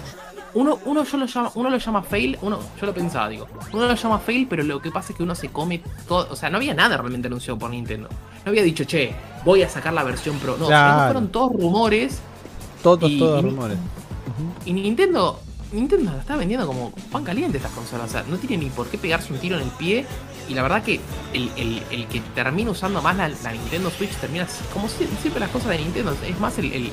[0.53, 3.89] uno, uno, yo lo llama, uno lo llama fail, uno, yo lo pensaba, digo, uno
[3.89, 6.49] lo llama fail, pero lo que pasa es que uno se come todo, o sea,
[6.49, 8.07] no había nada realmente anunciado por Nintendo.
[8.45, 9.13] No había dicho, che,
[9.43, 10.55] voy a sacar la versión Pro.
[10.57, 12.21] No, fueron todos rumores.
[12.81, 13.77] Todos, todos rumores.
[14.63, 18.09] Y Nintendo Nintendo la está vendiendo como pan caliente estas consolas.
[18.09, 20.05] O sea, no tiene ni por qué pegarse un tiro en el pie.
[20.47, 20.99] Y la verdad que
[21.33, 26.15] el, que termina usando más la, Nintendo Switch termina como siempre las cosas de Nintendo.
[26.25, 26.91] Es más el,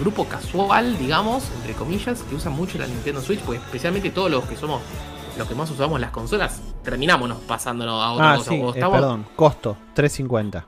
[0.00, 3.40] grupo casual, digamos, entre comillas, que usa mucho la Nintendo Switch.
[3.40, 4.80] Pues especialmente todos los que somos
[5.36, 9.76] los que más usamos las consolas, terminamos pasándonos a otra ah, Sí, eh, perdón, costo,
[9.94, 10.66] 350.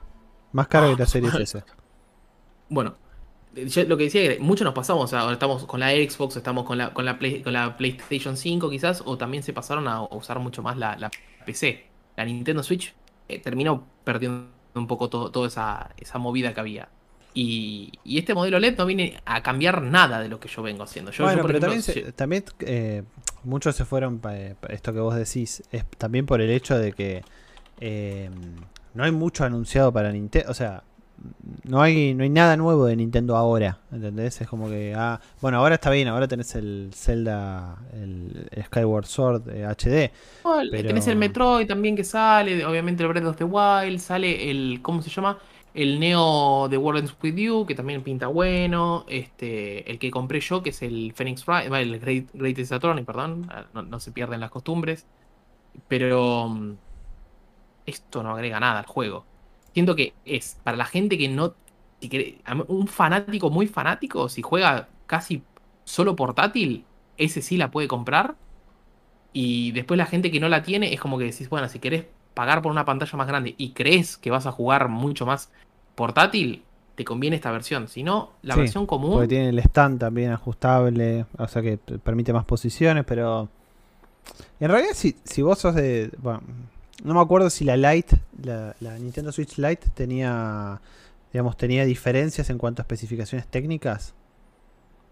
[0.53, 1.63] Más caro que la serie S.
[2.67, 2.95] Bueno,
[3.55, 6.77] yo lo que decía que mucho nos pasamos, ahora estamos con la Xbox, estamos con
[6.77, 10.61] la, con la, con la PlayStation 5 quizás, o también se pasaron a usar mucho
[10.61, 11.09] más la,
[11.45, 11.85] PC.
[12.17, 12.93] La Nintendo Switch
[13.27, 16.89] eh, terminó perdiendo un poco toda esa, esa movida que había.
[17.33, 21.11] Y, este modelo LED no viene a cambiar nada de lo que yo vengo haciendo.
[21.11, 21.59] Yo, bueno, pero
[22.15, 23.03] también, eh,
[23.43, 27.23] muchos se fueron, para esto que vos decís, es también por el hecho de que
[27.81, 28.29] eh,
[28.93, 30.49] no hay mucho anunciado para Nintendo.
[30.49, 30.83] O sea,
[31.63, 34.41] no hay no hay nada nuevo de Nintendo ahora, ¿entendés?
[34.41, 39.43] Es como que ah, bueno, ahora está bien, ahora tenés el Zelda el, Skyward Sword
[39.49, 39.85] HD.
[39.87, 40.11] Eh,
[40.71, 40.87] pero...
[40.87, 45.01] Tenés el Metroid también que sale, obviamente el Breath of the Wild, sale el ¿cómo
[45.01, 45.37] se llama?
[45.73, 49.05] El Neo de World With You, que también pinta bueno.
[49.09, 53.45] Este, el que compré yo, que es el Phoenix Wright, el Great, Greatest Attorney, perdón.
[53.51, 55.05] Ah, no, no, se pierden las costumbres.
[55.89, 56.75] Pero mm,
[57.85, 59.25] esto no agrega nada al juego.
[59.75, 61.53] Siento que es para la gente que no.
[61.99, 62.39] Si
[62.69, 65.43] un fanático muy fanático, si juega casi
[65.83, 66.85] solo portátil,
[67.17, 68.35] ese sí la puede comprar.
[69.33, 72.05] Y después la gente que no la tiene es como que decís, bueno, si querés
[72.33, 75.51] pagar por una pantalla más grande y crees que vas a jugar mucho más
[75.95, 76.63] portátil,
[76.95, 77.89] te conviene esta versión.
[77.89, 79.11] Si no, la versión común.
[79.11, 83.49] Porque tiene el stand también ajustable, o sea que permite más posiciones, pero.
[84.61, 86.11] En realidad, si, si vos sos de.
[86.19, 86.43] Bueno,
[87.05, 90.81] no me acuerdo si la Lite, la, Nintendo Switch Lite tenía,
[91.31, 94.15] digamos, tenía diferencias en cuanto a especificaciones técnicas.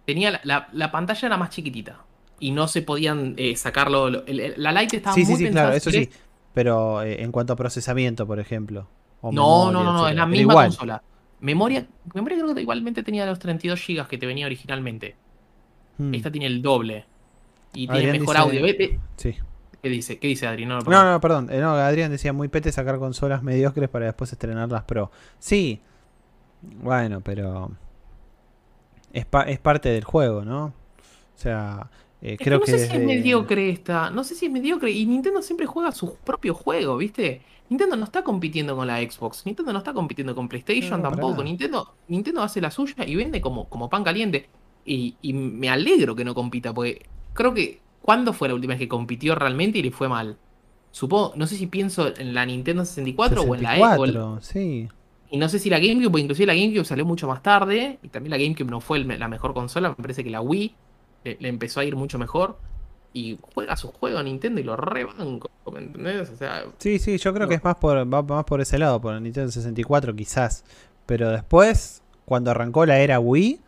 [0.06, 2.03] Tenía la, pantalla era más chiquitita
[2.40, 4.10] y no se podían eh, sacarlo.
[4.10, 6.10] la Lite estaba sí, muy sí, sí, claro, eso sí.
[6.53, 8.88] Pero eh, en cuanto a procesamiento, por ejemplo.
[9.22, 11.03] no, no, no, no, es la misma consola.
[11.41, 15.15] Memoria, memoria creo que igualmente tenía los 32 GB que te venía originalmente.
[15.98, 16.14] Hmm.
[16.14, 17.06] Esta tiene el doble.
[17.74, 18.65] Y tiene mejor audio.
[19.18, 19.36] Sí.
[19.84, 20.18] ¿Qué dice?
[20.18, 20.65] ¿Qué dice Adri?
[20.65, 21.49] No, no, perdón.
[21.51, 25.11] Eh, no, Adrián decía muy pete sacar consolas mediocres para después estrenar las Pro.
[25.39, 25.81] Sí.
[26.61, 27.69] Bueno, pero.
[29.11, 30.68] Es, es parte del juego, ¿no?
[30.68, 30.73] O
[31.35, 31.89] sea.
[32.22, 34.10] Eh, creo que no sé si es mediocre esta.
[34.10, 34.89] No sé si es mediocre.
[34.89, 37.41] Y Nintendo siempre juega su propio juego, ¿viste?
[37.68, 39.45] Nintendo no está compitiendo con la Xbox.
[39.45, 41.43] Nintendo no está compitiendo con PlayStation tampoco.
[41.43, 44.47] Nintendo, Nintendo hace la suya y vende como, como pan caliente.
[44.85, 48.80] Y, y me alegro que no compita, porque creo que ¿Cuándo fue la última vez
[48.80, 50.38] que compitió realmente y le fue mal?
[50.91, 54.45] Supongo, no sé si pienso en la Nintendo 64, o en la Xbox.
[54.45, 54.89] sí.
[55.31, 57.97] Y no sé si la GameCube, porque inclusive la GameCube salió mucho más tarde.
[58.03, 59.89] Y también la GameCube no fue la mejor consola.
[59.89, 60.75] Me parece que la Wii
[61.23, 62.59] le, empezó a ir mucho mejor.
[63.13, 65.49] Y juega su juego a Nintendo y lo rebanco.
[65.71, 66.30] ¿Me entendés?
[66.30, 69.01] O sea, sí, sí, yo creo que es más por, va más por ese lado,
[69.01, 70.65] por la Nintendo 64 quizás.
[71.07, 73.59] Pero después, cuando arrancó la era Wii,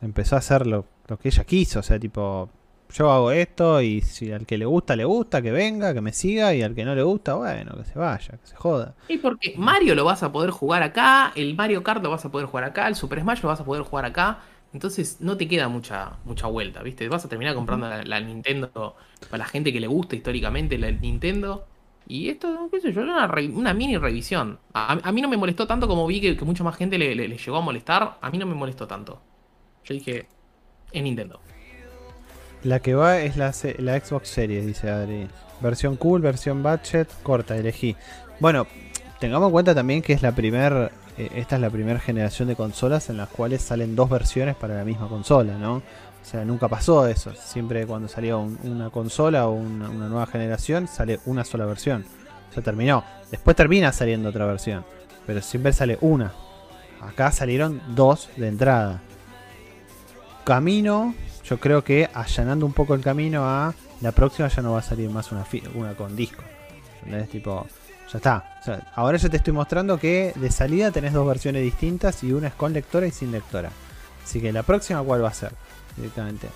[0.00, 1.80] empezó a hacer lo, lo que ella quiso.
[1.80, 2.48] O sea, tipo,
[2.92, 6.12] yo hago esto y si al que le gusta, le gusta, que venga, que me
[6.12, 8.94] siga y al que no le gusta, bueno, que se vaya, que se joda.
[9.08, 12.30] Y porque Mario lo vas a poder jugar acá, el Mario Kart lo vas a
[12.30, 14.40] poder jugar acá, el Super Smash lo vas a poder jugar acá.
[14.72, 17.08] Entonces no te queda mucha, mucha vuelta, ¿viste?
[17.08, 18.96] Vas a terminar comprando la, Nintendo
[19.30, 21.66] para la gente que le gusta históricamente la Nintendo.
[22.08, 24.58] Y esto, qué sé yo, una, una mini revisión.
[24.72, 27.58] A, mí no me molestó tanto como vi que, mucha más gente le, le, llegó
[27.58, 28.18] a molestar.
[28.20, 29.20] A mí no me molestó tanto.
[29.84, 30.26] Yo dije,
[30.90, 31.40] es Nintendo.
[32.64, 35.28] La que va es la, Xbox Series, dice Adri.
[35.60, 37.96] Versión cool, versión budget, corta, elegí.
[38.40, 38.66] Bueno,
[39.20, 42.56] tengamos en cuenta también que es la primera eh, esta es la primera generación de
[42.56, 45.76] consolas en las cuales salen dos versiones para la misma consola, ¿no?
[45.76, 47.32] O sea, nunca pasó eso.
[47.34, 52.04] Siempre cuando salía una consola o una, una, nueva generación, sale una sola versión.
[52.50, 53.04] O sea, terminó.
[53.30, 54.84] Después termina saliendo otra versión.
[55.26, 56.32] Pero siempre sale una.
[57.00, 59.02] Acá salieron dos de entrada.
[60.44, 61.14] Camino
[61.52, 64.82] yo creo que allanando un poco el camino a la próxima ya no va a
[64.82, 66.42] salir más una, una con disco.
[67.04, 67.28] ¿Entendés?
[67.28, 67.66] Tipo,
[68.10, 68.88] ya está.
[68.94, 72.54] ahora ya te estoy mostrando que de salida tenés dos versiones distintas y una es
[72.54, 73.68] con lectora y sin lectora.
[74.24, 75.52] Así que la próxima, ¿cuál va a ser?
[75.94, 76.48] Directamente.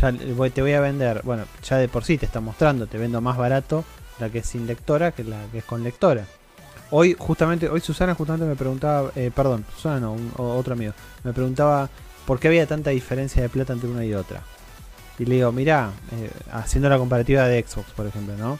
[0.00, 3.20] Ya te voy a vender, bueno, ya de por sí te está mostrando, te vendo
[3.20, 3.84] más barato
[4.20, 6.24] la que es sin lectora que la que es con lectora.
[6.92, 10.94] Hoy, justamente, hoy Susana justamente me preguntaba, eh, perdón, Susana no, otro amigo,
[11.24, 11.90] me preguntaba
[12.30, 14.44] ¿por qué había tanta diferencia de plata entre una y otra?
[15.18, 18.56] Y le digo, mira, eh, haciendo la comparativa de Xbox, por ejemplo, ¿no?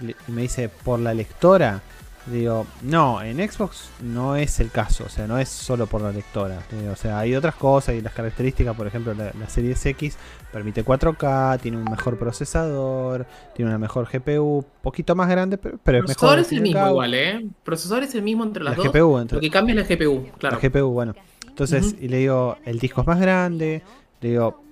[0.00, 1.82] Y me dice, por la lectora.
[2.30, 6.00] Le digo, no, en Xbox no es el caso, o sea, no es solo por
[6.00, 6.60] la lectora.
[6.90, 10.16] o sea, hay otras cosas y las características, por ejemplo, la, la Series X
[10.50, 15.84] permite 4K, tiene un mejor procesador, tiene una mejor GPU, poquito más grande, pero, es
[15.84, 16.04] mejor.
[16.04, 17.46] Procesador es el mismo igual, ¿eh?
[17.62, 18.90] Procesador es el mismo entre las la dos.
[18.90, 19.36] GPU, entre...
[19.36, 20.58] Lo que cambia es la GPU, claro.
[20.62, 21.14] La GPU, bueno.
[21.52, 23.82] Entonces, y le digo, el disco es más grande,
[24.22, 24.62] le digo,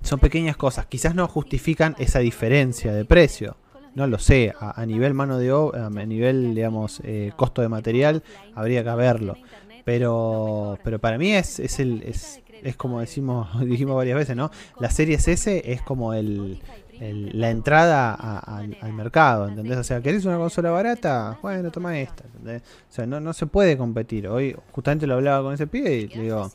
[0.00, 3.56] son pequeñas cosas, quizás no justifican esa diferencia de precio.
[3.94, 8.22] No lo sé, a, nivel mano de obra, a nivel, digamos, eh, costo de material,
[8.54, 9.36] habría que verlo.
[9.84, 14.50] Pero, pero para mí es, es, el, es, es como decimos, dijimos varias veces, ¿no?
[14.80, 16.62] La serie S es como el,
[17.10, 19.78] la entrada al mercado, ¿entendés?
[19.78, 21.38] O sea, ¿querés una consola barata?
[21.42, 22.62] Bueno, toma esta, ¿entendés?
[22.62, 24.28] O sea, no, no se puede competir.
[24.28, 26.50] Hoy justamente lo hablaba con ese pibe y le digo,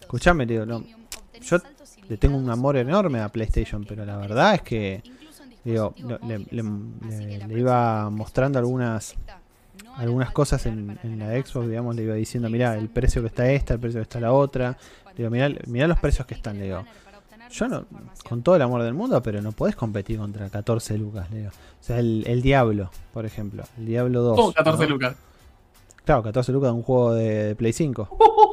[0.00, 0.82] escuchame, digo, no,
[1.40, 1.58] yo
[2.08, 5.02] le tengo un amor enorme a PlayStation, pero la verdad es que,
[5.64, 5.94] digo,
[6.26, 9.14] le, iba mostrando algunas
[9.96, 13.74] algunas cosas en, la Xbox, digamos, le iba diciendo, mira, el precio que está esta,
[13.74, 14.76] el precio que está la otra.
[15.16, 16.84] digo, mira, los precios que están, le digo.
[17.52, 17.84] Yo no,
[18.26, 21.50] con todo el amor del mundo, pero no podés competir contra 14 lucas, le digo.
[21.50, 24.36] O sea, el, Diablo, por ejemplo, el Diablo 2.
[24.36, 25.16] ¿Cómo 14 lucas?
[26.04, 28.08] Claro, 14 lucas de un juego de, Play 5.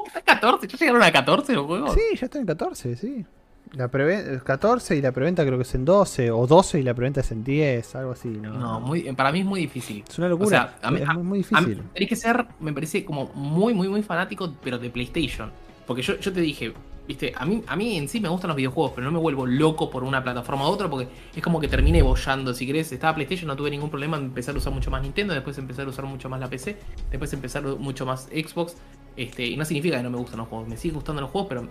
[0.07, 0.67] ¿Está 14?
[0.67, 1.93] ¿Ya llegaron a 14 los juegos?
[1.93, 3.25] Sí, ya están en 14, sí.
[3.73, 7.21] La 14 y la preventa creo que es en 12, o 12 y la preventa
[7.21, 8.27] es en 10, algo así.
[8.27, 10.03] No, no muy, para mí es muy difícil.
[10.09, 10.75] Es una locura.
[10.83, 11.83] O sea, es muy difícil.
[11.93, 15.51] Tenés que ser, me parece, como muy, muy, muy fanático, pero de PlayStation.
[15.85, 16.73] Porque yo, yo te dije,
[17.09, 19.47] viste, a mí, a mí en sí me gustan los videojuegos, pero no me vuelvo
[19.47, 22.53] loco por una plataforma u otra, porque es como que terminé bollando.
[22.53, 25.33] Si querés, estaba PlayStation, no tuve ningún problema en empezar a usar mucho más Nintendo,
[25.33, 26.77] después empezar a usar mucho más la PC,
[27.09, 28.77] después empezar mucho más Xbox.
[29.17, 31.49] Este, y no significa que no me gustan los juegos, me siguen gustando los juegos,
[31.49, 31.67] pero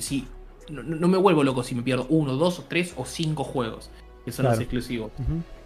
[0.00, 0.26] si
[0.68, 3.88] no, me vuelvo loco si me pierdo uno, dos, tres o cinco juegos,
[4.24, 5.10] que son los exclusivos.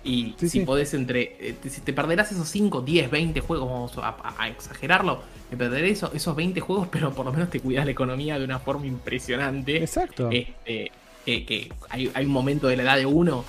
[0.04, 1.36] Y si podés entre.
[1.38, 5.20] Eh, si te perderás esos 5, 10, 20 juegos, vamos a, exagerarlo,
[5.50, 8.58] me perderé esos 20 juegos, pero por lo menos te cuidas la economía de una
[8.58, 9.76] forma impresionante.
[9.76, 10.28] Exacto.
[10.30, 10.90] Este,
[11.24, 13.44] que hay, un momento de la edad de uno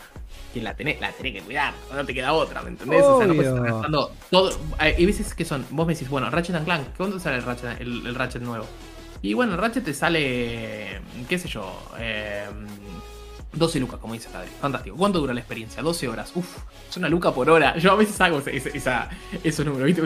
[0.54, 3.02] que la tenés, la tenés que cuidar, no te queda otra, ¿me entendés?
[3.02, 4.52] O sea, no puedes estar gastando todo.
[4.78, 8.14] Hay veces que son, vos me decís, bueno, Ratchet Clank, ¿cuándo sale el Ratchet, el
[8.14, 8.68] Ratchet nuevo?
[9.24, 11.00] Y bueno, el Ratchet te sale,
[11.30, 11.74] qué sé yo,
[13.54, 14.50] 12 em, lucas, como dice Adri.
[14.60, 14.96] Fantástico.
[14.96, 15.82] ¿Cuánto dura la experiencia?
[15.82, 16.32] 12 horas.
[16.36, 16.58] Uf,
[16.90, 17.78] es una luca por hora.
[17.78, 19.10] Yo a veces hago esa, esa,
[19.44, 20.02] esos números, ¿viste?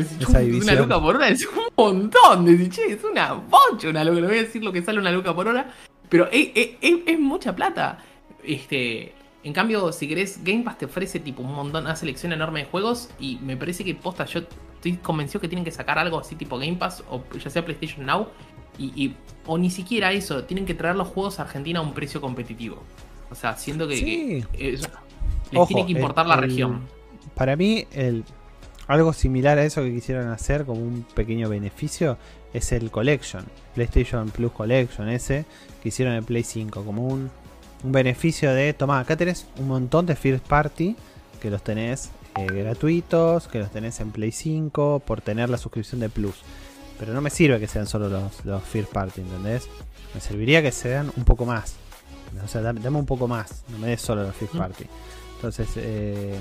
[0.62, 2.70] una luca por hora es un montón.
[2.70, 4.22] Che, es una bocha una luca.
[4.22, 5.72] Le voy a decir lo que sale una luca por hora.
[6.10, 8.00] Pero es, mucha plata.
[8.44, 9.14] Este.
[9.44, 12.66] En cambio, si querés, Game Pass te ofrece tipo un montón, una selección enorme de
[12.66, 13.10] juegos.
[13.20, 14.42] Y me parece que posta, yo
[14.76, 18.06] estoy convencido que tienen que sacar algo así tipo Game Pass, o ya sea PlayStation
[18.06, 18.28] Now,
[18.80, 19.14] y,
[19.46, 22.84] o ni siquiera eso, tienen que traer los juegos a Argentina a un precio competitivo.
[23.32, 26.82] O sea, siendo que, les tiene que importar la región.
[27.36, 28.24] Para mí, el,
[28.88, 32.18] algo similar a eso que quisieron hacer como un pequeño beneficio
[32.54, 33.46] es el Collection,
[33.76, 35.46] PlayStation Plus Collection ese
[35.84, 37.30] que hicieron en Play 5, como un,
[37.84, 40.96] un beneficio de, toma, acá tenés un montón de First Party
[41.42, 46.00] que los tenés eh, gratuitos, que los tenés en Play 5 por tener la suscripción
[46.00, 46.36] de Plus.
[47.00, 49.70] Pero no me sirve que sean solo los, los first party, ¿entendés?
[50.16, 51.76] Me serviría que sean un poco más.
[52.44, 53.64] O sea, dame, un poco más.
[53.70, 54.86] No me des solo los first party.
[55.36, 56.40] Entonces, eh,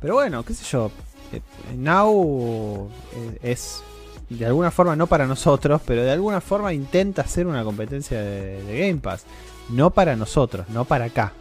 [0.00, 0.90] pero bueno, qué sé yo.
[1.32, 1.40] Eh,
[1.76, 3.82] Now eh, es
[4.28, 8.78] de alguna forma no para nosotros, pero de alguna forma intenta hacer una competencia de,
[8.78, 9.24] Game Pass.
[9.70, 11.32] No para nosotros, no para acá.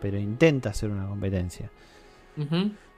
[0.00, 1.70] Pero intenta hacer una competencia.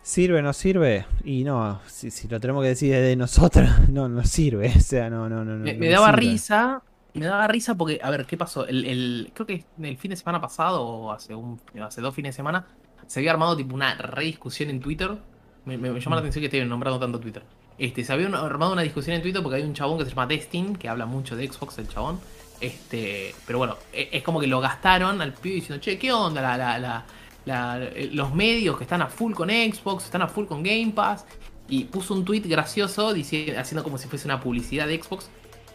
[0.02, 1.06] ¿Sirve o no sirve?
[1.24, 4.72] Y no, si, lo tenemos que decir de nosotros, no, no sirve.
[4.76, 5.56] O sea, no, no, no.
[5.56, 6.82] Me, me daba risa,
[7.14, 8.66] me daba risa porque, a ver, ¿qué pasó?
[8.66, 12.36] El, creo que el fin de semana pasado, o hace, un, hace dos fines de
[12.36, 12.66] semana,
[13.06, 15.18] se había armado tipo una rediscusión en Twitter.
[15.64, 16.24] Me, me, llama la mm.
[16.24, 17.42] atención que estén nombrando tanto Twitter.
[17.78, 20.26] Este, se había armado una discusión en Twitter porque hay un chabón que se llama
[20.26, 22.20] Destin, que habla mucho de Xbox, el chabón.
[22.60, 26.42] Este, pero bueno, e, es, como que lo gastaron al pibe diciendo, che, ¿qué onda
[26.42, 27.04] la, la, la
[27.46, 31.24] eh, los medios que están a full con Xbox, están a full con Game Pass.
[31.68, 35.30] Y puso un tweet gracioso diciendo, haciendo como si fuese una publicidad de Xbox.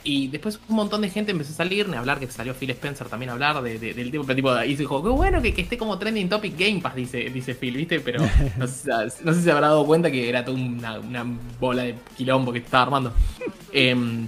[0.08, 3.10] Y después un montón de gente empezó a salir, a hablar, que salió Phil Spencer
[3.10, 6.56] también a hablar del tipo, tipo y dijo, qué bueno que, esté como trending topic
[6.56, 8.00] Game Pass, dice, dice Phil, ¿viste?
[8.00, 8.24] Pero
[8.58, 11.26] no sé, si se habrá dado cuenta que era toda una,
[11.60, 13.14] bola de quilombo que estaba armando.
[13.74, 14.28] Em,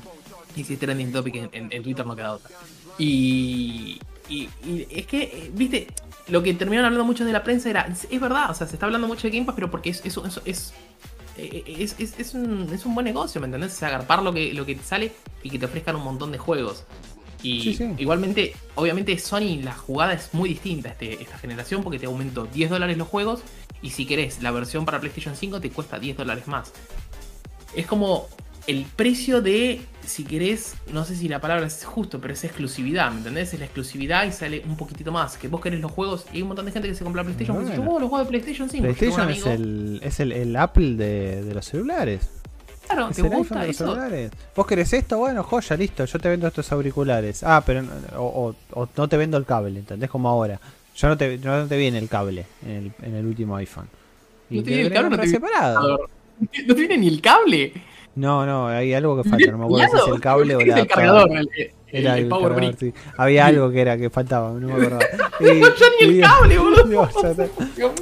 [0.56, 2.50] y si trending topic en, Twitter no queda otra.
[2.98, 4.50] Y, y,
[4.90, 5.88] es que, eh, viste,
[6.28, 8.88] lo que terminaron hablando mucho de la prensa era, es, verdad, o sea, se está
[8.88, 10.74] hablando mucho de Game Pass, pero porque es, eso, eso
[11.38, 13.74] es, eh, es, es, un, es un buen negocio, ¿me entendés?
[13.74, 15.12] O sea, agarpar lo que, lo que te sale
[15.44, 16.84] y que te ofrezcan un montón de juegos.
[17.44, 22.46] Y igualmente, obviamente Sony la jugada es muy distinta este, esta generación porque te aumentó
[22.46, 23.42] 10 dólares los juegos
[23.82, 26.74] y si querés la versión para PlayStation 5 te cuesta 10 dólares más.
[27.76, 28.28] Es como
[28.68, 33.10] el precio de, si querés, no sé si la palabra es justo, pero es exclusividad,
[33.12, 33.54] ¿me entendés?
[33.54, 35.38] Es la exclusividad y sale un poquitito más.
[35.38, 37.56] Que vos querés los juegos y hay un montón de gente que se compra PlayStation.
[37.56, 37.70] Bueno.
[37.70, 38.84] Dice, oh, los juegos de PlayStation 5.
[38.84, 42.30] PlayStation es, el, es el, Apple de, los celulares.
[42.86, 43.86] Claro, ¿te gusta eso?
[43.86, 44.32] Celulares.
[44.54, 47.44] Vos querés esto, bueno, joya, listo, yo te vendo estos auriculares.
[47.44, 47.84] Ah, pero
[48.18, 48.54] o,
[48.98, 50.10] no te vendo el cable, ¿entendés?
[50.10, 50.60] Como ahora.
[50.96, 53.88] Yo no te, no te viene el cable en el, en el último iPhone.
[54.50, 56.10] Y no te viene el cable, no te separado.
[56.40, 57.74] No te viene ni el cable.
[58.18, 60.80] No, no, hay algo que falta, no me acuerdo si es el cable o la.
[60.80, 61.50] El cargador, el,
[61.90, 62.94] era el, Power cargador, sí.
[63.16, 65.06] Había algo que era que faltaba, no me acordaba.
[65.40, 65.68] Y, no,
[66.02, 67.10] ni el cable, boludo.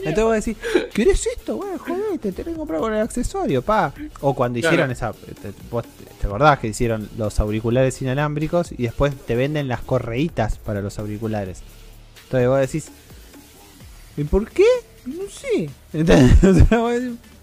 [0.04, 0.58] Entonces vos decís,
[0.94, 1.58] ¿querés esto?
[1.58, 3.94] Bueno, joder, te tenés que comprar con el accesorio, pa.
[4.22, 5.12] O cuando hicieron esa.
[5.12, 5.84] Te, vos
[6.22, 10.98] te acordás que hicieron los auriculares inalámbricos y después te venden las correitas para los
[10.98, 11.62] auriculares.
[12.24, 12.92] Entonces vos decís,
[14.16, 14.64] ¿y por qué?
[15.06, 15.70] No sé.
[15.92, 16.64] Entonces,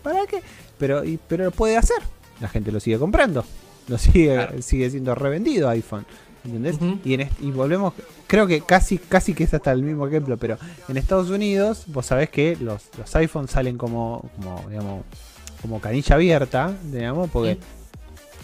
[0.03, 0.43] ¿para qué?
[0.79, 1.99] Pero, pero lo puede hacer.
[2.43, 3.45] La gente lo sigue comprando.
[3.89, 6.05] Lo sigue, sigue siendo revendido iPhone.
[6.45, 6.77] ¿Entendés?
[7.05, 7.95] y, en y volvemos,
[8.27, 10.59] creo que casi, casi que es hasta el mismo ejemplo, pero
[10.89, 15.05] en Estados Unidos, vos sabés que los, los iPhones salen como, como, digamos,
[15.61, 17.59] como canilla abierta, digamos, porque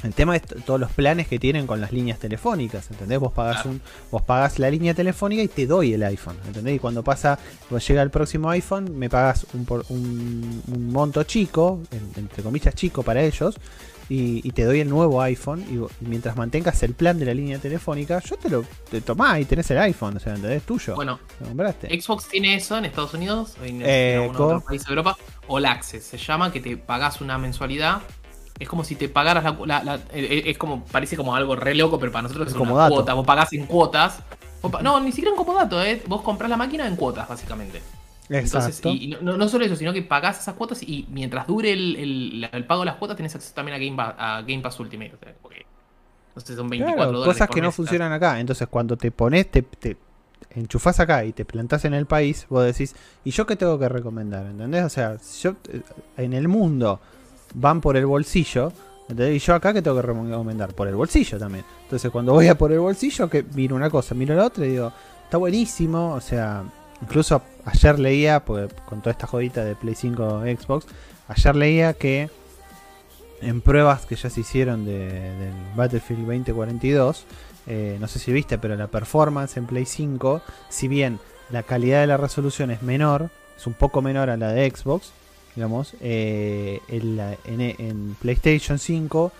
[0.02, 3.18] el tema es todos los planes que tienen con las líneas telefónicas, ¿entendés?
[3.18, 3.80] Vos pagás un,
[4.10, 6.76] vos pagás la línea telefónica y te doy el iPhone, ¿entendés?
[6.76, 7.38] Y cuando pasa,
[7.68, 11.80] cuando llega el próximo iPhone, me pagas un, un, un monto chico,
[12.16, 13.58] entre comillas chico para ellos,
[14.10, 18.20] y, te doy el nuevo iPhone y, mientras mantengas el plan de la línea telefónica,
[18.20, 20.62] yo te lo te tomás y tenés el iPhone, o sea, ¿entendés?
[20.62, 20.94] Tuyo.
[20.94, 21.18] Bueno,
[21.82, 25.16] Xbox tiene eso en Estados Unidos, en, eh, otro país de Europa,
[25.46, 28.00] All Access, se llama que te pagás una mensualidad.
[28.58, 31.98] Es como si te pagaras la, eh, eh, es como parece como algo re loco,
[31.98, 33.14] pero para nosotros es, como una cuota.
[33.14, 34.20] Vos pagás en cuotas.
[34.82, 36.02] No, ni siquiera en comodato, ¿eh?
[36.06, 37.80] Vos comprás la máquina en cuotas, básicamente.
[38.30, 38.90] Exacto.
[38.90, 42.86] y no, solo eso, sino que pagás esas cuotas y mientras dure el, pago de
[42.86, 45.14] las cuotas tenés acceso también a Game, Pass, a Game Pass Ultimate.
[46.34, 48.38] O sea, son 24 Cosas que no funcionan acá.
[48.38, 49.96] Entonces, cuando te pones, te, te
[50.50, 52.94] enchufás acá y te plantás en el país, vos decís,
[53.24, 54.46] ¿y yo qué tengo que recomendar?
[54.46, 54.84] ¿Entendés?
[54.84, 55.80] O sea, yo eh,
[56.16, 57.00] en el mundo
[57.54, 58.72] van por el bolsillo.
[59.08, 59.36] ¿entendés?
[59.36, 61.64] Y yo acá que tengo que recomendar por el bolsillo también.
[61.84, 64.70] Entonces, cuando voy a por el bolsillo, que miro una cosa, miro la otra y
[64.70, 64.92] digo,
[65.24, 66.14] está buenísimo.
[66.14, 66.64] O sea,
[67.02, 70.86] Incluso ayer leía, porque con toda esta jodita de Play 5 Xbox,
[71.28, 72.30] ayer leía que
[73.40, 77.24] en pruebas que ya se hicieron de, del Battlefield 2042,
[77.68, 81.20] eh, no sé si viste, pero la performance en Play 5, si bien
[81.50, 85.12] la calidad de la resolución es menor, es un poco menor a la de Xbox,
[85.58, 89.32] digamos, eh, en, PlayStation 5,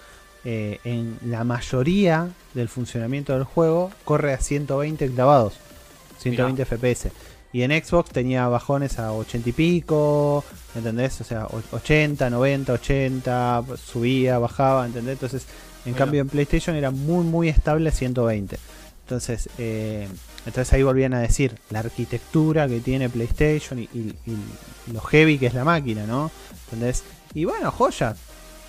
[0.44, 5.54] eh, en la mayoría del funcionamiento del juego, corre a 120 clavados,
[6.18, 7.12] 120 FPS.
[7.52, 11.20] Y en Xbox tenía bajones a 80 y pico, ¿entendés?
[11.20, 15.12] O sea, 80, 90, 80, subía, bajaba, ¿entendés?
[15.12, 15.46] Entonces,
[15.86, 18.58] en cambio en PlayStation era muy, muy estable 120.
[19.09, 20.06] Entonces, eh,
[20.44, 24.14] entonces ahí volvían a decir la arquitectura que tiene PlayStation y,
[24.93, 26.30] lo heavy que es la máquina, ¿no?
[26.66, 27.05] ¿Entendés?
[27.32, 28.14] Y bueno, joya,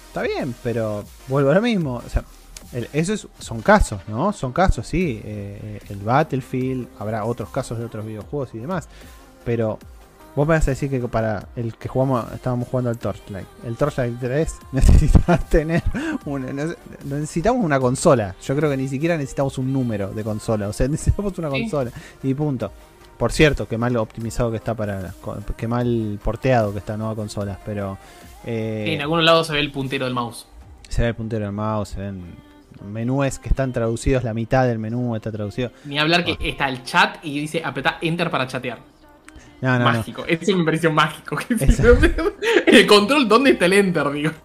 [0.07, 1.95] está bien, pero vuelvo a lo mismo.
[1.95, 2.24] O sea,
[2.94, 4.32] esos son casos, ¿no?
[4.32, 5.22] Son casos, sí.
[5.26, 8.88] Eh, el Battlefield, habrá otros casos de otros videojuegos y demás.
[9.44, 9.78] Pero
[10.40, 13.45] vos me vas a decir que para el que jugamos, estábamos jugando al Torchlight.
[13.66, 15.84] El Torchlight 3 necesitas tener
[16.24, 16.48] una,
[17.03, 18.36] necesitamos una consola.
[18.41, 20.70] Yo creo que ni siquiera necesitamos un número de consola.
[20.70, 21.91] O sea, necesitamos una consola.
[22.24, 22.72] Y punto.
[23.18, 25.14] Por cierto, que mal optimizado que está para.
[25.57, 27.57] Que mal porteado que está nueva consolas.
[27.66, 27.98] Pero.
[28.45, 30.48] Eh, en algunos lados se ve el puntero del mouse.
[30.88, 32.24] Se ve el puntero del mouse, se ven
[32.90, 35.74] menúes que están traducidos, la mitad del menú está traducido.
[35.84, 36.38] Ni hablar que ah.
[36.40, 38.80] está el chat y dice apretá enter para chatear.
[39.61, 41.38] No, no, mágico, es una versión mágico.
[42.65, 44.11] el control, ¿dónde está el enter?
[44.11, 44.31] Digo.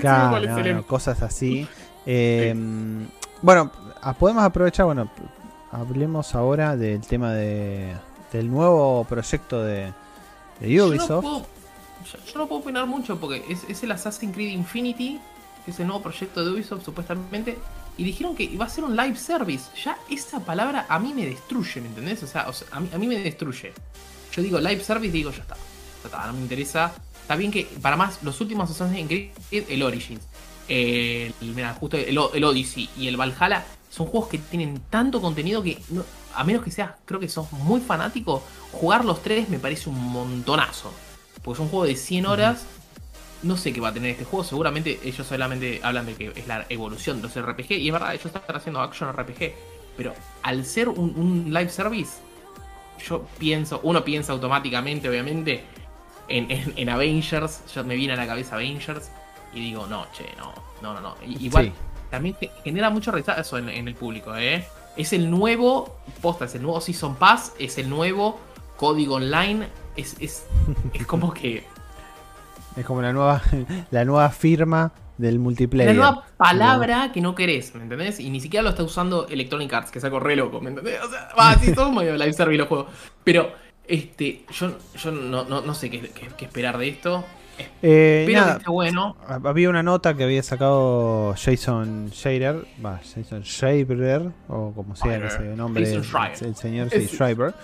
[0.00, 1.68] Claro, cosas así.
[2.04, 3.06] Em,
[3.40, 3.70] bueno,
[4.18, 5.08] podemos aprovechar, bueno,
[5.70, 7.94] hablemos ahora del tema de,
[8.32, 9.92] del nuevo proyecto de,
[10.60, 11.24] Ubisoft.
[11.24, 15.20] Yo no, puedo, opinar mucho porque es, es el Assassin's Creed Infinity
[15.64, 17.58] que es el nuevo proyecto de Ubisoft supuestamente,
[17.96, 19.70] y dijeron que iba a ser un live service.
[19.82, 22.22] Ya esa palabra a mí me destruye, ¿me entendés?
[22.22, 23.72] O sea, a, mí, me destruye.
[24.34, 25.54] Yo digo live service, digo ya está.
[25.54, 26.92] Ya está, no me interesa.
[27.22, 29.30] Está bien que para más, los últimos Assassin's Creed,
[29.68, 30.22] el Origins,
[30.68, 35.80] el, mira, justo el, Odyssey y el Valhalla, son juegos que tienen tanto contenido que,
[36.34, 38.42] a menos que seas, creo que sos muy fanático,
[38.72, 40.92] jugar los tres me parece un montonazo.
[41.42, 42.66] Porque es un juego de 100 horas
[43.44, 44.42] no sé qué va a tener este juego.
[44.44, 47.72] Seguramente ellos solamente hablan de que es la evolución de los RPG.
[47.72, 49.54] Y es verdad, ellos están haciendo action RPG.
[49.96, 52.14] Pero al ser un, live service,
[52.98, 55.64] yo pienso, uno piensa automáticamente, obviamente,
[56.28, 57.62] en, Avengers.
[57.74, 59.10] Yo me viene a la cabeza Avengers.
[59.52, 60.52] Y digo, no, che, no,
[60.82, 61.16] no, no, no.
[61.26, 61.72] Igual
[62.10, 64.64] también genera mucho rechazo en, en el público, ¿eh?
[64.96, 68.40] Es el nuevo, posta, es el nuevo Season Pass, es el nuevo
[68.76, 69.68] código online.
[69.96, 70.46] Es, es,
[70.92, 71.64] es como que
[72.76, 73.42] es como la nueva,
[73.90, 75.94] la nueva firma del multiplayer.
[75.94, 78.20] La nueva palabra que no querés, ¿me entendés?
[78.20, 81.00] Y ni siquiera lo está usando Electronic Arts, que es algo re loco, ¿me entendés?
[81.02, 82.86] O sea, va, sí, todo medio live service los juegos.
[83.22, 83.52] Pero,
[83.86, 87.24] este, yo, yo no, no, no sé qué, qué, esperar de esto.
[87.82, 89.16] Eh, Espero que esté bueno.
[89.28, 95.54] Había una nota que había sacado Jason Schreiber, va, Jason Schreiber, o como sea ese
[95.54, 96.02] nombre, el,
[96.40, 97.54] el, señor sí, Schreiber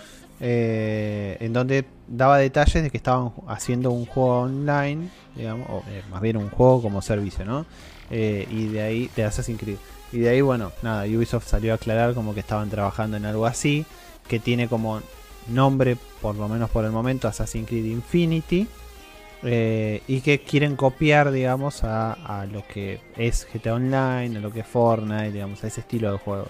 [0.40, 6.02] eh, en donde daba detalles de que estaban haciendo un juego online, digamos, o eh,
[6.10, 7.66] más bien un juego como servicio, ¿no?
[8.10, 9.78] Eh, y de ahí, de Assassin's Creed.
[10.12, 13.46] Y de ahí, bueno, nada, Ubisoft salió a aclarar como que estaban trabajando en algo
[13.46, 13.86] así,
[14.28, 15.00] que tiene como
[15.48, 18.66] nombre, por lo menos por el momento, Assassin's Creed Infinity.
[19.42, 24.60] Eh, y que quieren copiar, digamos, a, lo que es GTA Online, a lo que
[24.60, 26.48] es Fortnite, digamos, a ese estilo de juegos.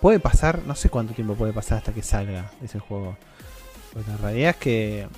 [0.00, 3.16] Puede pasar, no sé cuánto tiempo puede pasar hasta que salga ese juego.
[3.92, 5.08] Pues la realidad es que.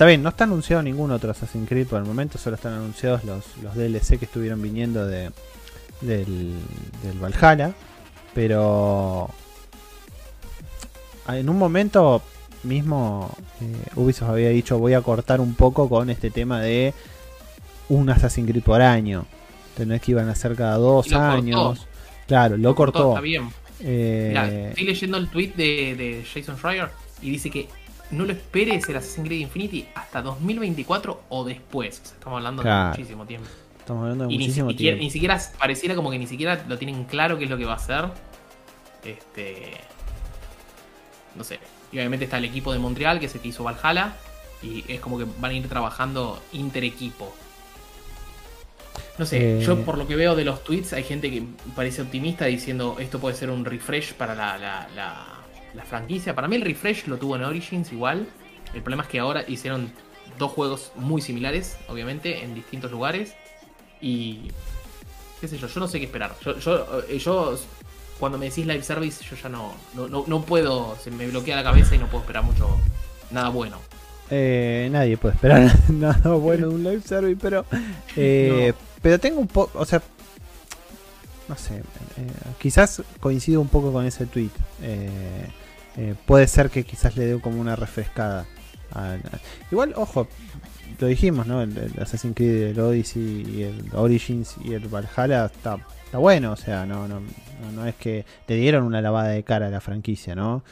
[0.00, 3.22] Está bien, no está anunciado ningún otro Assassin's Creed por el momento, solo están anunciados
[3.22, 5.30] los, los DLC que estuvieron viniendo de,
[6.00, 6.54] del,
[7.02, 7.74] del Valhalla.
[8.34, 9.28] Pero.
[11.28, 12.22] En un momento
[12.62, 16.94] mismo eh, Ubisoft había dicho voy a cortar un poco con este tema de
[17.90, 19.26] un Assassin's Creed por año.
[19.76, 21.86] Entonces que iban a hacer cada dos años.
[22.26, 23.10] Claro, lo, cortó.
[23.10, 23.50] Está bien.
[23.80, 26.88] Eh, estoy leyendo el tweet de, Jason Schreier
[27.20, 27.68] y dice que
[28.10, 32.00] no lo esperes el Assassin's Creed Infinity hasta 2024 o después.
[32.04, 33.48] estamos hablando de muchísimo tiempo.
[33.78, 35.02] Estamos hablando de muchísimo ni, tiempo.
[35.02, 37.72] Ni siquiera pareciera como que ni siquiera lo tienen claro qué es lo que va
[37.72, 38.04] a hacer.
[39.04, 39.72] Este.
[41.36, 41.58] No sé.
[41.92, 44.14] Y obviamente está el equipo de Montreal, que es el que hizo Valhalla.
[44.62, 47.32] Y es como que van a ir trabajando interequipo.
[49.18, 51.42] No sé, eh, yo por lo que veo de los tweets, hay gente que
[51.76, 55.26] parece optimista diciendo esto puede ser un refresh para la, la,
[55.84, 56.34] franquicia.
[56.34, 58.26] Para mí el refresh lo tuvo en Origins igual.
[58.74, 59.92] El problema es que ahora hicieron
[60.38, 63.34] dos juegos muy similares, obviamente, en distintos lugares.
[64.00, 64.48] Y.
[65.40, 66.34] qué sé yo, yo no sé qué esperar.
[66.42, 67.56] Yo, yo, eh, yo
[68.20, 71.94] cuando me decís live service, yo ya no, no, puedo, se me bloquea la cabeza
[71.94, 72.68] y no puedo esperar mucho,
[73.30, 73.78] nada bueno.
[74.30, 77.64] Eh, nadie puede esperar nada bueno de un live service, pero
[78.14, 80.02] eh, pero tengo un poco, o sea,
[81.48, 81.82] no sé, eh,
[82.58, 84.50] quizás coincido un poco con ese tweet.
[86.26, 88.46] Puede ser que quizás le dé como una refrescada.
[89.70, 90.28] igual, ojo,
[90.98, 91.62] lo dijimos, ¿no?
[91.62, 96.56] El, Assassin's Creed, el Odyssey y el Origins y el Valhalla está, está bueno, o
[96.56, 97.20] sea, no, no,
[97.74, 100.62] no, es que te dieron una lavada de cara a la franquicia, ¿no?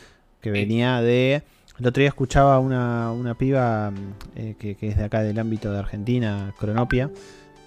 [0.40, 1.42] Que venía de...
[1.78, 3.92] El otro día escuchaba una, una piba
[4.34, 7.08] eh, que, es de acá del ámbito de Argentina, Cronopia,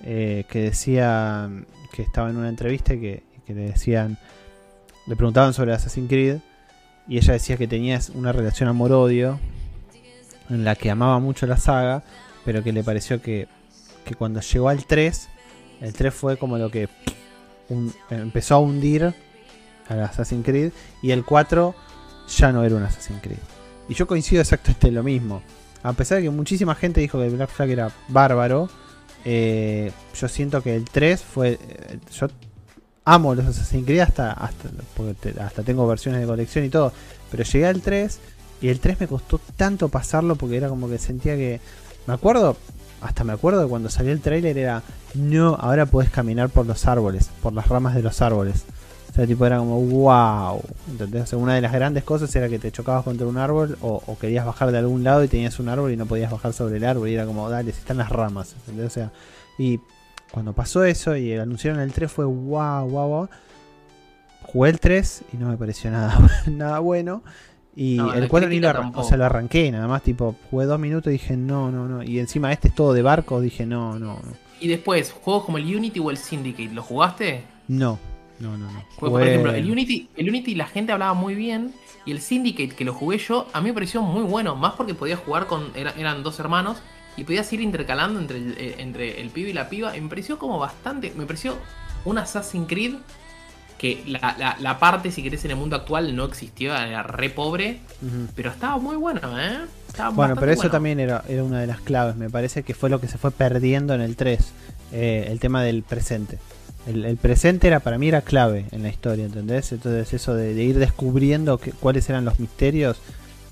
[0.03, 1.49] eh, que decía
[1.93, 4.17] que estaba en una entrevista y que, que, le decían,
[5.07, 6.39] le preguntaban sobre Assassin's Creed
[7.07, 9.39] y ella decía que tenía una relación amor-odio
[10.49, 12.03] en la que amaba mucho la saga,
[12.45, 13.47] pero que le pareció que,
[14.05, 15.29] que cuando llegó al 3,
[15.81, 16.89] el 3 fue como lo que
[18.09, 19.13] empezó a hundir
[19.87, 20.71] al Assassin's Creed
[21.01, 21.75] y el 4
[22.37, 23.39] ya no era un Assassin's Creed.
[23.89, 25.41] Y yo coincido exactamente en lo mismo.
[25.83, 28.69] A pesar de que muchísima gente dijo que Black Flag era bárbaro,
[29.25, 31.53] eh, yo siento que el 3 fue...
[31.53, 32.27] Eh, yo
[33.05, 34.69] amo los Assassin's Creed hasta, hasta,
[35.43, 36.93] hasta tengo versiones de colección y todo,
[37.29, 38.19] pero llegué al 3
[38.61, 41.59] y el 3 me costó tanto pasarlo porque era como que sentía que...
[42.07, 42.57] Me acuerdo,
[43.01, 44.83] hasta me acuerdo de cuando salió el trailer era,
[45.15, 48.65] no, ahora puedes caminar por los árboles, por las ramas de los árboles.
[49.11, 50.61] O sea, tipo era como, wow.
[50.89, 51.33] ¿Entendés?
[51.33, 54.71] una de las grandes cosas era que te chocabas contra un árbol o, querías bajar
[54.71, 57.15] de algún lado y tenías un árbol y no podías bajar sobre el árbol y
[57.15, 58.55] era como, dale, si están las ramas.
[58.59, 58.87] ¿entendés?
[58.87, 59.11] O sea,
[59.57, 59.79] y
[60.31, 63.29] cuando pasó eso y anunciaron el 3 fue, wow, wow, wow.
[64.43, 66.17] Jugué el 3 y no me pareció nada,
[66.47, 67.23] nada bueno.
[67.75, 71.09] Y el 4 ni lo, o sea, lo arranqué, nada más, tipo, jugué dos minutos
[71.09, 72.03] y dije, no, no, no.
[72.03, 74.33] Y encima este es todo de barco, dije, no, no, no.
[74.59, 77.43] Y después, juegos como el Unity o el Syndicate, ¿lo jugaste?
[77.67, 77.97] No,
[78.39, 78.83] no, no, no.
[78.99, 81.73] Por ejemplo, el Unity, el Unity la gente hablaba muy bien.
[82.03, 84.55] Y el Syndicate que lo jugué yo, a mí me pareció muy bueno.
[84.55, 85.71] Más porque podías jugar con.
[85.75, 86.77] eran dos hermanos.
[87.17, 89.95] Y podías ir intercalando entre el, eh, entre el pibe y la piba.
[89.95, 91.13] Y me pareció como bastante.
[91.15, 91.57] Me pareció
[92.05, 92.95] un Assassin's Creed
[93.81, 97.79] que la, parte, si querés, en el mundo actual no existía, era re pobre,
[98.35, 99.57] pero estaba muy bueno, ¿eh?
[100.13, 103.01] bueno, pero eso también era, era una de las claves, me parece que fue lo
[103.01, 104.39] que se fue perdiendo en el 3,
[104.91, 106.37] eh, el tema del presente.
[106.85, 109.71] El, presente era para mí era clave en la historia, ¿entendés?
[109.71, 112.97] Entonces eso de, ir descubriendo cuáles eran los misterios,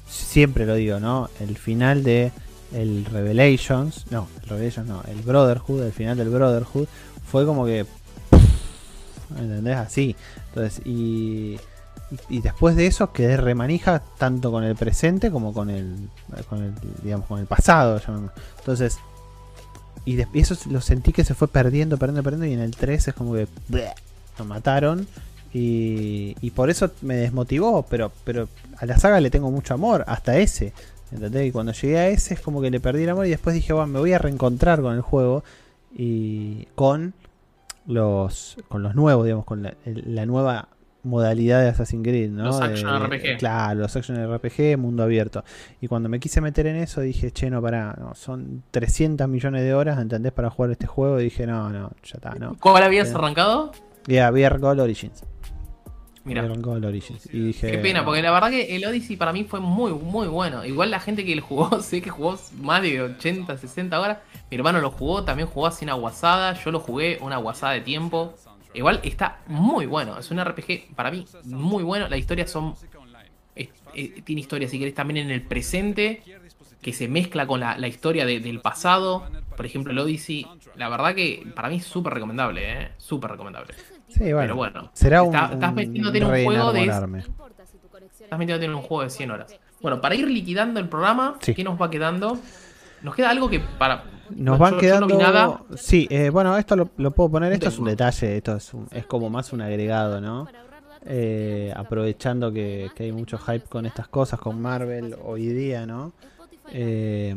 [0.07, 1.31] siempre lo digo, ¿no?
[1.39, 2.31] El final de
[2.73, 6.87] el Revelations, no, el Revelations no, el Brotherhood, el final del Brotherhood,
[7.25, 7.85] fue como que
[9.37, 9.77] ¿entendés?
[9.77, 10.15] Así.
[10.49, 11.59] Entonces, y,
[12.29, 16.09] y después de eso quedé remanija tanto con el presente como con el,
[16.49, 16.73] con el
[17.03, 18.01] digamos, con el pasado.
[18.59, 18.97] Entonces,
[20.05, 23.13] y, eso lo sentí que se fue perdiendo, perdiendo, perdiendo, y en el 3 es
[23.13, 23.47] como que
[24.37, 25.07] lo mataron.
[25.51, 28.47] Y, y por eso me desmotivó, pero, pero
[28.77, 30.73] a la saga le tengo mucho amor, hasta ese.
[31.11, 31.47] ¿Entendés?
[31.47, 33.73] Y cuando llegué a ese es como que le perdí el amor y después dije,
[33.73, 35.43] bueno, me voy a reencontrar con el juego
[35.95, 37.13] y con
[37.87, 40.69] los con los nuevos, digamos, con la, nueva
[41.03, 42.45] modalidad de Assassin's Creed, ¿no?
[42.45, 43.37] Los action RPG.
[43.39, 45.43] Claro, los action RPG, mundo abierto.
[45.81, 49.73] Y cuando me quise meter en eso dije, che, no, pará, son 300 millones de
[49.73, 50.33] horas, ¿entendés?
[50.33, 51.19] Para jugar este juego.
[51.19, 52.57] Y dije, no, no, ya está, no.
[52.59, 53.71] ¿Cuál habías eh, arrancado?
[54.07, 55.23] Ya, yeah, Origins.
[56.29, 56.45] Mira.
[56.45, 57.27] el Origins.
[57.33, 60.27] Y dije, Qué pena, porque la verdad que el Odyssey para mí fue muy, muy
[60.27, 60.63] bueno.
[60.63, 64.19] Igual la gente que lo jugó, sé que jugó más de 80, 60 horas.
[64.51, 66.53] Mi hermano lo jugó, también jugó así una guasada.
[66.63, 68.35] Yo lo jugué una guasada de tiempo.
[68.73, 70.19] Igual está muy bueno.
[70.19, 72.07] Es un RPG para mí muy bueno.
[72.07, 72.75] Las historias son.
[73.55, 76.21] tiene historia, si querés, también en el presente.
[76.81, 79.27] Que se mezcla con la, historia del pasado.
[79.57, 80.45] Por ejemplo, el Odyssey.
[80.75, 82.91] La verdad que para mí es súper recomendable, ¿eh?
[82.97, 83.73] Súper recomendable.
[84.09, 84.39] Sí, bueno.
[84.39, 84.89] Pero bueno.
[84.93, 85.35] Será un.
[85.35, 86.83] Estás metiéndote en un juego de.
[86.83, 89.59] Estás metiéndote en un juego de 100 horas.
[89.81, 92.37] Bueno, para ir liquidando el programa, ¿qué nos va quedando?
[93.01, 94.03] Nos queda algo que para
[94.35, 95.65] nos van quedando.
[95.75, 97.53] Sí, eh, bueno, esto lo, puedo poner.
[97.53, 100.47] Esto es un detalle, esto es, es como más un agregado, ¿no?
[101.05, 106.11] Eh, aprovechando que, hay mucho hype con estas cosas, con Marvel hoy día, ¿no?
[106.71, 107.35] Eh,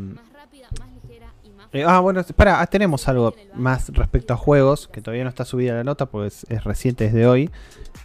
[1.86, 5.74] ah, bueno, para, ah, tenemos algo más respecto a juegos, que todavía no está subida
[5.74, 7.50] la nota, pues es reciente desde hoy.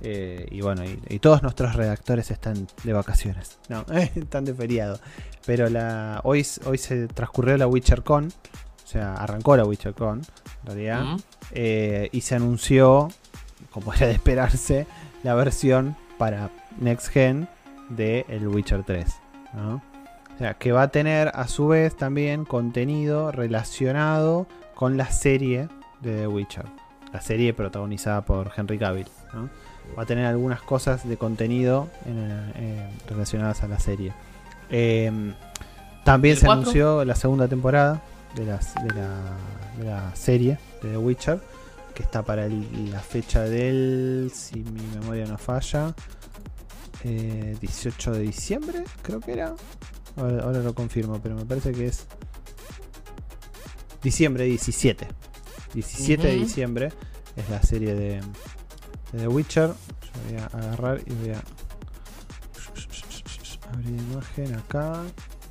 [0.02, 3.86] y bueno, y, todos nuestros redactores están de vacaciones, no,
[4.16, 5.00] están de feriado.
[5.46, 11.06] Pero la, hoy, hoy se transcurrió la WitcherCon, o sea, arrancó la WitcherCon, en realidad,
[11.52, 13.10] eh, y se anunció,
[13.72, 14.88] como era de esperarse,
[15.24, 16.50] la versión para
[16.80, 17.48] Next Gen
[17.90, 19.06] de el Witcher 3.
[20.38, 24.46] O sea, que va a tener a su vez también contenido relacionado
[24.76, 25.68] con la serie
[26.02, 26.66] de The Witcher.
[27.12, 29.08] La serie protagonizada por Henry Cavill.
[29.98, 34.14] Va a tener algunas cosas de contenido eh, relacionadas a la serie.
[34.70, 35.34] Eh,
[36.04, 38.04] también se anunció la segunda temporada
[38.36, 38.94] de, las, de,
[39.84, 41.40] la, serie de The Witcher,
[41.96, 45.96] que está para la fecha del, si mi memoria no falla,
[47.04, 49.56] 18 eh, de diciembre, creo que era.
[50.18, 52.08] Ahora, lo confirmo, pero me parece que es
[54.02, 55.08] diciembre 17.
[55.74, 56.92] 17 de diciembre
[57.36, 58.22] es la serie de,
[59.16, 59.70] The Witcher.
[59.70, 59.76] Yo
[60.30, 61.44] voy a agarrar y voy a
[63.74, 65.04] abrir imagen acá.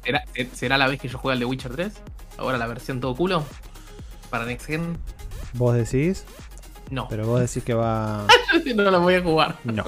[0.04, 1.92] ¿Será, ¿Será la vez que yo juegue al The Witcher 3?
[2.38, 3.44] Ahora la versión todo culo.
[4.30, 4.98] Para Next Gen.
[5.54, 6.24] ¿Vos decís?
[6.90, 7.08] No.
[7.08, 8.26] Pero vos decís que va.
[8.74, 9.58] no la voy a jugar.
[9.64, 9.84] No.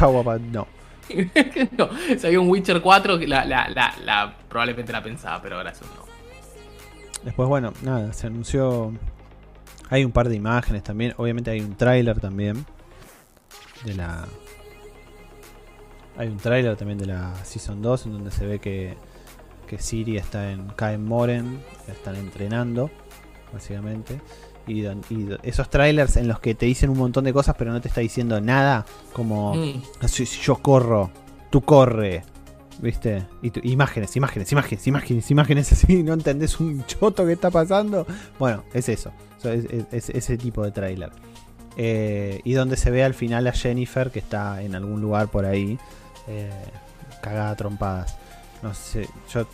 [0.00, 0.66] How no.
[2.18, 3.68] Si había un Witcher 4, la, la,
[4.04, 6.04] la, probablemente la pensaba, pero ahora eso no.
[7.24, 8.92] Después, bueno, nada, se anunció.
[9.90, 11.14] Hay un par de imágenes también.
[11.16, 12.64] Obviamente hay un tráiler también.
[13.84, 14.26] De la.
[16.16, 18.96] Hay un tráiler también de la Season 2 en donde se ve que
[19.66, 22.90] que Siri está en Kaen Moren, están entrenando,
[23.52, 24.20] básicamente.
[24.66, 24.86] Y,
[25.42, 28.00] esos trailers en los que te dicen un montón de cosas, pero no te está
[28.00, 29.82] diciendo nada, como mm.
[30.06, 31.10] si, yo corro,
[31.50, 32.22] tú corre,
[32.80, 33.26] ¿viste?
[33.42, 38.06] Y imágenes, imágenes, imágenes, imágenes, imágenes así, no entendés un choto que está pasando.
[38.38, 39.12] Bueno, es eso,
[39.42, 41.10] es, ese tipo de trailer.
[41.76, 45.44] Eh, y donde se ve al final a Jennifer, que está en algún lugar por
[45.44, 45.78] ahí,
[46.28, 46.50] eh,
[47.20, 48.16] cagada a trompadas.
[48.62, 49.46] No sé, yo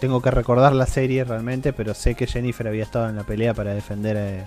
[0.00, 3.54] tengo que recordar la serie realmente, pero sé que Jennifer había estado en la pelea
[3.54, 4.46] para defender eh,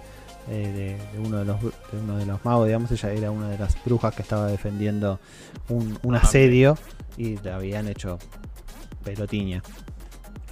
[0.50, 1.58] eh, de, uno de los,
[1.94, 5.20] uno de los magos, digamos, ella era una de las brujas que estaba defendiendo
[5.70, 6.78] un, asedio
[7.18, 8.18] y le habían hecho
[9.04, 9.62] pelotiña.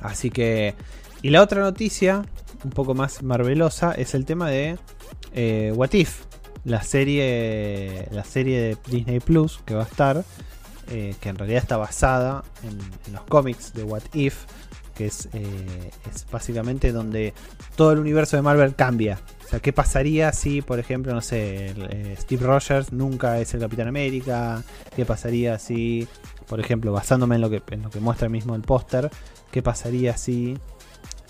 [0.01, 0.75] Así que,
[1.21, 2.23] y la otra noticia,
[2.63, 4.77] un poco más marvelosa, es el tema de
[5.33, 6.25] eh, What If,
[6.63, 10.23] la serie, la serie de Disney Plus que va a estar
[10.93, 12.77] eh, que en realidad está basada en,
[13.13, 14.43] los cómics de What If,
[14.95, 17.33] que es, eh, es, básicamente donde
[17.75, 19.19] todo el universo de Marvel cambia.
[19.45, 23.59] O sea, ¿qué pasaría si, por ejemplo, no sé, eh, Steve Rogers nunca es el
[23.59, 24.63] Capitán América?
[24.95, 26.07] ¿Qué pasaría si,
[26.47, 29.09] por ejemplo, basándome en lo que, en lo que muestra mismo el póster,
[29.51, 30.57] qué pasaría si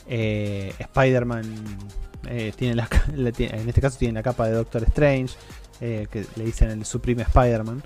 [0.07, 1.43] Spider-Man
[2.57, 5.35] tiene la, en este caso tiene la capa de Doctor Strange,
[5.79, 7.81] que le dicen el Supreme Spider-Man?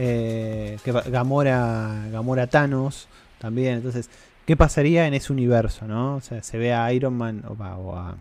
[0.00, 3.08] Eh, que Gamora, Gamora Thanos
[3.40, 3.74] también.
[3.74, 4.08] Entonces,
[4.48, 5.86] ¿qué pasaría en ese universo?
[5.86, 6.16] ¿no?
[6.16, 8.16] O sea, se ve a Iron Man o, a,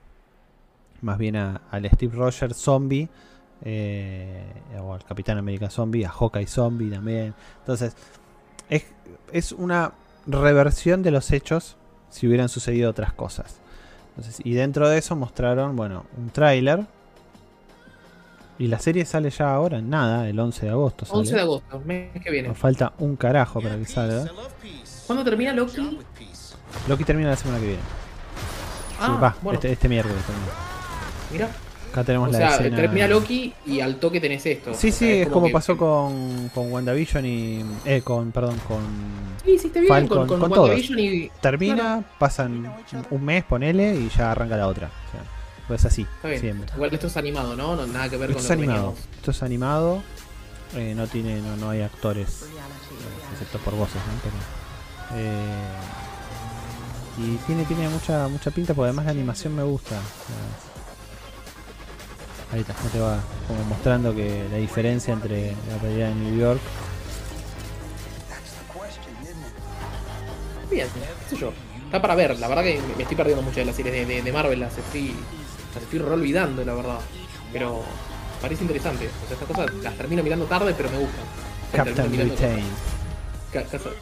[1.01, 3.07] más bien a, al Steve Rogers zombie.
[3.63, 4.43] Eh,
[4.77, 7.33] o al Capitán América zombie, a Hawkeye zombie también.
[7.61, 7.95] Entonces,
[8.69, 8.83] es,
[9.31, 9.93] es una
[10.27, 11.77] reversión de los hechos
[12.09, 13.61] si hubieran sucedido otras cosas.
[14.09, 16.85] Entonces, y dentro de eso mostraron, bueno, un tráiler
[18.59, 21.05] y la serie sale ya ahora, nada, el 11 de agosto.
[21.09, 22.49] 11 de agosto, mes que viene.
[22.49, 24.25] Nos falta un carajo para que salga.
[25.07, 25.97] ¿Cuándo termina Loki?
[26.87, 27.81] Loki termina la semana que viene.
[28.99, 30.51] Ah, va, este, este, miércoles termina.
[31.31, 31.67] Mira.
[31.91, 32.75] Acá tenemos o la sea, escena.
[32.75, 34.73] termina Loki y al toque tenés esto.
[34.73, 37.63] Sí, sí, es como, pasó con, con WandaVision y.
[37.85, 38.81] Eh, con, perdón, con.
[39.45, 41.31] Sí, hiciste bien, con, con, WandaVision y.
[41.41, 42.69] Termina, pasan
[43.09, 44.87] un mes, ponele, y ya arranca la otra.
[44.87, 45.21] O sea,
[45.67, 46.05] pues así,
[46.39, 46.69] siempre.
[46.75, 47.87] Igual esto es animado, ¿no?
[47.87, 48.95] nada que ver esto con es animado.
[49.15, 50.03] Esto es animado.
[50.75, 54.66] Eh, no tiene, no, no hay actores, eh, excepto por voces, ¿no?
[55.15, 55.73] Eh,
[57.17, 59.95] y tiene, tiene mucha, mucha pinta, porque además la animación me gusta.
[62.53, 66.61] Ahí está, te va como mostrando que la diferencia entre la realidad de New York.
[70.69, 70.87] Bien,
[71.29, 71.51] qué sé yo.
[71.85, 74.31] Está para ver, la verdad que me estoy perdiendo mucho de las series de, de,
[74.31, 75.13] Marvel, las estoy,
[75.73, 76.99] las estoy olvidando, la verdad.
[77.51, 77.83] Pero
[78.41, 79.07] parece interesante.
[79.07, 81.23] O sea, estas cosas las termino mirando tarde, pero me gustan.
[81.71, 82.63] Captain Britain.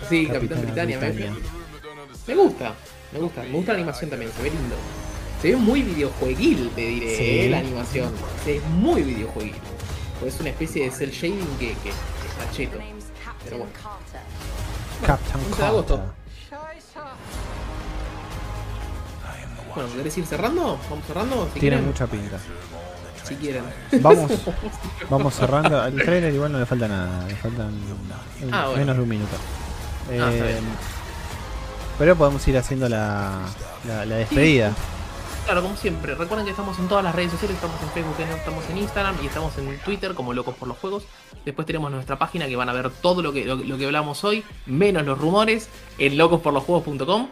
[0.10, 1.00] Sí, Capitán, Britannia.
[1.00, 2.74] Me, me, gusta,
[3.12, 3.44] me gusta.
[3.44, 4.76] Me gusta la animación también, se ve lindo.
[5.42, 8.12] Se ve muy videojueguil, te diré, eh, la animación.
[8.44, 9.56] Se ve muy videojueguil.
[10.20, 12.78] Pues es una especie de cel shading que, que, está cheto.
[13.44, 13.74] Pero bueno.
[15.06, 16.02] Captain agosto.
[19.76, 20.80] Bueno, ¿querés ir cerrando?
[20.90, 21.50] ¿Vamos cerrando?
[21.54, 22.40] Tiene mucha pinta.
[23.28, 23.64] Si quieren.
[24.02, 24.32] Vamos,
[25.10, 25.82] vamos cerrando.
[25.82, 27.28] Al trailer igual no le falta nada.
[27.28, 27.72] Le faltan
[28.52, 29.36] ah, menos de un minuto.
[30.12, 30.60] Ah, eh,
[31.98, 33.42] pero podemos ir haciendo la,
[33.86, 34.74] la, despedida.
[35.46, 36.14] Claro, como siempre.
[36.14, 37.56] Recuerden que estamos en todas las redes sociales.
[37.56, 41.06] Estamos en Facebook, estamos en Instagram y estamos en Twitter como Locos por los Juegos.
[41.46, 44.44] Después tenemos nuestra página que van a ver todo lo que, lo que hablamos hoy,
[44.66, 47.28] menos los rumores, en locosporlosjuegos.com.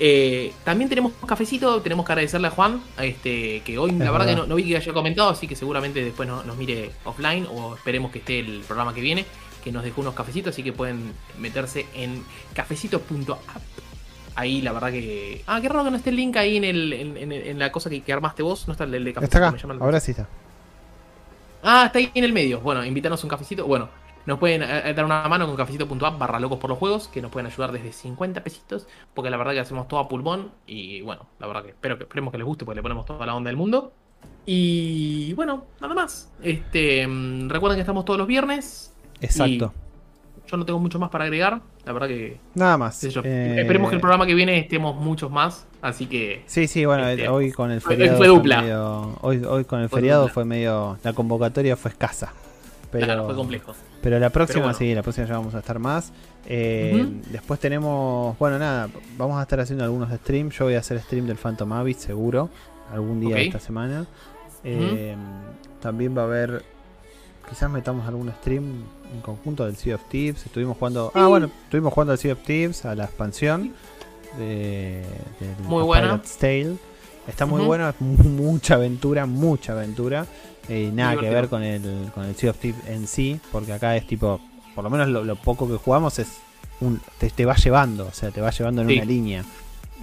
[0.00, 4.46] Eh, también tenemos cafecito, tenemos que agradecerle a Juan, este, que hoy la verdad, que
[4.46, 8.20] no, vi que haya comentado, así que seguramente después nos mire offline o esperemos que
[8.20, 9.26] esté el programa que viene,
[9.64, 13.62] que nos dejó unos cafecitos, así que pueden meterse en cafecito.app.
[14.36, 15.42] Ahí la verdad que...
[15.48, 18.12] Ah, qué raro que no esté el link ahí en, el, en, la cosa que,
[18.12, 19.36] armaste vos, no está el de cafecito.
[19.36, 20.28] Está acá, ahora sí está.
[21.62, 22.60] Ah, está ahí en el medio.
[22.60, 23.66] Bueno, invítanos un cafecito.
[23.66, 23.88] Bueno,
[24.28, 27.22] nos pueden eh, eh, dar una mano con cafecito.app barra locos por los juegos, que
[27.22, 31.00] nos pueden ayudar desde 50 pesitos, porque la verdad que hacemos todo a pulmón y
[31.00, 33.34] bueno, la verdad que espero que esperemos que les guste, porque le ponemos toda la
[33.34, 33.94] onda del mundo.
[34.44, 36.30] Y bueno, nada más.
[36.42, 38.94] Este, mm, recuerden que estamos todos los viernes.
[39.22, 39.72] Exacto.
[40.46, 41.62] Yo no tengo mucho más para agregar.
[41.86, 42.38] La verdad que.
[42.54, 43.02] Nada más.
[43.02, 45.66] Eh, esperemos que el programa que viene estemos muchos más.
[45.80, 46.42] Así que.
[46.44, 48.18] Sí, sí, bueno, este, hoy con el feriado.
[48.18, 49.14] Fue dupla.
[49.22, 50.98] hoy, hoy con el feriado fue medio.
[51.02, 52.34] La convocatoria fue escasa.
[52.90, 53.74] Pero, claro, fue complejo.
[54.02, 56.12] Pero la próxima, sí, la próxima ya vamos a estar más.
[56.46, 60.56] Eh, después tenemos, bueno, nada, vamos a estar haciendo algunos streams.
[60.56, 62.48] Yo voy a hacer stream del Phantom Abyss, seguro,
[62.92, 64.06] algún día de esta semana.
[64.64, 65.16] Eh,
[65.80, 66.64] también va a haber,
[67.48, 70.46] quizás metamos algún stream en conjunto del Sea of Thieves.
[70.46, 73.74] Estuvimos jugando, ah, bueno, estuvimos jugando al Sea of Thieves, a la expansión
[74.36, 75.02] de,
[75.64, 76.22] muy buena.
[76.38, 76.76] Tale.
[77.26, 80.26] Está muy bueno, es mucha aventura, mucha aventura.
[80.68, 83.96] Y nada que ver con el, con el Sea of Thieves en sí, porque acá
[83.96, 84.40] es tipo,
[84.74, 86.28] por lo menos lo, poco que jugamos es
[86.80, 89.44] un, te, va llevando, o sea, te va llevando en una línea.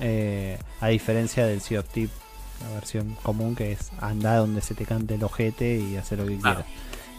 [0.01, 2.15] Eh, a diferencia del Sea of Thieves,
[2.61, 6.25] la versión común que es andar donde se te cante el ojete y hacer lo
[6.25, 6.65] que quieras.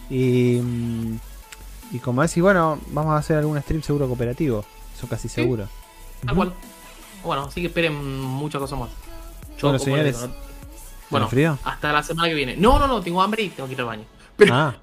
[0.09, 1.17] Y, mm,
[1.91, 4.65] y como decís, bueno, vamos a hacer algún stream seguro cooperativo,
[4.95, 5.67] eso casi seguro.
[6.25, 6.53] Tal cual.
[7.23, 8.89] Bueno, así que esperen muchas cosas más.
[9.57, 10.27] Yo, bueno, señores,
[11.09, 11.29] bueno,
[11.63, 12.57] hasta la semana que viene.
[12.57, 14.03] No, no, no, tengo hambre y tengo que ir al baño.
[14.51, 14.75] Ah.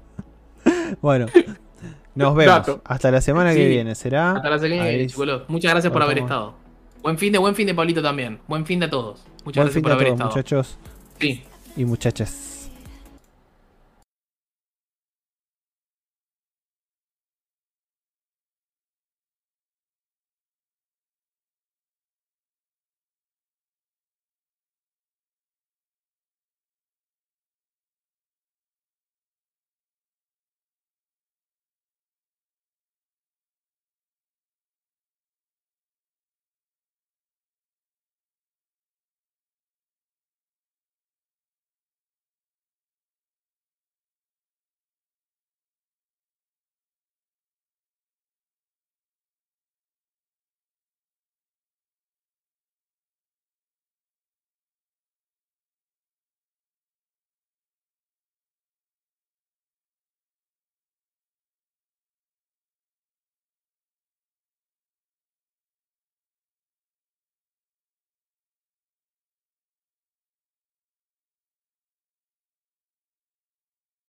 [1.00, 1.26] bueno,
[2.14, 2.80] nos vemos.
[2.84, 4.32] Hasta la semana que viene, ¿será?
[4.32, 6.54] Hasta la semana que viene, Muchas gracias por haber estado.
[7.02, 8.40] Buen fin de, buen fin de Pablito también.
[8.46, 9.24] Buen fin de todos.
[9.44, 10.28] Muchas gracias por haber estado.
[10.28, 10.76] muchachos.
[11.18, 11.44] Sí.
[11.76, 12.49] Y muchachas.